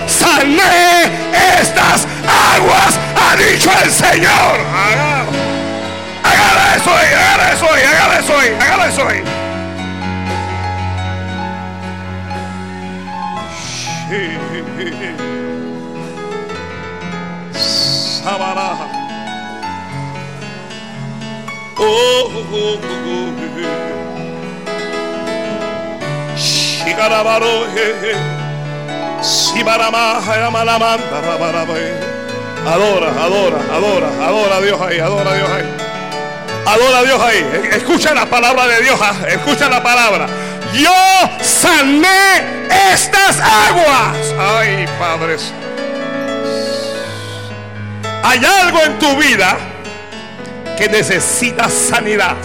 sané 0.09 1.05
estas 1.61 2.07
aguas, 2.57 2.99
ha 3.15 3.37
dicho 3.37 3.71
el 3.85 3.91
Señor. 3.91 4.61
Hágale 6.25 6.77
eso 6.77 6.91
hoy, 6.91 7.07
hágale 7.15 7.55
eso 7.55 7.67
hoy, 7.67 7.81
hágale 7.81 8.21
eso 8.21 8.35
hoy, 8.35 8.49
hágale 8.61 8.93
eso 8.93 9.07
hoy. 9.07 9.46
Sabaraja. 18.23 18.87
Oh, 21.79 22.31
oh, 22.33 22.45
oh, 22.53 22.79
oh. 22.87 23.37
Shigarabaro, 26.37 27.67
Sibaramaja, 29.23 30.37
Yamalamanda, 30.37 31.19
Adora, 32.67 33.09
adora, 33.11 33.59
adora, 33.75 34.09
adora 34.25 34.57
a 34.57 34.61
Dios 34.61 34.81
ahí, 34.81 34.99
adora 35.01 35.31
a 35.31 35.35
Dios 35.35 35.51
ahí. 35.51 35.65
Adora 36.65 36.99
a 36.99 37.03
Dios 37.03 37.21
ahí. 37.21 37.45
Escucha 37.73 38.15
la 38.15 38.27
palabra 38.27 38.67
de 38.69 38.83
Dios, 38.83 39.01
ah, 39.03 39.15
escucha 39.29 39.69
la 39.69 39.83
palabra 39.83 40.46
yo 40.77 40.93
sané 41.41 42.67
estas 42.93 43.41
aguas. 43.41 44.35
Ay, 44.39 44.87
padres. 44.99 45.53
Hay 48.23 48.45
algo 48.45 48.83
en 48.83 48.99
tu 48.99 49.17
vida 49.17 49.57
que 50.77 50.89
necesita 50.89 51.69
sanidad. 51.69 52.37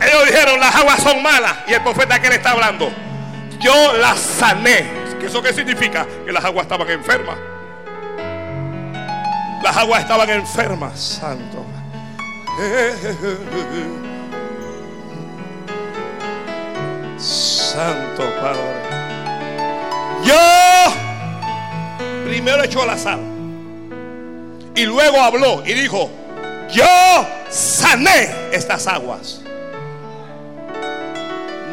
Ellos 0.00 0.26
dijeron, 0.26 0.60
las 0.60 0.74
aguas 0.74 1.02
son 1.02 1.22
malas. 1.22 1.54
Y 1.66 1.72
el 1.72 1.82
profeta 1.82 2.20
que 2.20 2.28
le 2.28 2.36
está 2.36 2.50
hablando, 2.50 2.92
yo 3.60 3.94
las 3.94 4.18
sané. 4.18 5.02
¿Eso 5.22 5.40
qué 5.40 5.52
significa? 5.52 6.06
Que 6.26 6.32
las 6.32 6.44
aguas 6.44 6.64
estaban 6.64 6.90
enfermas. 6.90 7.38
Las 9.62 9.76
aguas 9.76 10.02
estaban 10.02 10.28
enfermas, 10.28 11.00
santo. 11.00 11.64
Santo 17.22 18.24
Padre. 18.40 18.82
Yo 20.24 20.34
primero 22.24 22.64
echó 22.64 22.84
la 22.84 22.98
sal. 22.98 23.20
Y 24.74 24.84
luego 24.84 25.20
habló 25.20 25.62
y 25.64 25.74
dijo, 25.74 26.10
yo 26.70 26.84
sané 27.48 28.30
estas 28.52 28.86
aguas. 28.86 29.40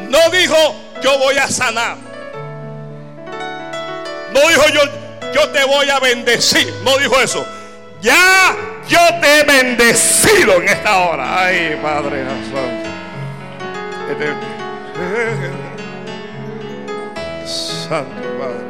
No 0.10 0.30
dijo, 0.32 0.56
yo 1.02 1.18
voy 1.18 1.38
a 1.38 1.48
sanar. 1.48 1.98
No 4.34 4.40
dijo, 4.50 4.68
yo, 4.74 4.82
yo 5.34 5.50
te 5.50 5.64
voy 5.66 5.90
a 5.90 6.00
bendecir. 6.00 6.72
No 6.84 6.98
dijo 6.98 7.20
eso. 7.20 7.46
Ya 8.02 8.56
yo 8.88 9.00
te 9.22 9.40
he 9.40 9.44
bendecido 9.44 10.62
en 10.62 10.70
esta 10.70 11.00
hora. 11.00 11.46
Ay, 11.46 11.80
Padre 11.82 12.26
Santo. 12.26 12.90
Santo 17.46 18.22
Padre. 18.38 18.70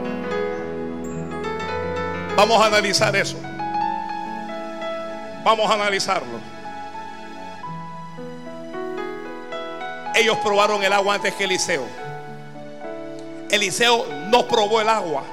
Vamos 2.35 2.61
a 2.61 2.65
analizar 2.67 3.15
eso. 3.15 3.37
Vamos 5.43 5.69
a 5.69 5.73
analizarlo. 5.73 6.39
Ellos 10.15 10.37
probaron 10.43 10.83
el 10.83 10.93
agua 10.93 11.15
antes 11.15 11.33
que 11.33 11.43
Eliseo. 11.45 11.85
Eliseo 13.49 14.05
no 14.29 14.47
probó 14.47 14.81
el 14.81 14.89
agua. 14.89 15.23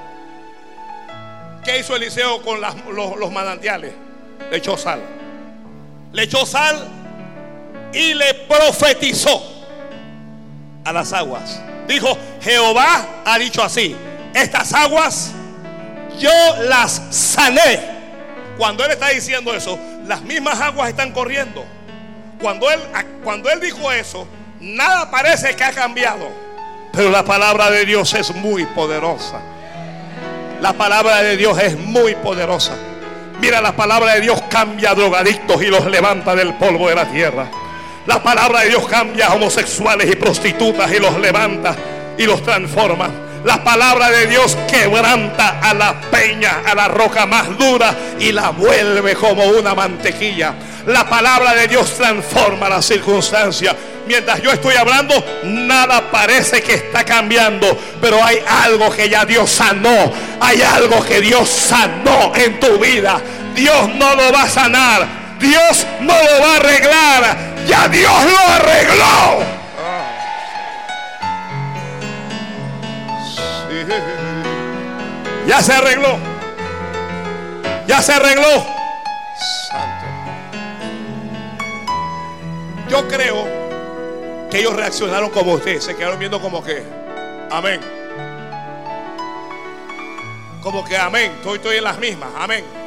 ¿Qué 1.63 1.79
hizo 1.79 1.95
Eliseo 1.95 2.41
con 2.41 2.59
los, 2.59 3.17
los 3.17 3.31
manantiales? 3.31 3.93
Le 4.49 4.57
echó 4.57 4.77
sal. 4.77 5.01
Le 6.11 6.23
echó 6.23 6.45
sal 6.45 6.87
y 7.93 8.13
le 8.13 8.33
profetizó 8.33 9.56
a 10.87 10.93
las 10.93 11.11
aguas. 11.11 11.61
Dijo, 11.85 12.17
Jehová 12.41 13.05
ha 13.25 13.37
dicho 13.37 13.61
así, 13.61 13.95
estas 14.33 14.73
aguas 14.73 15.31
yo 16.17 16.31
las 16.63 17.01
sané. 17.09 17.97
Cuando 18.57 18.85
él 18.85 18.91
está 18.91 19.09
diciendo 19.09 19.53
eso, 19.53 19.77
las 20.05 20.21
mismas 20.21 20.59
aguas 20.61 20.89
están 20.89 21.11
corriendo. 21.11 21.65
Cuando 22.41 22.71
él, 22.71 22.79
cuando 23.23 23.49
él 23.49 23.59
dijo 23.59 23.91
eso, 23.91 24.27
nada 24.61 25.11
parece 25.11 25.55
que 25.55 25.63
ha 25.63 25.73
cambiado. 25.73 26.29
Pero 26.93 27.11
la 27.11 27.23
palabra 27.23 27.69
de 27.69 27.85
Dios 27.85 28.13
es 28.13 28.33
muy 28.33 28.65
poderosa. 28.67 29.41
La 30.61 30.73
palabra 30.73 31.21
de 31.21 31.35
Dios 31.35 31.59
es 31.59 31.77
muy 31.77 32.15
poderosa. 32.15 32.73
Mira, 33.41 33.61
la 33.61 33.75
palabra 33.75 34.13
de 34.13 34.21
Dios 34.21 34.41
cambia 34.49 34.95
drogadictos 34.95 35.61
y 35.61 35.67
los 35.67 35.85
levanta 35.85 36.33
del 36.33 36.55
polvo 36.55 36.87
de 36.89 36.95
la 36.95 37.05
tierra. 37.05 37.51
La 38.07 38.23
palabra 38.23 38.61
de 38.61 38.69
Dios 38.69 38.87
cambia 38.87 39.27
a 39.27 39.33
homosexuales 39.33 40.09
y 40.09 40.15
prostitutas 40.15 40.89
y 40.93 40.97
los 40.97 41.19
levanta 41.19 41.75
y 42.17 42.23
los 42.23 42.41
transforma. 42.41 43.09
La 43.43 43.61
palabra 43.61 44.09
de 44.09 44.27
Dios 44.27 44.57
quebranta 44.71 45.59
a 45.61 45.73
la 45.73 45.99
peña, 46.09 46.61
a 46.65 46.73
la 46.73 46.87
roca 46.87 47.25
más 47.25 47.57
dura 47.57 47.93
y 48.17 48.31
la 48.31 48.51
vuelve 48.51 49.13
como 49.13 49.43
una 49.47 49.75
mantequilla. 49.75 50.53
La 50.85 51.07
palabra 51.09 51.53
de 51.53 51.67
Dios 51.67 51.95
transforma 51.95 52.69
las 52.69 52.85
circunstancias. 52.85 53.75
Mientras 54.07 54.41
yo 54.41 54.51
estoy 54.51 54.75
hablando, 54.75 55.13
nada 55.43 56.09
parece 56.09 56.61
que 56.61 56.75
está 56.75 57.03
cambiando, 57.03 57.77
pero 57.99 58.23
hay 58.23 58.41
algo 58.63 58.89
que 58.89 59.09
ya 59.09 59.25
Dios 59.25 59.51
sanó. 59.51 60.13
Hay 60.39 60.61
algo 60.61 61.03
que 61.03 61.19
Dios 61.19 61.49
sanó 61.49 62.33
en 62.33 62.57
tu 62.57 62.79
vida. 62.79 63.21
Dios 63.53 63.89
no 63.95 64.15
lo 64.15 64.31
va 64.31 64.43
a 64.43 64.49
sanar 64.49 65.27
Dios 65.39 65.85
no 66.01 66.13
lo 66.13 66.41
va 66.41 66.53
a 66.53 66.55
arreglar. 66.57 67.37
Ya 67.67 67.87
Dios 67.89 68.25
lo 68.25 68.39
arregló. 68.53 69.57
Ya 75.47 75.61
se 75.61 75.73
arregló. 75.73 76.17
Ya 77.87 78.01
se 78.01 78.13
arregló. 78.13 78.65
Santo. 79.69 80.05
Yo 82.89 83.07
creo 83.07 83.45
que 84.49 84.59
ellos 84.59 84.73
reaccionaron 84.73 85.29
como 85.29 85.53
ustedes. 85.53 85.83
Se 85.83 85.95
quedaron 85.95 86.19
viendo 86.19 86.41
como 86.41 86.63
que. 86.63 86.83
Amén. 87.51 87.81
Como 90.61 90.83
que 90.85 90.97
amén. 90.97 91.31
Estoy, 91.37 91.57
estoy 91.57 91.77
en 91.77 91.83
las 91.83 91.97
mismas. 91.97 92.29
Amén. 92.37 92.86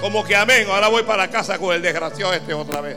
Como 0.00 0.24
que 0.24 0.34
amén. 0.34 0.66
Ahora 0.70 0.88
voy 0.88 1.02
para 1.02 1.28
casa 1.28 1.58
con 1.58 1.74
el 1.74 1.82
desgraciado 1.82 2.32
este 2.32 2.54
otra 2.54 2.80
vez. 2.80 2.96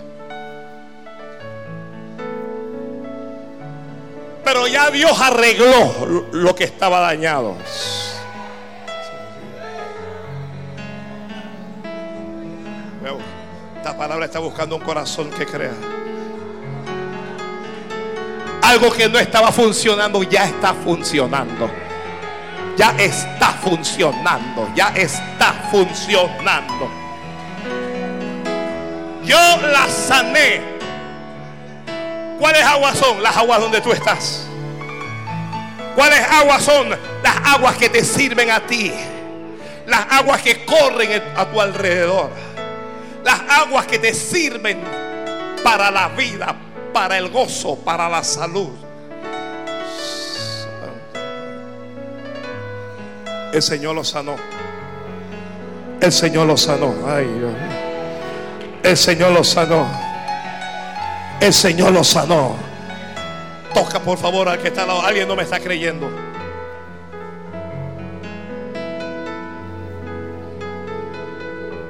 Pero 4.43 4.67
ya 4.67 4.89
Dios 4.91 5.19
arregló 5.19 6.27
lo 6.31 6.55
que 6.55 6.65
estaba 6.65 6.99
dañado. 6.99 7.55
Esta 13.83 13.97
palabra 13.97 14.27
está 14.27 14.39
buscando 14.39 14.77
un 14.77 14.81
corazón 14.81 15.29
que 15.29 15.45
crea. 15.45 15.73
Algo 18.61 18.89
que 18.93 19.09
no 19.09 19.19
estaba 19.19 19.51
funcionando 19.51 20.23
ya 20.23 20.45
está 20.45 20.73
funcionando. 20.73 21.69
Ya 22.77 22.95
está 22.97 23.49
funcionando. 23.63 24.69
Ya 24.75 24.87
está 24.95 25.53
funcionando. 25.71 26.89
Yo 29.23 29.37
la 29.71 29.87
sané 29.87 30.73
¿Cuáles 32.43 32.63
aguas 32.65 32.97
son? 32.97 33.23
Las 33.23 33.37
aguas 33.37 33.61
donde 33.61 33.79
tú 33.79 33.93
estás. 33.93 34.45
¿Cuáles 35.95 36.19
aguas 36.19 36.61
son? 36.61 36.89
Las 36.89 37.35
aguas 37.45 37.77
que 37.77 37.87
te 37.87 38.03
sirven 38.03 38.51
a 38.51 38.59
ti. 38.59 38.91
Las 39.87 40.05
aguas 40.11 40.41
que 40.41 40.65
corren 40.65 41.23
a 41.37 41.45
tu 41.45 41.61
alrededor. 41.61 42.31
Las 43.23 43.39
aguas 43.49 43.85
que 43.85 43.97
te 43.97 44.13
sirven 44.13 44.81
para 45.63 45.89
la 45.89 46.09
vida, 46.09 46.53
para 46.91 47.17
el 47.17 47.29
gozo, 47.29 47.77
para 47.77 48.09
la 48.09 48.21
salud. 48.25 48.71
El 53.53 53.61
Señor 53.61 53.93
lo 53.93 54.03
sanó. 54.03 54.35
El 56.01 56.11
Señor 56.11 56.47
lo 56.47 56.57
sanó. 56.57 56.91
Ay. 57.07 57.27
El 58.81 58.97
Señor 58.97 59.31
lo 59.31 59.43
sanó. 59.43 59.85
El 61.39 61.53
Señor 61.53 61.93
lo 61.93 62.03
sanó. 62.03 62.55
Toca 63.71 63.99
por 63.99 64.17
favor 64.17 64.49
al 64.49 64.59
que 64.59 64.69
está 64.69 64.81
al 64.81 64.87
lado. 64.87 65.01
Alguien 65.03 65.27
no 65.27 65.35
me 65.35 65.43
está 65.43 65.59
creyendo. 65.59 66.09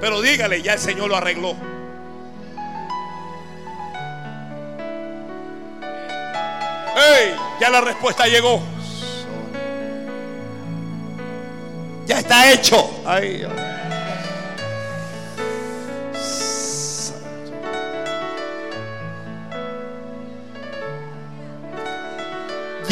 Pero 0.02 0.22
dígale, 0.22 0.62
ya 0.62 0.74
el 0.74 0.80
Señor 0.80 1.08
lo 1.08 1.16
arregló. 1.16 1.56
¡Ey! 6.98 7.34
Ya 7.62 7.70
la 7.70 7.80
respuesta 7.80 8.28
llegó. 8.28 8.62
Ya 12.06 12.20
está 12.20 12.52
hecho. 12.52 12.90
Ay, 13.06 13.46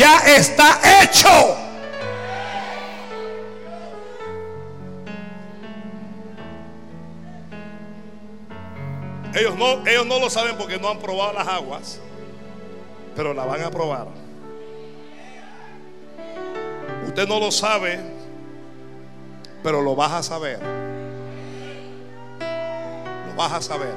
ya 0.01 0.17
está 0.35 0.79
hecho. 1.03 1.57
Ellos 9.33 9.55
no, 9.57 9.87
ellos 9.87 10.05
no 10.05 10.19
lo 10.19 10.29
saben 10.29 10.57
porque 10.57 10.77
no 10.77 10.89
han 10.89 10.99
probado 10.99 11.33
las 11.33 11.47
aguas, 11.47 11.99
pero 13.15 13.33
la 13.33 13.45
van 13.45 13.63
a 13.63 13.71
probar. 13.71 14.07
Usted 17.07 17.27
no 17.27 17.39
lo 17.39 17.51
sabe, 17.51 17.99
pero 19.63 19.81
lo 19.81 19.95
vas 19.95 20.11
a 20.11 20.23
saber. 20.23 20.59
Lo 23.27 23.35
vas 23.35 23.51
a 23.53 23.61
saber. 23.61 23.93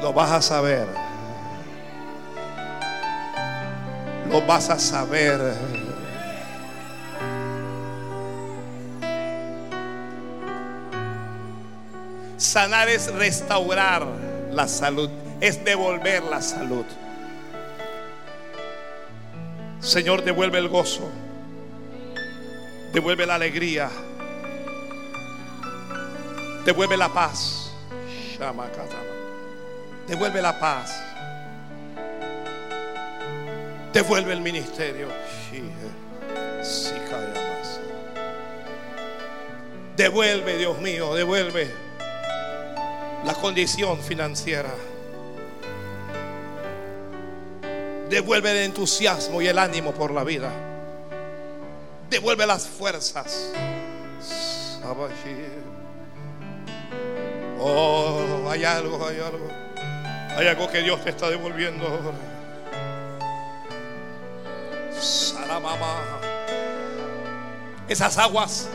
Lo 0.00 0.12
vas 0.12 0.30
a 0.30 0.42
saber. 0.42 0.86
Lo 4.30 4.42
vas 4.42 4.70
a 4.70 4.78
saber. 4.78 5.54
Sanar 12.36 12.88
es 12.88 13.12
restaurar 13.12 14.06
la 14.52 14.68
salud, 14.68 15.10
es 15.40 15.64
devolver 15.64 16.22
la 16.22 16.40
salud. 16.40 16.84
Señor, 19.88 20.22
devuelve 20.22 20.58
el 20.58 20.68
gozo, 20.68 21.08
devuelve 22.92 23.24
la 23.24 23.36
alegría, 23.36 23.88
devuelve 26.66 26.98
la 26.98 27.08
paz. 27.08 27.72
Devuelve 30.06 30.42
la 30.42 30.60
paz. 30.60 30.94
Devuelve 33.94 34.34
el 34.34 34.42
ministerio. 34.42 35.08
Devuelve, 39.96 40.58
Dios 40.58 40.78
mío, 40.80 41.14
devuelve 41.14 41.70
la 43.24 43.32
condición 43.32 43.98
financiera. 44.00 44.74
Devuelve 48.08 48.50
el 48.52 48.56
entusiasmo 48.58 49.42
y 49.42 49.48
el 49.48 49.58
ánimo 49.58 49.92
por 49.92 50.10
la 50.10 50.24
vida. 50.24 50.50
Devuelve 52.08 52.46
las 52.46 52.66
fuerzas. 52.66 53.52
Oh, 57.60 58.48
hay 58.48 58.64
algo, 58.64 59.06
hay 59.06 59.20
algo. 59.20 59.48
Hay 60.36 60.46
algo 60.46 60.70
que 60.70 60.82
Dios 60.82 61.02
te 61.02 61.10
está 61.10 61.28
devolviendo 61.28 61.86
ahora. 61.86 62.16
Esas 67.88 68.18
aguas, 68.18 68.68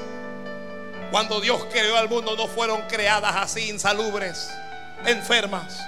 cuando 1.11 1.39
Dios 1.39 1.65
creó 1.71 1.97
al 1.97 2.09
mundo, 2.09 2.35
no 2.35 2.47
fueron 2.47 2.81
creadas 2.87 3.35
así, 3.35 3.69
insalubres, 3.69 4.49
enfermas. 5.05 5.79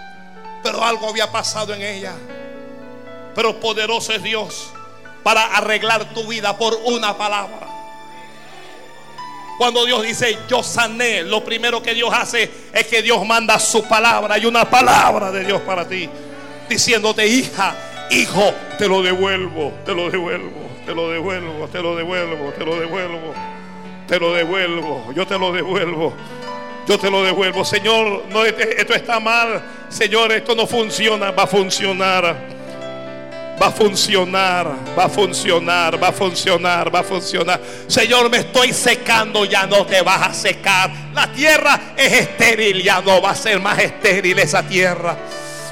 Pero 0.64 0.84
algo 0.84 1.10
había 1.10 1.32
pasado 1.32 1.74
en 1.74 1.82
ella. 1.82 2.14
Pero 3.36 3.60
poderoso 3.60 4.14
es 4.14 4.24
Dios 4.24 4.72
para 5.24 5.44
arreglar 5.58 6.14
tu 6.14 6.26
vida 6.28 6.58
por 6.58 6.80
una 6.86 7.18
palabra. 7.18 7.68
Cuando 9.58 9.86
Dios 9.86 10.04
dice 10.04 10.38
yo 10.48 10.64
sané, 10.64 11.24
lo 11.24 11.44
primero 11.44 11.82
que 11.82 11.94
Dios 11.94 12.10
hace 12.14 12.50
es 12.74 12.88
que 12.88 13.02
Dios 13.02 13.26
manda 13.26 13.58
su 13.60 13.84
palabra. 13.84 14.36
Hay 14.36 14.46
una 14.46 14.70
palabra 14.70 15.32
de 15.32 15.46
Dios 15.46 15.62
para 15.62 15.88
ti. 15.88 16.10
Diciéndote, 16.70 17.28
hija, 17.28 17.76
hijo, 18.12 18.54
te 18.78 18.88
lo 18.88 19.02
devuelvo, 19.02 19.74
te 19.86 19.94
lo 19.94 20.10
devuelvo, 20.10 20.70
te 20.86 20.94
lo 20.94 21.10
devuelvo, 21.10 21.68
te 21.68 21.82
lo 21.82 21.96
devuelvo, 21.96 22.52
te 22.52 22.66
lo 22.66 22.80
devuelvo, 22.80 23.34
te 24.08 24.20
lo 24.20 24.34
devuelvo, 24.34 25.14
yo 25.14 25.28
te 25.28 25.38
lo 25.38 25.52
devuelvo. 25.52 26.14
Yo 26.88 27.00
te 27.00 27.10
lo 27.10 27.24
devuelvo, 27.24 27.66
Señor. 27.66 28.26
No, 28.30 28.46
esto 28.46 28.94
está 28.94 29.20
mal, 29.20 29.60
Señor. 29.90 30.32
Esto 30.32 30.54
no 30.54 30.68
funciona, 30.68 31.32
va 31.32 31.44
a 31.44 31.48
funcionar. 31.48 32.36
Va 33.62 33.68
a 33.68 33.72
funcionar, 33.72 34.68
va 34.98 35.06
a 35.06 35.10
funcionar, 35.10 36.02
va 36.02 36.10
a 36.10 36.12
funcionar, 36.12 36.94
va 36.94 37.00
a 37.00 37.04
funcionar. 37.04 37.62
Señor, 37.88 38.30
me 38.30 38.40
estoy 38.40 38.74
secando, 38.74 39.46
ya 39.46 39.66
no 39.66 39.86
te 39.86 40.02
vas 40.02 40.30
a 40.30 40.34
secar. 40.34 40.92
La 41.14 41.32
tierra 41.32 41.94
es 41.96 42.12
estéril, 42.12 42.84
ya 42.84 43.02
no 43.02 43.22
va 43.22 43.32
a 43.32 43.36
ser 43.36 43.62
más 43.62 43.80
estéril 43.80 44.38
esa 44.40 44.62
tierra. 44.64 45.16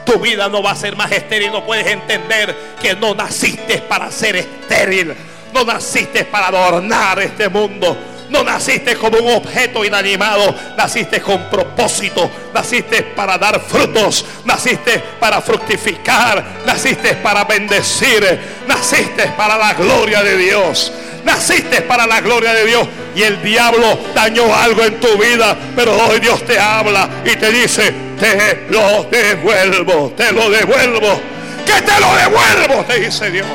Tu 0.05 0.17
vida 0.19 0.47
no 0.49 0.63
va 0.63 0.71
a 0.71 0.75
ser 0.75 0.95
más 0.95 1.11
estéril. 1.11 1.51
No 1.51 1.65
puedes 1.65 1.87
entender 1.87 2.55
que 2.81 2.95
no 2.95 3.13
naciste 3.15 3.79
para 3.79 4.11
ser 4.11 4.37
estéril. 4.37 5.13
No 5.53 5.63
naciste 5.63 6.25
para 6.25 6.47
adornar 6.47 7.19
este 7.19 7.49
mundo. 7.49 7.97
No 8.33 8.43
naciste 8.43 8.95
como 8.95 9.19
un 9.19 9.35
objeto 9.35 9.85
inanimado, 9.85 10.55
naciste 10.75 11.21
con 11.21 11.51
propósito, 11.51 12.31
naciste 12.51 13.03
para 13.03 13.37
dar 13.37 13.61
frutos, 13.61 14.25
naciste 14.43 15.03
para 15.19 15.39
fructificar, 15.39 16.43
naciste 16.65 17.13
para 17.17 17.43
bendecir, 17.43 18.39
naciste 18.67 19.27
para 19.37 19.55
la 19.55 19.75
gloria 19.75 20.23
de 20.23 20.35
Dios. 20.35 20.91
Naciste 21.23 21.81
para 21.83 22.07
la 22.07 22.21
gloria 22.21 22.53
de 22.53 22.65
Dios. 22.65 22.87
Y 23.15 23.21
el 23.21 23.41
diablo 23.43 23.99
dañó 24.15 24.53
algo 24.53 24.83
en 24.83 24.99
tu 24.99 25.15
vida. 25.17 25.55
Pero 25.75 25.95
hoy 25.95 26.19
Dios 26.19 26.43
te 26.43 26.59
habla 26.59 27.07
y 27.23 27.35
te 27.35 27.51
dice, 27.51 27.93
te 28.19 28.65
lo 28.69 29.03
devuelvo, 29.03 30.11
te 30.17 30.31
lo 30.31 30.49
devuelvo. 30.49 31.21
Que 31.65 31.81
te 31.81 31.99
lo 31.99 32.15
devuelvo, 32.15 32.83
te 32.85 32.99
dice 32.99 33.29
Dios. 33.29 33.47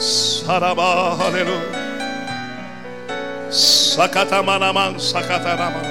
Saraba, 0.00 1.12
aleluya. 1.20 1.60
Sacatamanaman, 3.50 4.98
sacatarama. 4.98 5.82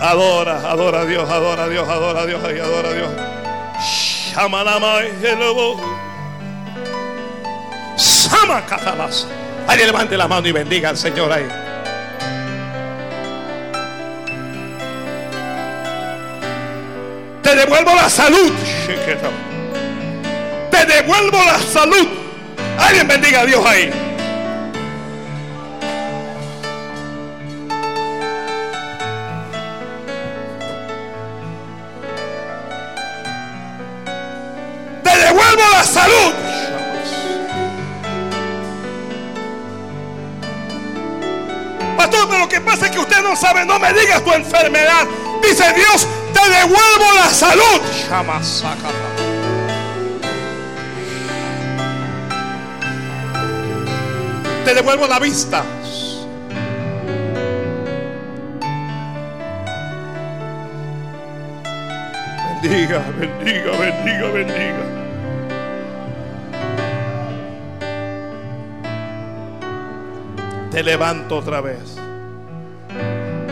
Adora, 0.00 0.56
adora 0.70 1.00
a 1.02 1.04
Dios, 1.06 1.30
adora 1.30 1.64
a 1.64 1.68
Dios, 1.68 1.88
adora 1.88 2.22
a 2.22 2.26
Dios, 2.26 2.42
adora 2.42 2.88
a 2.88 2.92
Dios. 2.92 3.10
Shamanama, 4.32 5.00
hello. 5.22 5.76
Sama 7.96 8.66
catalas. 8.66 9.26
Alguien 9.68 9.86
levante 9.88 10.16
la 10.16 10.26
mano 10.26 10.48
y 10.48 10.52
bendiga 10.52 10.88
al 10.88 10.96
Señor 10.96 11.30
ahí. 11.30 11.48
Te 17.42 17.54
devuelvo 17.54 17.94
la 17.94 18.08
salud. 18.08 18.52
Te 20.80 20.86
devuelvo 20.86 21.36
la 21.36 21.58
salud. 21.58 22.08
Alguien 22.78 23.06
bendiga 23.06 23.40
a 23.40 23.44
Dios 23.44 23.62
ahí. 23.66 23.90
Te 35.04 35.18
devuelvo 35.18 35.62
la 35.70 35.84
salud. 35.84 36.32
Pastor, 41.98 42.26
pero 42.26 42.38
lo 42.38 42.48
que 42.48 42.60
pasa 42.62 42.86
es 42.86 42.92
que 42.92 42.98
usted 43.00 43.22
no 43.22 43.36
sabe, 43.36 43.66
no 43.66 43.78
me 43.78 43.92
digas 43.92 44.24
tu 44.24 44.32
enfermedad. 44.32 45.06
Dice 45.42 45.74
Dios, 45.74 46.06
te 46.32 46.48
devuelvo 46.48 47.14
la 47.16 47.28
salud. 47.28 47.82
Te 54.64 54.74
devuelvo 54.74 55.06
la 55.06 55.18
vista. 55.18 55.64
Bendiga, 62.62 63.02
bendiga, 63.18 63.70
bendiga, 63.78 64.28
bendiga. 64.28 65.00
Te 70.70 70.82
levanto 70.82 71.38
otra 71.38 71.60
vez. 71.60 71.96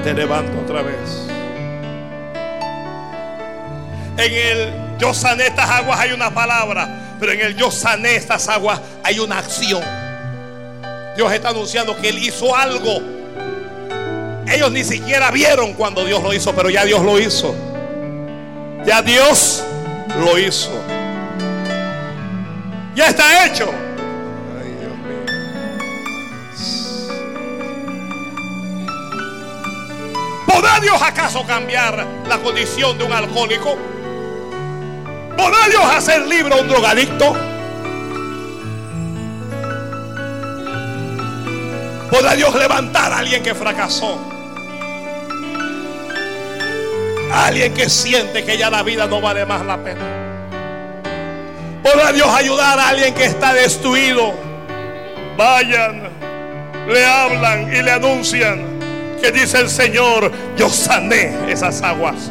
Te 0.04 0.14
levanto 0.14 0.60
otra 0.60 0.82
vez. 0.82 1.26
En 4.18 4.34
el 4.34 4.98
yo 4.98 5.14
sané 5.14 5.46
estas 5.46 5.70
aguas 5.70 6.00
hay 6.00 6.12
una 6.12 6.34
palabra, 6.34 7.16
pero 7.18 7.32
en 7.32 7.40
el 7.40 7.56
yo 7.56 7.70
sané 7.70 8.16
estas 8.16 8.48
aguas 8.48 8.80
hay 9.02 9.18
una 9.20 9.38
acción. 9.38 10.07
Dios 11.18 11.32
está 11.32 11.48
anunciando 11.48 11.96
que 11.96 12.10
Él 12.10 12.18
hizo 12.18 12.54
algo. 12.54 13.02
Ellos 14.46 14.70
ni 14.70 14.84
siquiera 14.84 15.32
vieron 15.32 15.74
cuando 15.74 16.04
Dios 16.04 16.22
lo 16.22 16.32
hizo, 16.32 16.54
pero 16.54 16.70
ya 16.70 16.84
Dios 16.84 17.02
lo 17.02 17.18
hizo. 17.18 17.56
Ya 18.86 19.02
Dios 19.02 19.64
lo 20.16 20.38
hizo. 20.38 20.70
Ya 22.94 23.08
está 23.08 23.46
hecho. 23.46 23.68
Ay, 24.62 24.76
Dios 24.78 24.96
mío. 24.96 25.26
¿Podrá 30.46 30.78
Dios 30.78 31.02
acaso 31.02 31.44
cambiar 31.44 32.06
la 32.28 32.38
condición 32.38 32.96
de 32.96 33.02
un 33.02 33.12
alcohólico? 33.12 33.76
¿Podrá 35.36 35.68
Dios 35.68 35.82
hacer 35.84 36.24
libre 36.28 36.54
a 36.54 36.58
un 36.58 36.68
drogadicto? 36.68 37.47
¿Podrá 42.10 42.34
Dios 42.34 42.54
levantar 42.54 43.12
a 43.12 43.18
alguien 43.18 43.42
que 43.42 43.54
fracasó? 43.54 44.18
alguien 47.30 47.74
que 47.74 47.88
siente 47.88 48.44
que 48.44 48.56
ya 48.56 48.70
la 48.70 48.82
vida 48.82 49.06
no 49.06 49.20
vale 49.20 49.44
más 49.44 49.64
la 49.64 49.76
pena. 49.78 50.00
¿Podrá 51.82 52.12
Dios 52.12 52.28
ayudar 52.28 52.78
a 52.78 52.88
alguien 52.88 53.14
que 53.14 53.24
está 53.24 53.54
destruido? 53.54 54.34
Vayan, 55.36 56.08
le 56.88 57.04
hablan 57.04 57.72
y 57.74 57.82
le 57.82 57.90
anuncian 57.92 58.78
que 59.20 59.32
dice 59.32 59.58
el 59.60 59.68
Señor, 59.68 60.30
yo 60.56 60.68
sané 60.68 61.50
esas 61.50 61.82
aguas. 61.82 62.30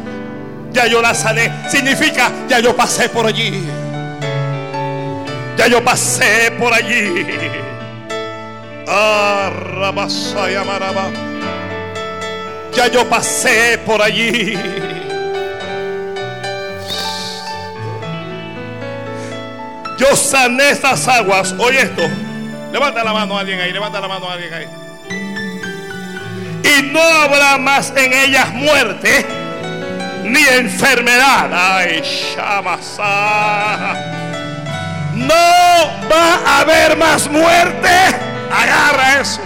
Ya 0.71 0.85
yo 0.87 1.01
las 1.01 1.19
sané. 1.19 1.51
Significa, 1.69 2.31
ya 2.47 2.59
yo 2.59 2.75
pasé 2.75 3.09
por 3.09 3.25
allí. 3.25 3.63
Ya 5.57 5.67
yo 5.67 5.83
pasé 5.83 6.51
por 6.51 6.73
allí. 6.73 7.25
Ya 12.73 12.87
yo 12.87 13.07
pasé 13.09 13.77
por 13.85 14.01
allí. 14.01 14.57
Yo 19.97 20.15
sané 20.15 20.69
estas 20.69 21.05
aguas. 21.07 21.53
Oye 21.57 21.81
esto. 21.81 22.03
Levanta 22.71 23.03
la 23.03 23.11
mano 23.11 23.37
a 23.37 23.41
alguien 23.41 23.59
ahí. 23.59 23.73
Levanta 23.73 23.99
la 23.99 24.07
mano 24.07 24.29
a 24.29 24.33
alguien 24.33 24.53
ahí. 24.53 24.67
Y 26.63 26.83
no 26.93 27.01
habrá 27.01 27.57
más 27.57 27.91
en 27.95 28.13
ellas 28.13 28.53
muerte 28.53 29.25
ni 30.23 30.43
enfermedad. 30.43 31.49
Ay, 31.51 32.01
Shamasa. 32.01 33.95
No 35.13 35.33
va 36.09 36.35
a 36.45 36.59
haber 36.61 36.95
más 36.95 37.29
muerte. 37.29 38.26
Agarra 38.51 39.21
eso. 39.21 39.41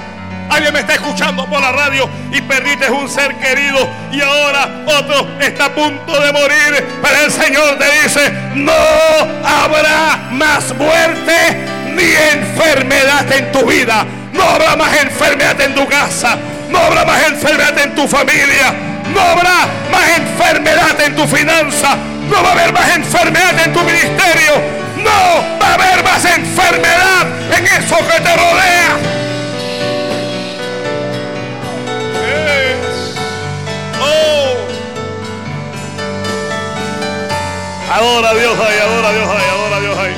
Alguien 0.50 0.74
me 0.74 0.82
está 0.82 0.96
escuchando 0.96 1.46
por 1.46 1.62
la 1.62 1.72
radio 1.72 2.10
y 2.32 2.42
perdiste 2.42 2.92
un 2.92 3.08
ser 3.10 3.34
querido 3.36 3.88
y 4.12 4.20
ahora 4.20 4.84
otro 4.86 5.26
está 5.40 5.66
a 5.66 5.74
punto 5.74 6.20
de 6.20 6.34
morir. 6.34 6.86
Pero 7.02 7.26
el 7.26 7.32
Señor 7.32 7.78
te 7.78 7.86
dice, 8.04 8.32
no 8.56 8.74
habrá 9.46 10.18
más 10.32 10.76
muerte 10.76 11.34
ni 11.96 12.04
enfermedad 12.04 13.32
en 13.32 13.52
tu 13.54 13.66
vida. 13.66 14.06
No 14.34 14.44
habrá 14.44 14.76
más 14.76 14.94
enfermedad 14.98 15.60
en 15.62 15.74
tu 15.74 15.88
casa. 15.88 16.38
No 16.70 16.80
habrá 16.80 17.06
más 17.06 17.24
enfermedad 17.28 17.78
en 17.80 17.96
tu 17.96 18.08
familia. 18.08 18.74
No 19.14 19.22
habrá 19.22 19.68
más 19.90 20.18
enfermedad 20.18 21.02
en 21.02 21.16
tu 21.16 21.28
finanza. 21.28 21.96
No 22.30 22.44
va 22.44 22.50
a 22.50 22.52
haber 22.52 22.74
más 22.74 22.96
enfermedad 22.96 23.58
en 23.66 23.74
tu 23.74 23.80
ministerio. 23.84 24.82
No 25.04 25.60
va 25.62 25.68
a 25.68 25.74
haber 25.74 26.04
más 26.04 26.26
enfermedad 26.26 27.28
en 27.58 27.66
eso 27.68 27.98
que 27.98 28.22
te 28.22 28.36
rodea. 28.36 29.12
Adora 37.94 38.30
a 38.30 38.34
Dios 38.34 38.58
ahí, 38.58 38.80
adora 38.80 39.10
a 39.10 39.12
Dios 39.12 39.28
ahí, 39.30 39.46
adora 39.50 39.76
a 39.76 39.80
Dios 39.82 39.98
ahí. 39.98 40.16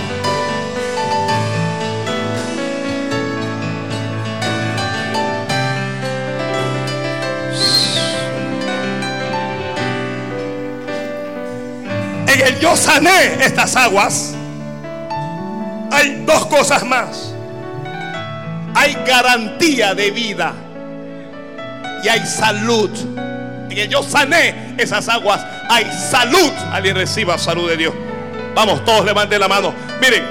En 12.28 12.42
el 12.48 12.60
yo 12.60 12.76
sané 12.76 13.44
estas 13.44 13.76
aguas. 13.76 14.36
Hay 15.94 16.24
dos 16.26 16.48
cosas 16.48 16.84
más. 16.84 17.32
Hay 18.74 18.98
garantía 19.06 19.94
de 19.94 20.10
vida 20.10 20.54
y 22.04 22.08
hay 22.08 22.26
salud. 22.26 22.90
El 23.70 23.90
yo 23.90 24.02
sané 24.02 24.74
esas 24.78 25.08
aguas 25.08 25.46
hay 25.70 25.86
salud. 26.10 26.52
Alguien 26.72 26.96
reciba 26.96 27.38
salud 27.38 27.70
de 27.70 27.78
Dios. 27.78 27.94
Vamos, 28.56 28.84
todos 28.84 29.06
levanten 29.06 29.40
la 29.40 29.48
mano. 29.48 29.72
Miren, 30.02 30.24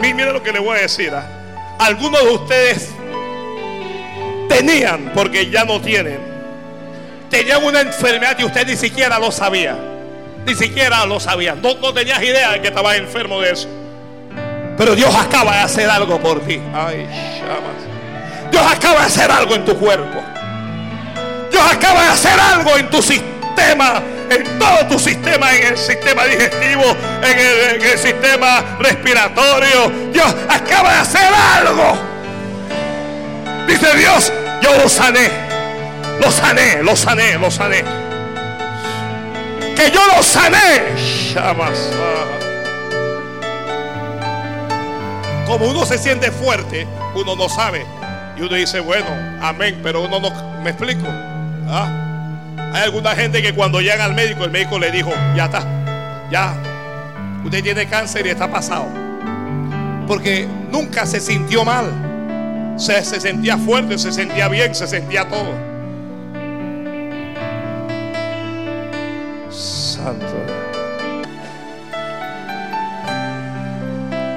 miren 0.00 0.32
lo 0.32 0.42
que 0.42 0.52
les 0.52 0.62
voy 0.62 0.78
a 0.78 0.82
decir. 0.82 1.12
¿ah? 1.14 1.26
Algunos 1.78 2.22
de 2.22 2.30
ustedes 2.30 2.88
tenían, 4.48 5.12
porque 5.14 5.50
ya 5.50 5.64
no 5.64 5.82
tienen, 5.82 6.18
tenían 7.28 7.62
una 7.62 7.82
enfermedad 7.82 8.38
y 8.38 8.44
usted 8.44 8.66
ni 8.66 8.76
siquiera 8.76 9.18
lo 9.18 9.30
sabía. 9.30 9.76
Ni 10.46 10.54
siquiera 10.54 11.04
lo 11.04 11.20
sabía. 11.20 11.54
No, 11.54 11.74
no 11.74 11.92
tenías 11.92 12.22
idea 12.22 12.52
de 12.52 12.62
que 12.62 12.68
estabas 12.68 12.96
enfermo 12.96 13.38
de 13.42 13.50
eso. 13.52 13.79
Pero 14.80 14.94
Dios 14.94 15.14
acaba 15.14 15.56
de 15.56 15.58
hacer 15.58 15.90
algo 15.90 16.18
por 16.18 16.40
ti. 16.40 16.58
Ay, 16.74 17.06
llamas. 17.38 18.50
Dios 18.50 18.64
acaba 18.66 19.00
de 19.00 19.06
hacer 19.08 19.30
algo 19.30 19.54
en 19.54 19.64
tu 19.66 19.78
cuerpo. 19.78 20.22
Dios 21.50 21.62
acaba 21.70 22.02
de 22.04 22.08
hacer 22.08 22.40
algo 22.40 22.78
en 22.78 22.88
tu 22.88 23.02
sistema 23.02 24.02
en 24.30 24.58
todo 24.58 24.86
tu 24.88 24.98
sistema, 24.98 25.54
en 25.54 25.66
el 25.66 25.76
sistema 25.76 26.24
digestivo, 26.24 26.96
en 27.22 27.82
el, 27.82 27.98
sistema 27.98 28.78
respiratorio. 28.78 29.92
Dios 30.12 30.34
acaba 30.48 30.94
de 30.94 30.98
hacer 31.00 31.28
algo. 31.58 31.98
Dice 33.66 33.94
Dios, 33.98 34.32
yo 34.62 34.78
lo 34.78 34.88
sané, 34.88 35.28
lo 36.20 36.30
sané, 36.30 36.82
lo 36.82 36.96
sané, 36.96 37.38
lo 37.38 37.50
sané. 37.50 37.84
Que 39.76 39.90
yo 39.90 40.00
lo 40.16 40.22
sané. 40.22 40.82
Como 45.50 45.68
uno 45.68 45.84
se 45.84 45.98
siente 45.98 46.30
fuerte, 46.30 46.86
uno 47.12 47.34
no 47.34 47.48
sabe. 47.48 47.84
Y 48.36 48.42
uno 48.42 48.54
dice, 48.54 48.78
bueno, 48.78 49.08
amén, 49.42 49.80
pero 49.82 50.02
uno 50.02 50.20
no, 50.20 50.30
me 50.62 50.70
explico. 50.70 51.08
¿Ah? 51.68 51.90
Hay 52.72 52.84
alguna 52.84 53.16
gente 53.16 53.42
que 53.42 53.52
cuando 53.52 53.80
llegan 53.80 54.00
al 54.00 54.14
médico, 54.14 54.44
el 54.44 54.52
médico 54.52 54.78
le 54.78 54.92
dijo, 54.92 55.10
ya 55.34 55.46
está, 55.46 55.66
ya, 56.30 56.54
usted 57.44 57.64
tiene 57.64 57.88
cáncer 57.88 58.28
y 58.28 58.30
está 58.30 58.48
pasado. 58.48 58.86
Porque 60.06 60.46
nunca 60.70 61.04
se 61.04 61.18
sintió 61.18 61.64
mal. 61.64 62.76
Se, 62.76 63.04
se 63.04 63.20
sentía 63.20 63.58
fuerte, 63.58 63.98
se 63.98 64.12
sentía 64.12 64.46
bien, 64.46 64.72
se 64.72 64.86
sentía 64.86 65.28
todo. 65.28 65.52
Santo. 69.50 70.26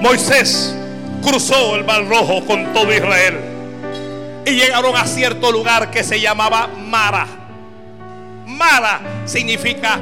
Moisés 0.01 0.75
cruzó 1.23 1.75
el 1.75 1.83
mar 1.83 2.07
rojo 2.07 2.45
con 2.45 2.73
todo 2.73 2.93
Israel 2.93 3.39
y 4.45 4.51
llegaron 4.51 4.95
a 4.95 5.07
cierto 5.07 5.51
lugar 5.51 5.89
que 5.89 6.03
se 6.03 6.19
llamaba 6.19 6.67
Mara. 6.67 7.27
Mara 8.45 8.99
significa 9.25 9.99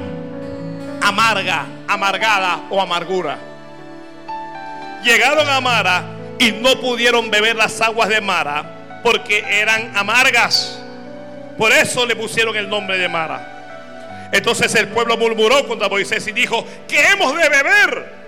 amarga, 1.02 1.66
amargada 1.88 2.64
o 2.70 2.82
amargura. 2.82 3.38
Llegaron 5.04 5.48
a 5.48 5.62
Mara 5.62 6.04
y 6.40 6.52
no 6.52 6.80
pudieron 6.80 7.30
beber 7.30 7.56
las 7.56 7.80
aguas 7.82 8.10
de 8.10 8.22
Mara 8.22 9.00
porque 9.04 9.44
eran 9.48 9.96
amargas. 9.96 10.80
Por 11.58 11.72
eso 11.72 12.06
le 12.06 12.16
pusieron 12.16 12.56
el 12.56 12.70
nombre 12.70 12.98
de 12.98 13.08
Mara. 13.08 14.30
Entonces 14.32 14.74
el 14.76 14.88
pueblo 14.88 15.18
murmuró 15.18 15.68
contra 15.68 15.90
Moisés 15.90 16.26
y 16.28 16.32
dijo, 16.32 16.66
¿qué 16.88 17.02
hemos 17.10 17.36
de 17.36 17.50
beber? 17.50 18.22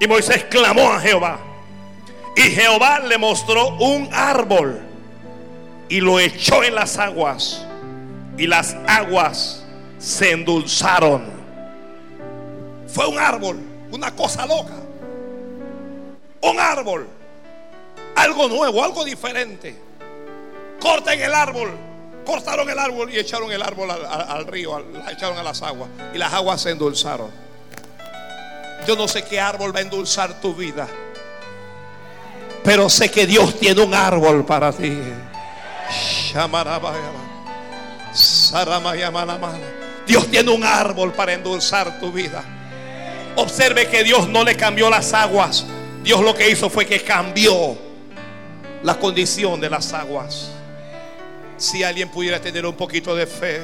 Y 0.00 0.06
Moisés 0.06 0.44
clamó 0.44 0.92
a 0.92 1.00
Jehová. 1.00 1.38
Y 2.38 2.52
Jehová 2.52 3.00
le 3.00 3.18
mostró 3.18 3.70
un 3.78 4.08
árbol 4.12 4.78
y 5.88 6.00
lo 6.00 6.20
echó 6.20 6.62
en 6.62 6.76
las 6.76 6.96
aguas. 6.96 7.66
Y 8.36 8.46
las 8.46 8.76
aguas 8.86 9.64
se 9.98 10.30
endulzaron. 10.30 11.24
Fue 12.86 13.08
un 13.08 13.18
árbol, 13.18 13.58
una 13.90 14.14
cosa 14.14 14.46
loca. 14.46 14.74
Un 16.40 16.60
árbol, 16.60 17.08
algo 18.14 18.46
nuevo, 18.46 18.84
algo 18.84 19.04
diferente. 19.04 19.76
Corten 20.80 21.20
el 21.20 21.34
árbol, 21.34 21.72
cortaron 22.24 22.70
el 22.70 22.78
árbol 22.78 23.12
y 23.12 23.18
echaron 23.18 23.50
el 23.50 23.60
árbol 23.60 23.90
al, 23.90 24.46
río, 24.46 24.78
echaron 25.10 25.38
a 25.38 25.42
las 25.42 25.60
aguas. 25.62 25.90
Y 26.14 26.18
las 26.18 26.32
aguas 26.32 26.60
se 26.60 26.70
endulzaron. 26.70 27.32
Yo 28.86 28.94
no 28.94 29.08
sé 29.08 29.24
qué 29.24 29.40
árbol 29.40 29.74
va 29.74 29.80
a 29.80 29.82
endulzar 29.82 30.40
tu 30.40 30.54
vida. 30.54 30.86
Pero 32.68 32.90
sé 32.90 33.10
que 33.10 33.26
Dios 33.26 33.58
tiene 33.58 33.80
un 33.80 33.94
árbol 33.94 34.44
para 34.44 34.70
ti. 34.74 34.94
Dios 40.06 40.26
tiene 40.30 40.50
un 40.50 40.62
árbol 40.62 41.14
para 41.14 41.32
endulzar 41.32 41.98
tu 41.98 42.12
vida. 42.12 42.44
Observe 43.36 43.88
que 43.88 44.04
Dios 44.04 44.28
no 44.28 44.44
le 44.44 44.54
cambió 44.54 44.90
las 44.90 45.14
aguas. 45.14 45.64
Dios 46.02 46.20
lo 46.20 46.34
que 46.34 46.50
hizo 46.50 46.68
fue 46.68 46.84
que 46.84 47.02
cambió 47.02 47.74
la 48.82 48.98
condición 48.98 49.58
de 49.62 49.70
las 49.70 49.94
aguas. 49.94 50.50
Si 51.56 51.82
alguien 51.82 52.10
pudiera 52.10 52.38
tener 52.38 52.66
un 52.66 52.76
poquito 52.76 53.16
de 53.16 53.26
fe, 53.26 53.62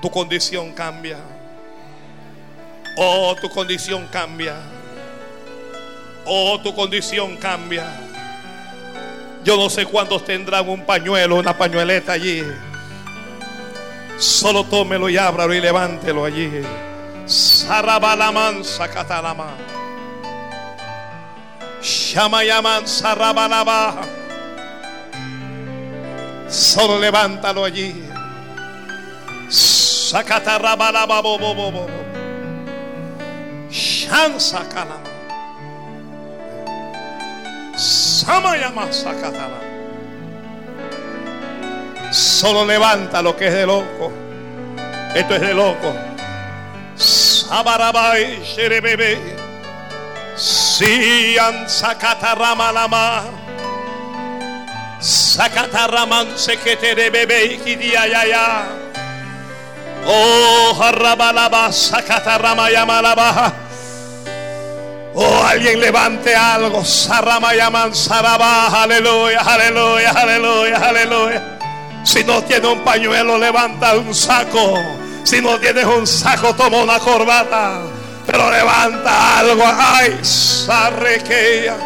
tu 0.00 0.10
condición 0.10 0.72
cambia. 0.72 1.18
Oh, 2.96 3.36
tu 3.40 3.48
condición 3.48 4.08
cambia. 4.10 4.56
Oh, 6.24 6.60
tu 6.62 6.74
condición 6.74 7.36
cambia. 7.36 7.84
Yo 9.44 9.56
no 9.56 9.68
sé 9.68 9.86
cuántos 9.86 10.24
tendrán 10.24 10.68
un 10.68 10.84
pañuelo, 10.84 11.36
una 11.36 11.56
pañueleta 11.56 12.12
allí. 12.12 12.42
Solo 14.18 14.64
tómelo 14.64 15.08
y 15.08 15.16
ábralo 15.16 15.52
y 15.52 15.60
levántelo 15.60 16.24
allí. 16.24 16.48
Sarabalaman 17.26 18.64
sakatalama. 18.64 19.50
Shamayaman 21.82 22.86
sarabalaba. 22.86 24.02
Solo 26.48 27.00
levántalo 27.00 27.64
allí. 27.64 28.04
Sakatarabalaba 29.48 31.20
bobo 31.20 31.54
bobo. 31.54 31.86
Shansa 33.70 34.68
kalama. 34.68 35.11
Solo 42.12 42.64
levanta 42.64 43.22
lo 43.22 43.36
que 43.36 43.48
es 43.48 43.54
de 43.54 43.66
loco. 43.66 44.12
Esto 45.14 45.34
es 45.34 45.40
de 45.40 45.54
loco. 45.54 45.94
Sabarabai 46.94 48.44
sherebebe. 48.44 49.18
Sian 50.36 51.68
sakatarama 51.68 52.72
lama. 52.72 53.22
Sakataraman 55.00 56.38
seketere 56.38 57.10
bebe 57.10 57.44
ikidia 57.44 58.06
ya 58.06 58.24
ya. 58.24 58.66
Oh, 60.06 60.74
harabalaba 60.78 61.72
sakatarama 61.72 62.70
yamalaba. 62.70 63.52
Oh, 65.14 65.44
alguien 65.44 65.80
levante 65.80 66.34
algo. 66.34 66.84
Sarama 66.84 67.54
yaman 67.54 67.94
saraba. 67.94 68.82
Aleluya, 68.82 69.40
aleluya, 69.40 70.10
aleluya, 70.10 70.76
aleluya. 70.76 71.58
Si 72.04 72.24
no 72.24 72.42
tiene 72.42 72.66
un 72.68 72.80
pañuelo, 72.80 73.38
levanta 73.38 73.94
un 73.96 74.14
saco. 74.14 74.78
Si 75.24 75.40
no 75.40 75.58
tienes 75.58 75.84
un 75.84 76.06
saco, 76.06 76.54
toma 76.54 76.78
una 76.78 76.98
corbata. 76.98 77.82
Pero 78.26 78.50
levanta 78.50 79.38
algo. 79.38 79.64
Ay, 79.66 80.18
sarrequea. 80.22 81.76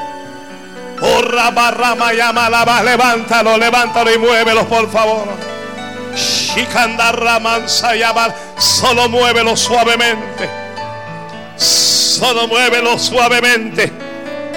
Oh, 1.03 1.23
rabarrama 1.23 2.13
yamalaba. 2.13 2.83
Levántalo, 2.83 3.59
levántalo 3.59 4.15
y 4.15 4.19
muévelo, 4.19 4.67
por 4.69 4.91
favor. 4.91 5.27
Shikandarramansa 6.15 7.97
yamal. 7.97 8.35
Solo 8.57 9.09
muévelo 9.09 9.57
suavemente. 9.57 10.66
Solo 11.57 12.47
muévelo 12.49 12.99
suavemente. 12.99 13.93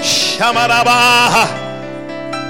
Shamaraba. 0.02 1.48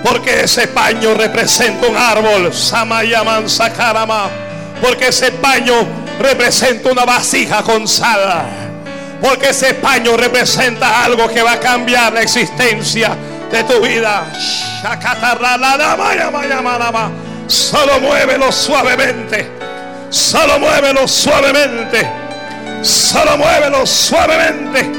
Porque 0.04 0.42
ese 0.44 0.68
paño 0.68 1.14
representa 1.14 1.88
un 1.88 1.98
árbol. 1.98 2.54
Samayaman 2.54 3.50
sakarama. 3.50 4.30
Porque 4.82 5.10
ese 5.10 5.32
paño 5.34 5.76
representa 6.20 6.92
una 6.92 7.06
vasija 7.06 7.64
con 7.64 7.88
sal. 7.88 8.44
Porque 9.22 9.50
ese 9.50 9.74
paño 9.76 10.16
representa 10.16 11.04
algo 11.04 11.28
que 11.28 11.42
va 11.42 11.54
a 11.54 11.60
cambiar 11.60 12.14
la 12.14 12.22
existencia 12.22 13.16
de 13.52 13.64
tu 13.64 13.82
vida. 13.82 14.26
Solo 17.48 18.00
muévelo 18.00 18.52
suavemente. 18.52 19.50
Solo 20.10 20.60
muévelo 20.60 21.08
suavemente. 21.08 22.29
Solo 22.82 23.38
muévelo 23.38 23.86
suavemente. 23.86 24.90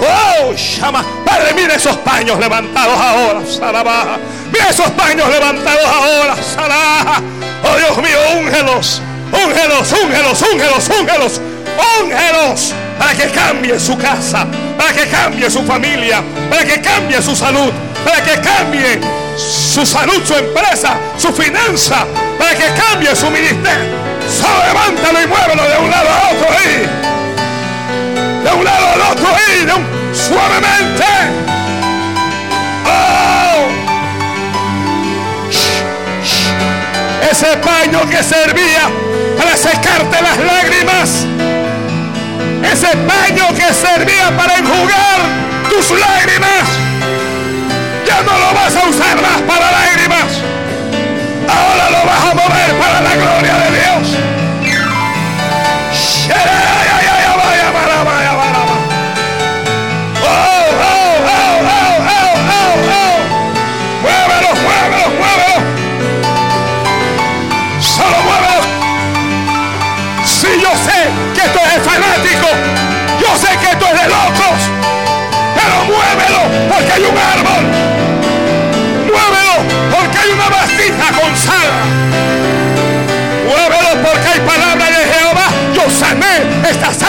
Oh, 0.00 0.52
llama. 0.52 1.04
Padre, 1.24 1.54
mire 1.54 1.74
esos 1.74 1.96
paños 1.98 2.38
levantados 2.38 2.98
ahora. 2.98 3.40
Sarabaja. 3.46 4.18
Mira 4.52 4.70
esos 4.70 4.90
paños 4.90 5.28
levantados 5.28 5.86
ahora. 5.86 6.36
Sarabaja. 6.42 7.22
Oh 7.62 7.76
Dios 7.76 7.96
mío, 7.98 8.18
úngelos. 8.38 9.02
Úngelos, 9.32 9.92
úngelos, 9.92 10.42
úngelos, 10.42 10.90
úngelos. 11.00 11.40
Úngelos. 12.02 12.74
Para 12.98 13.14
que 13.14 13.30
cambie 13.30 13.78
su 13.78 13.96
casa. 13.96 14.46
Para 14.76 14.92
que 14.92 15.06
cambie 15.08 15.50
su 15.50 15.62
familia. 15.62 16.22
Para 16.50 16.64
que 16.64 16.80
cambie 16.80 17.20
su 17.22 17.34
salud. 17.34 17.72
Para 18.04 18.22
que 18.22 18.40
cambie 18.40 19.00
su 19.36 19.84
salud, 19.84 20.22
su 20.24 20.34
empresa, 20.34 20.96
su 21.16 21.32
finanza, 21.32 22.06
para 22.38 22.54
que 22.54 22.66
cambie 22.74 23.14
su 23.14 23.30
ministerio. 23.30 23.98
Solo 24.28 24.64
levántalo 24.66 25.22
y 25.22 25.26
muévelo 25.26 25.62
de 25.62 25.78
un 25.78 25.90
lado 25.90 26.08
a 26.08 26.30
otro 26.30 26.48
ahí. 26.56 26.88
De 28.44 28.52
un 28.52 28.64
lado 28.64 28.86
al 28.94 29.00
otro 29.12 29.28
un, 29.34 29.74
suavemente. 30.12 31.04
Oh. 32.86 33.30
paño 37.56 38.08
que 38.08 38.22
servía 38.22 38.90
para 39.38 39.56
secarte 39.56 40.20
las 40.22 40.38
lágrimas, 40.38 41.26
ese 42.70 42.96
paño 42.96 43.48
que 43.54 43.72
servía 43.72 44.36
para 44.36 44.56
enjugar 44.56 45.20
tus 45.70 45.90
lágrimas, 45.98 46.68
no 48.22 48.38
lo 48.38 48.54
vas 48.54 48.76
a 48.76 48.88
usar 48.88 49.20
más 49.20 49.40
para 49.42 49.70
lágrimas. 49.70 50.42
Ahora 51.48 51.90
lo 51.90 52.06
vas 52.06 52.24
a 52.30 52.34
mover 52.34 52.78
para 52.78 53.00
la 53.00 53.14
gloria 53.14 53.59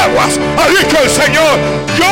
aguas. 0.02 0.40
Ha 0.58 0.68
dicho 0.68 0.98
el 1.04 1.10
Señor. 1.10 1.60
Yo 1.98 2.11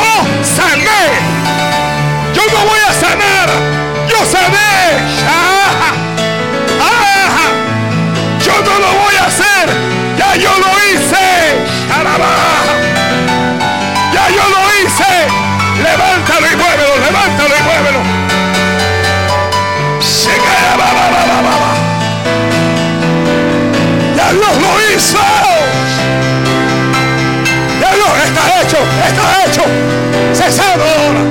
Cesado 30.33 30.83
ahora. 30.83 31.21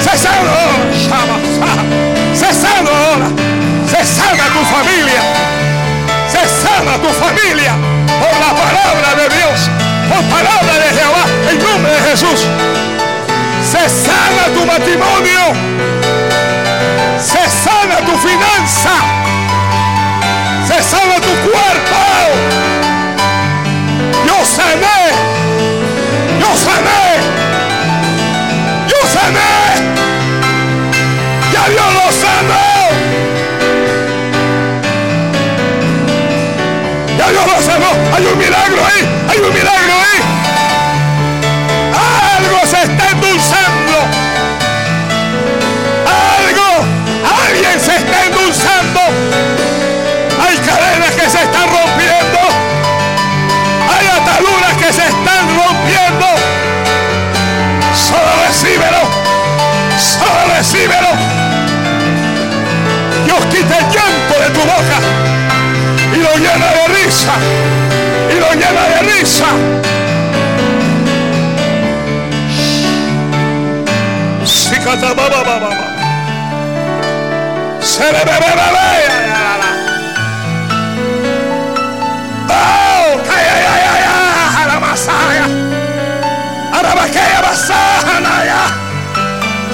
Cesado 0.00 0.48
ahora. 0.48 1.84
Cesado 2.34 2.90
ahora. 2.90 3.28
Se 3.86 4.04
sana 4.04 4.44
tu 4.54 4.62
familia. 4.74 5.20
Se 6.28 6.42
sana 6.62 6.92
tu 7.02 7.08
familia 7.08 7.72
por 8.20 8.32
la 8.40 8.50
palabra 8.54 9.14
de 9.22 9.36
Dios 9.36 9.70
palabra 10.22 10.74
de 10.78 10.94
Jehová, 10.98 11.24
en 11.50 11.58
nombre 11.62 11.92
de 11.92 12.00
Jesús. 12.10 12.46
Se 13.70 13.88
sana 13.88 14.44
tu 14.54 14.66
matrimonio. 14.66 15.40
Se 17.18 17.38
sana 17.48 17.96
tu 18.04 18.16
finanza. 18.18 19.19
Hay 38.20 39.38
un 39.40 39.54
milagro 39.54 39.79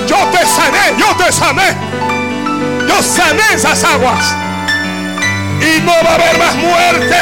Yo 0.06 0.16
te 0.30 0.46
sané, 0.46 0.94
yo 0.98 1.16
te 1.16 1.32
sané. 1.32 1.76
Yo 2.86 3.02
sané 3.02 3.42
esas 3.54 3.84
aguas. 3.84 4.34
Y 5.60 5.80
no 5.80 5.92
va 6.04 6.10
a 6.10 6.14
haber 6.14 6.38
más 6.38 6.54
muerte. 6.56 7.16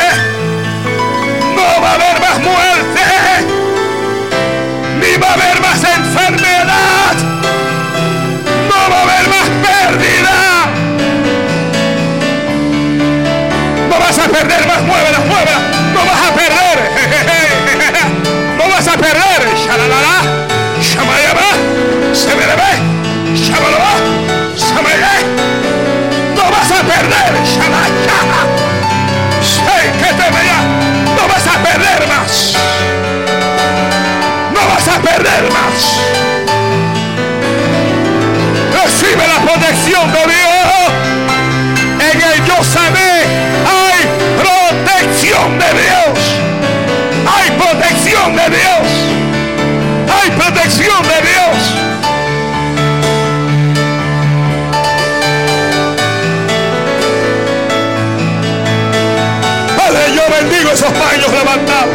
No 1.57 1.83
va 1.83 1.91
a 1.91 1.95
haber 1.95 2.21
más 2.21 2.39
muerte. 2.41 3.03
Ni 5.01 5.17
va 5.17 5.29
a 5.29 5.33
haber 5.35 5.61
más 5.61 5.85
a 14.25 14.29
perder 14.29 14.67
más. 14.67 14.83
Muévela, 14.83 15.19
muévela. 15.21 15.59
No 15.93 16.01
vas 16.05 16.23
a 16.29 16.35
perder. 16.35 16.79
No 18.59 18.65
vas 18.71 18.89
a 18.89 18.97
perder. 18.97 19.41
Shalalala. 19.57 20.17
Shamayaba. 20.81 21.49
Se 22.13 22.29
me 22.35 22.35
ve. 22.35 22.95
No 26.35 26.51
vas 26.51 26.71
a 26.71 26.83
perder. 26.83 27.31
Sé 29.43 29.93
que 29.99 30.11
te 30.15 30.31
vea. 30.31 30.61
No 31.17 31.29
vas 31.29 31.47
a 31.47 31.63
perder 31.63 32.09
más. 32.09 32.55
No 34.53 34.61
vas 34.69 34.89
a 34.89 35.01
perder 35.01 35.51
más. 35.53 36.01
Recibe 38.73 39.27
la 39.27 39.41
protección 39.43 40.13
de 40.13 40.24
de 45.59 45.83
Dios. 45.83 46.19
Hay 47.27 47.51
protección 47.51 48.37
de 48.37 48.51
Dios. 48.51 48.87
Hay 50.23 50.31
protección 50.31 51.03
de 51.03 51.29
Dios. 51.29 51.85
bendigo 60.41 60.71
esos 60.71 60.93
paños 60.93 61.31
levantados. 61.33 61.95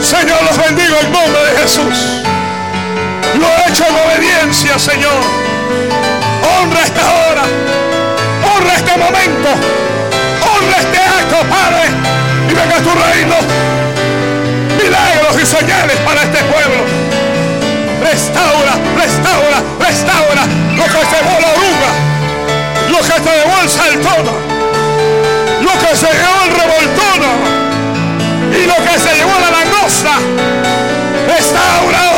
Señor, 0.00 0.42
los 0.44 0.56
bendigo 0.58 0.96
en 1.00 1.12
nombre 1.12 1.40
de 1.44 1.62
Jesús. 1.62 2.22
Lo 3.38 3.46
he 3.46 3.70
hecho 3.70 3.84
en 3.86 3.94
obediencia, 3.96 4.78
Señor. 4.78 5.22
Honra 6.60 6.82
esta 6.84 7.02
hora. 7.02 7.93
Este 8.94 9.06
momento. 9.06 9.48
Honra 10.46 10.78
este 10.78 10.98
acto, 10.98 11.36
Padre. 11.50 11.82
Y 12.48 12.54
venga 12.54 12.76
tu 12.76 12.90
reino. 12.90 13.34
Milagros 14.80 15.42
y 15.42 15.46
señales 15.46 15.96
para 16.06 16.22
este 16.22 16.38
pueblo. 16.44 16.84
Restaura, 18.00 18.74
restaura, 18.96 19.58
restaura 19.80 20.46
lo 20.76 20.84
que 20.84 21.06
se 21.10 21.22
la 21.24 21.48
oruga. 21.54 21.90
Lo 22.88 22.98
que 22.98 23.20
te 23.20 23.30
llevó 23.36 23.62
el 23.62 23.68
saltón 23.68 24.54
lo 25.60 25.72
que 25.72 25.96
se 25.96 26.06
llevó 26.06 26.44
el 26.44 26.50
revoltono 26.52 27.30
y 28.52 28.66
lo 28.66 28.76
que 28.76 28.98
se 29.00 29.16
llevó 29.16 29.32
la 29.40 29.50
langosta. 29.50 30.12
Restaura 31.26 32.13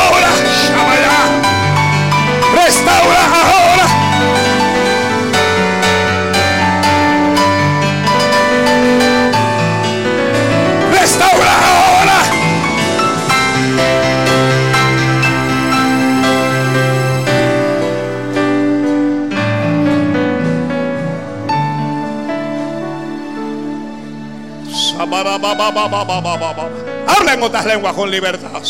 Habla 27.07 27.35
en 27.35 27.43
otras 27.43 27.67
lenguas 27.67 27.95
con 27.95 28.11
libertad. 28.11 28.63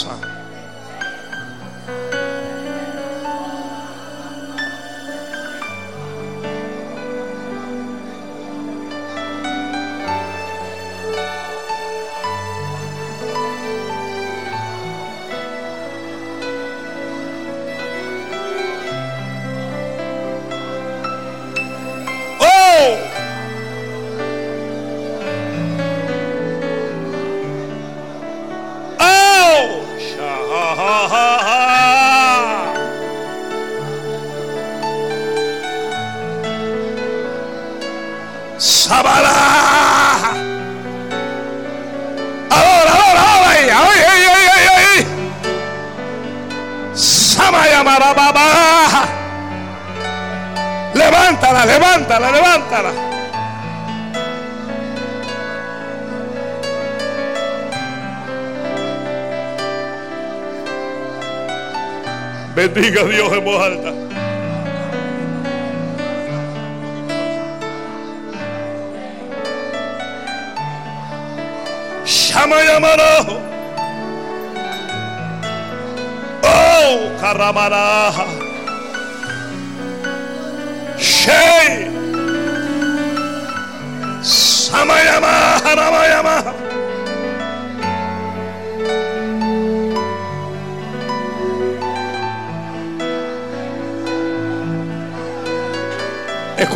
Bendiga 62.97 63.27
a 63.27 63.29
Dios 63.29 63.39
en 63.39 63.45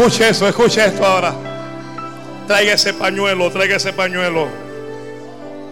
Escuche 0.01 0.31
eso, 0.31 0.49
escuche 0.49 0.83
esto 0.83 1.05
ahora. 1.05 1.35
Traiga 2.47 2.73
ese 2.73 2.95
pañuelo, 2.95 3.51
traiga 3.51 3.77
ese 3.77 3.93
pañuelo. 3.93 4.49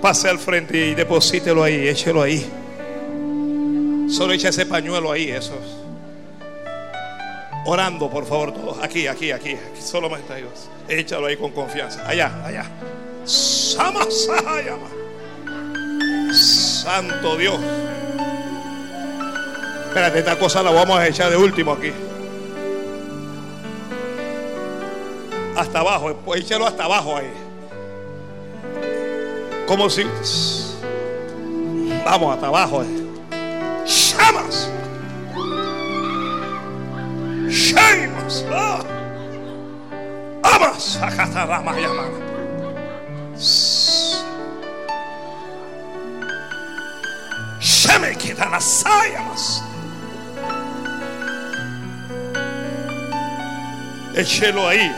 Pase 0.02 0.28
al 0.28 0.38
frente 0.38 0.76
y 0.76 0.94
deposítelo 0.94 1.64
ahí, 1.64 1.88
échelo 1.88 2.20
ahí. 2.20 2.46
Solo 4.10 4.34
echa 4.34 4.50
ese 4.50 4.66
pañuelo 4.66 5.10
ahí, 5.12 5.30
eso. 5.30 5.58
Orando, 7.64 8.10
por 8.10 8.26
favor, 8.26 8.52
todos. 8.52 8.76
Aquí, 8.82 9.06
aquí, 9.06 9.32
aquí. 9.32 9.52
aquí 9.54 9.80
solamente 9.80 10.36
Dios. 10.36 10.68
Échalo 10.86 11.24
ahí 11.24 11.38
con 11.38 11.50
confianza. 11.52 12.06
Allá, 12.06 12.30
allá. 12.44 12.66
Santo 16.34 17.34
Dios. 17.38 17.58
Espérate, 19.86 20.18
esta 20.18 20.38
cosa 20.38 20.62
la 20.62 20.70
vamos 20.70 20.98
a 20.98 21.06
echar 21.06 21.30
de 21.30 21.38
último 21.38 21.72
aquí. 21.72 21.92
Hasta 25.58 25.80
abajo, 25.80 26.14
pues 26.24 26.42
échalo 26.42 26.68
hasta 26.68 26.84
abajo 26.84 27.16
ahí. 27.16 27.32
Como 29.66 29.90
si. 29.90 30.04
Vamos, 32.04 32.34
hasta 32.34 32.46
abajo. 32.46 32.84
Llamas. 33.84 34.70
Llamas. 37.48 38.44
Ah. 38.52 38.84
Amas. 40.44 41.00
Dan 48.38 48.50
las 48.52 48.84
llamas. 48.84 49.64
Échelo 54.14 54.68
ahí. 54.68 54.92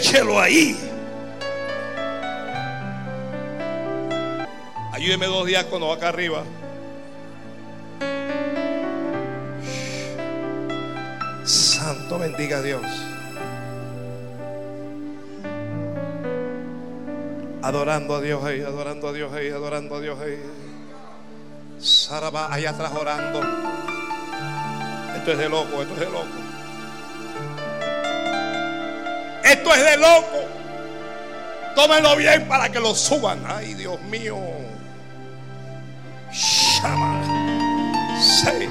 Échelo 0.00 0.40
ahí. 0.40 0.74
Ayúdeme 4.94 5.26
dos 5.26 5.46
días 5.46 5.64
cuando 5.64 5.92
acá 5.92 6.08
arriba. 6.08 6.42
Santo 11.44 12.18
bendiga 12.18 12.58
a 12.58 12.62
Dios. 12.62 12.82
Adorando 17.60 18.14
a 18.16 18.20
Dios 18.22 18.42
ahí, 18.42 18.62
adorando 18.62 19.08
a 19.08 19.12
Dios 19.12 19.30
ahí, 19.34 19.50
adorando 19.50 19.96
a 19.96 20.00
Dios 20.00 20.18
ahí. 20.18 20.42
Sara 21.78 22.30
va 22.30 22.50
allá 22.50 22.70
atrás 22.70 22.92
orando. 22.98 23.42
Esto 25.14 25.32
es 25.32 25.38
de 25.38 25.48
loco, 25.50 25.82
esto 25.82 25.92
es 25.92 26.00
de 26.00 26.06
loco. 26.06 26.49
Es 29.74 29.84
de 29.84 29.96
loco. 29.96 30.48
Tómenlo 31.74 32.16
bien 32.16 32.48
para 32.48 32.68
que 32.68 32.80
lo 32.80 32.94
suban. 32.94 33.44
Ay, 33.46 33.74
Dios 33.74 34.00
mío. 34.02 34.36
Llama. 36.32 37.20
Sí. 38.20 38.68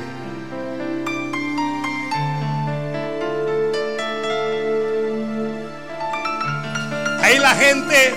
Ahí 7.22 7.38
la 7.38 7.56
gente 7.56 8.14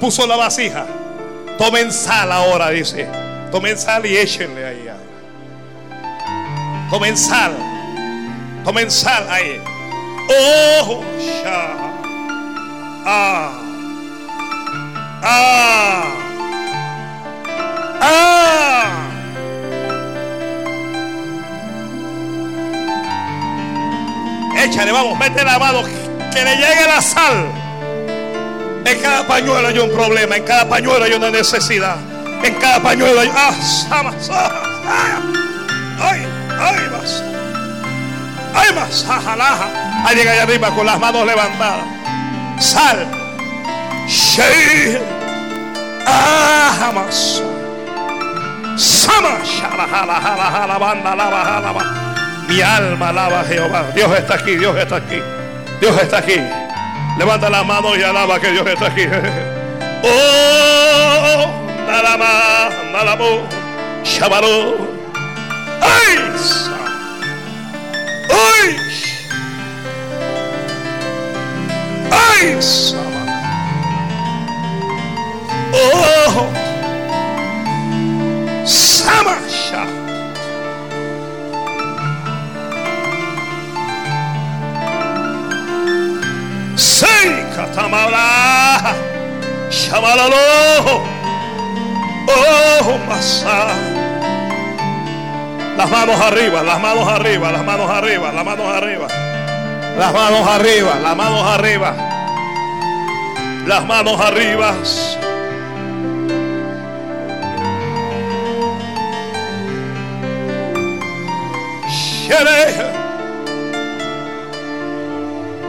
puso 0.00 0.26
la 0.26 0.36
vasija. 0.36 0.86
Tomen 1.58 1.92
sal 1.92 2.32
ahora, 2.32 2.70
dice. 2.70 3.08
Tomen 3.52 3.78
sal 3.78 4.04
y 4.06 4.16
échenle 4.16 4.66
ahí. 4.66 4.90
Tomen 6.90 7.16
sal. 7.16 7.52
Tomen 8.64 8.90
sal 8.90 9.26
ahí. 9.30 9.60
Oh, 10.28 11.02
ya. 11.44 11.83
Ah. 13.06 13.50
Ah. 15.22 16.04
Ah. 18.00 18.86
Échale, 24.62 24.92
vamos, 24.92 25.18
mete 25.18 25.44
la 25.44 25.58
mano, 25.58 25.82
que 26.32 26.44
le 26.44 26.56
llegue 26.56 26.86
la 26.86 27.02
sal. 27.02 27.46
En 28.86 29.00
cada 29.00 29.26
pañuelo 29.26 29.68
hay 29.68 29.78
un 29.78 29.90
problema, 29.90 30.36
en 30.36 30.44
cada 30.44 30.66
pañuelo 30.66 31.04
hay 31.04 31.12
una 31.12 31.30
necesidad. 31.30 31.96
En 32.42 32.54
cada 32.54 32.82
pañuelo 32.82 33.20
hay. 33.20 33.30
¡Ah! 33.34 33.52
¡Samas! 33.52 34.30
¡Ay! 34.30 36.26
¡Ay! 36.58 36.88
¡Más! 36.90 37.22
¡Ay! 38.54 38.74
¡Más! 38.74 39.04
¡Ajalaja! 39.08 39.68
Ahí 40.06 40.16
llega 40.16 40.32
allá 40.32 40.42
arriba 40.44 40.70
con 40.70 40.86
las 40.86 40.98
manos 40.98 41.26
levantadas. 41.26 41.93
Sal. 42.60 43.06
Shei. 44.06 44.98
¡Ah! 46.06 46.74
¡Jamás! 46.78 47.42
¡Sama! 48.76 49.38
Mi 52.48 52.60
alma 52.60 53.08
alaba 53.08 53.40
a 53.40 53.44
Jehová. 53.44 53.84
Dios 53.94 54.18
está 54.18 54.34
aquí, 54.34 54.56
Dios 54.56 54.76
está 54.76 54.96
aquí. 54.96 55.20
Dios 55.80 56.02
está 56.02 56.18
aquí. 56.18 56.40
Levanta 57.18 57.48
la 57.48 57.62
mano 57.62 57.96
y 57.96 58.02
alaba 58.02 58.38
que 58.40 58.50
Dios 58.50 58.66
está 58.66 58.86
aquí. 58.86 59.06
Oh, 60.06 61.66
nada 61.86 62.18
más. 62.18 62.64
Shabaró. 64.04 64.76
¡Ay! 65.80 66.18
¡Ay! 68.30 69.03
amáis. 72.14 72.94
Oh, 75.74 76.46
Samasha. 78.64 79.84
Seika 86.76 87.66
tamala. 87.74 88.94
Shamalalo. 89.70 91.02
Oh, 92.26 92.98
Masá. 93.08 93.66
Las 95.76 95.90
manos 95.90 96.20
arriba, 96.20 96.62
las 96.62 96.80
manos 96.80 97.08
arriba, 97.08 97.50
las 97.50 97.64
manos 97.64 97.90
arriba, 97.90 98.32
las 98.32 98.44
manos 98.44 98.66
arriba. 98.68 99.08
Las 99.98 100.12
manos 100.12 100.46
arriba, 100.48 100.98
las 101.02 101.16
manos 101.16 101.46
arriba. 101.46 101.94
Las 103.66 103.86
manos 103.86 104.20
arriba. 104.20 104.74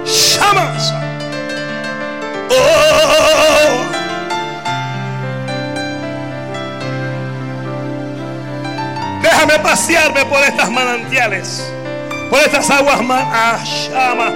Shamas. 0.06 0.94
Oh. 2.50 2.86
Déjame 9.22 9.60
pasearme 9.60 10.26
por 10.26 10.44
estas 10.44 10.72
manantiales, 10.72 11.72
por 12.36 12.44
estas 12.44 12.70
aguas 12.70 13.02
man 13.02 13.26
ah, 13.32 13.64
llama, 13.64 14.30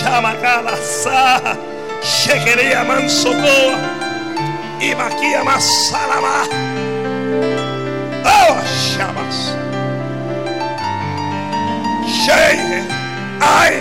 llama 0.00 0.34
cada 0.40 0.74
sa, 0.76 1.58
shekeria 2.02 2.84
mansokoa, 2.84 3.76
y 4.80 4.94
maquia 4.94 5.44
más 5.44 5.62
salama. 5.90 6.48
Oh, 8.24 8.56
llamas. 8.96 9.54
Shey, 12.06 12.86
ay, 13.42 13.74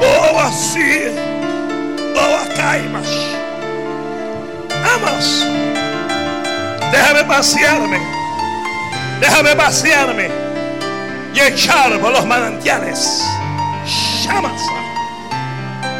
oh, 0.00 0.38
así, 0.38 1.12
oh, 2.16 2.56
caimas. 2.56 3.08
Amas. 4.94 5.44
Déjame 6.90 7.24
pasearme. 7.24 8.00
Déjame 9.20 9.54
pasearme 9.56 10.45
y 11.36 11.40
echar 11.40 12.00
por 12.00 12.12
los 12.12 12.24
manantiales. 12.24 13.22
Llamas. 14.24 14.60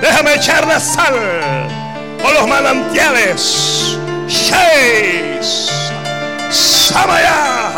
Déjame 0.00 0.34
echar 0.34 0.66
la 0.66 0.80
sal 0.80 1.14
por 2.22 2.32
los 2.32 2.48
manantiales. 2.48 3.98
Sheis. 4.26 5.70
Samaya. 6.50 7.70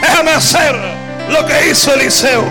Déjame 0.00 0.30
hacer 0.30 0.74
lo 1.28 1.44
que 1.46 1.70
hizo 1.70 1.92
Eliseo. 1.92 2.44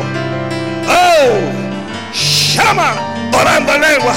Oh, 0.88 2.14
llama 2.54 2.94
orando 3.34 3.74
en 3.74 3.82
lengua, 3.82 4.14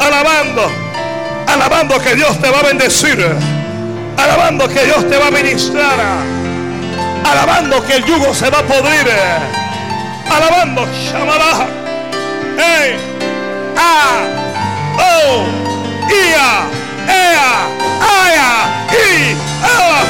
alabando, 0.00 0.70
alabando 1.48 1.98
que 1.98 2.14
Dios 2.14 2.40
te 2.40 2.48
va 2.48 2.60
a 2.60 2.62
bendecir, 2.62 3.26
alabando 4.16 4.68
que 4.68 4.84
Dios 4.84 5.08
te 5.08 5.18
va 5.18 5.26
a 5.26 5.30
ministrar, 5.32 5.98
alabando 7.24 7.84
que 7.86 7.96
el 7.96 8.04
yugo 8.04 8.34
se 8.34 8.50
va 8.50 8.58
a 8.58 8.62
podrir, 8.62 9.08
alabando, 10.30 10.86
llamará, 11.12 11.66
hey, 12.58 12.96
ah, 13.76 14.24
oh, 14.98 15.46
ia, 16.10 16.66
ea, 17.08 17.50
aya, 18.22 18.50
i, 18.92 19.36
ah, 19.62 20.04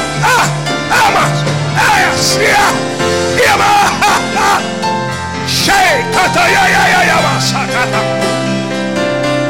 amas, 1.07 1.43
aya, 1.77 2.11
sia, 2.17 2.65
yama, 3.45 3.93
Shei, 5.47 6.03
kata, 6.11 6.49
ya, 6.49 6.67
ya, 6.67 6.83
ya, 6.89 7.01
ya, 7.05 7.39
sakata. 7.39 8.01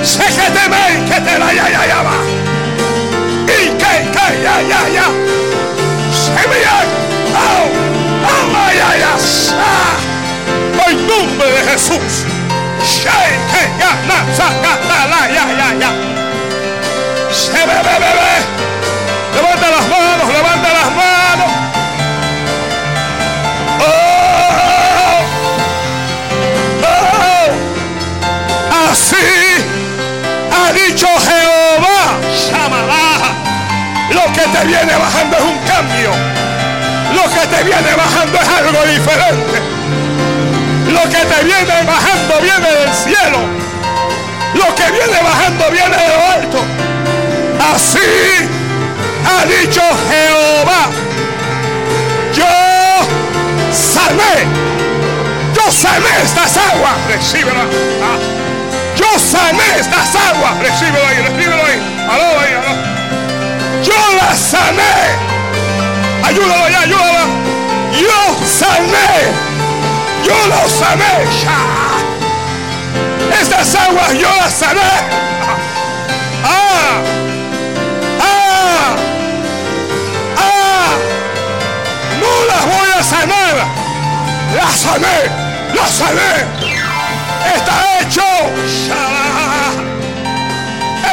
Sekete 0.04 0.70
me, 0.70 1.06
kete 1.08 1.40
la, 1.40 1.52
ya, 1.54 1.70
ya, 1.70 1.86
ya, 1.86 2.00
que, 3.48 4.04
que, 4.12 4.44
ya, 4.44 4.62
ya, 4.62 4.90
ya. 4.90 5.23
Ve, 18.00 18.00
ve. 18.00 18.36
Levanta 19.36 19.68
las 19.70 19.88
manos, 19.88 20.28
levanta 20.34 20.70
las 20.74 20.90
manos. 20.92 21.52
Oh, 23.80 23.86
oh. 26.84 27.52
Así 28.92 29.26
ha 30.52 30.72
dicho 30.74 31.08
Jehová. 31.08 32.20
Lo 34.12 34.26
que 34.34 34.42
te 34.42 34.66
viene 34.66 34.96
bajando 34.96 35.38
es 35.38 35.44
un 35.44 35.58
cambio. 35.60 36.12
Lo 37.14 37.24
que 37.34 37.48
te 37.48 37.64
viene 37.64 37.96
bajando 37.96 38.40
es 38.40 38.48
algo 38.48 38.86
diferente. 38.86 39.73
Te 41.24 41.44
viene 41.46 41.84
bajando 41.84 42.42
viene 42.42 42.70
del 42.70 42.94
cielo. 42.94 43.40
Lo 44.56 44.76
que 44.76 44.92
viene 44.92 45.22
bajando 45.24 45.72
viene 45.72 45.96
de 45.96 46.08
lo 46.10 46.32
alto. 46.32 46.58
Así 47.74 48.50
ha 49.26 49.46
dicho 49.46 49.82
Jehová. 50.10 50.90
Yo 52.34 52.46
sané. 53.72 54.46
Yo 55.56 55.72
sané 55.72 56.24
estas 56.24 56.58
aguas. 56.58 56.94
Recíbela. 57.08 57.62
Ah. 58.04 58.18
Yo 58.96 59.18
sané 59.18 59.80
estas 59.80 60.16
aguas. 60.16 60.60
Recíbelo 60.60 61.08
ahí, 61.08 61.18
recíbelo 61.22 61.64
ahí. 61.64 61.80
Aló 62.10 62.40
ahí, 62.40 62.54
aló. 62.54 62.74
Yo 63.82 64.16
las 64.22 64.38
sané. 64.38 64.94
Ayúdalo 66.24 66.70
ya, 66.70 66.82
ayúdalo. 66.82 67.26
Yo 67.94 68.46
sané. 68.46 69.53
Yo 70.26 70.48
lo 70.48 70.70
sané. 70.70 71.26
Ya. 71.44 71.60
Estas 73.42 73.76
aguas 73.76 74.14
yo 74.14 74.30
las 74.38 74.54
sané. 74.54 74.82
Ah. 76.46 77.02
Ah. 78.22 78.96
Ah. 80.38 80.92
No 82.22 82.32
las 82.48 82.66
voy 82.66 82.90
a 83.00 83.04
sanar. 83.04 83.56
Las 84.56 84.80
sané. 84.80 85.18
Las 85.76 85.92
sané. 85.92 86.34
Está 87.56 87.76
hecho. 88.00 88.28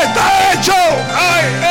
Está 0.02 0.52
hecho. 0.52 1.69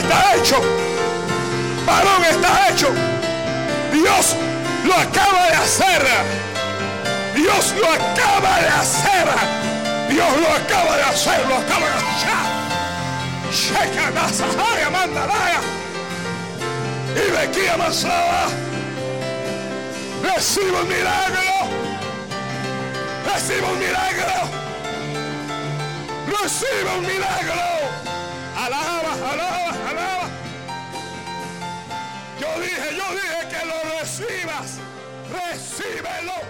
Está 0.00 0.36
hecho. 0.36 0.56
Varón 1.86 2.24
está 2.24 2.68
hecho. 2.68 2.88
Dios 3.92 4.36
lo 4.84 4.94
acaba 4.94 5.46
de 5.46 5.56
hacer. 5.56 6.02
Dios 7.34 7.74
lo 7.80 7.86
acaba 7.86 8.60
de 8.60 8.68
hacer. 8.68 9.28
Dios 10.08 10.28
lo 10.42 10.48
acaba 10.48 10.96
de 10.96 11.02
hacer, 11.02 11.46
lo 11.48 11.56
acaba 11.56 11.86
de 11.86 11.98
hacer. 12.10 12.60
Sheka 13.52 14.10
Nasahaya 14.10 14.90
Mandalaya. 14.90 15.60
Y 17.14 17.30
Bequía. 17.30 17.76
Recibo 20.22 20.80
un 20.80 20.88
milagro. 20.88 21.50
Recibo 23.26 23.68
un 23.72 23.78
milagro. 23.78 24.38
Recibo 26.26 26.98
un 26.98 27.06
milagro. 27.06 27.80
Yo 32.40 32.48
dije, 32.58 32.96
yo 32.96 33.04
dije 33.14 33.48
que 33.50 33.66
lo 33.66 33.98
recibas. 33.98 34.78
Recíbelo. 35.30 36.49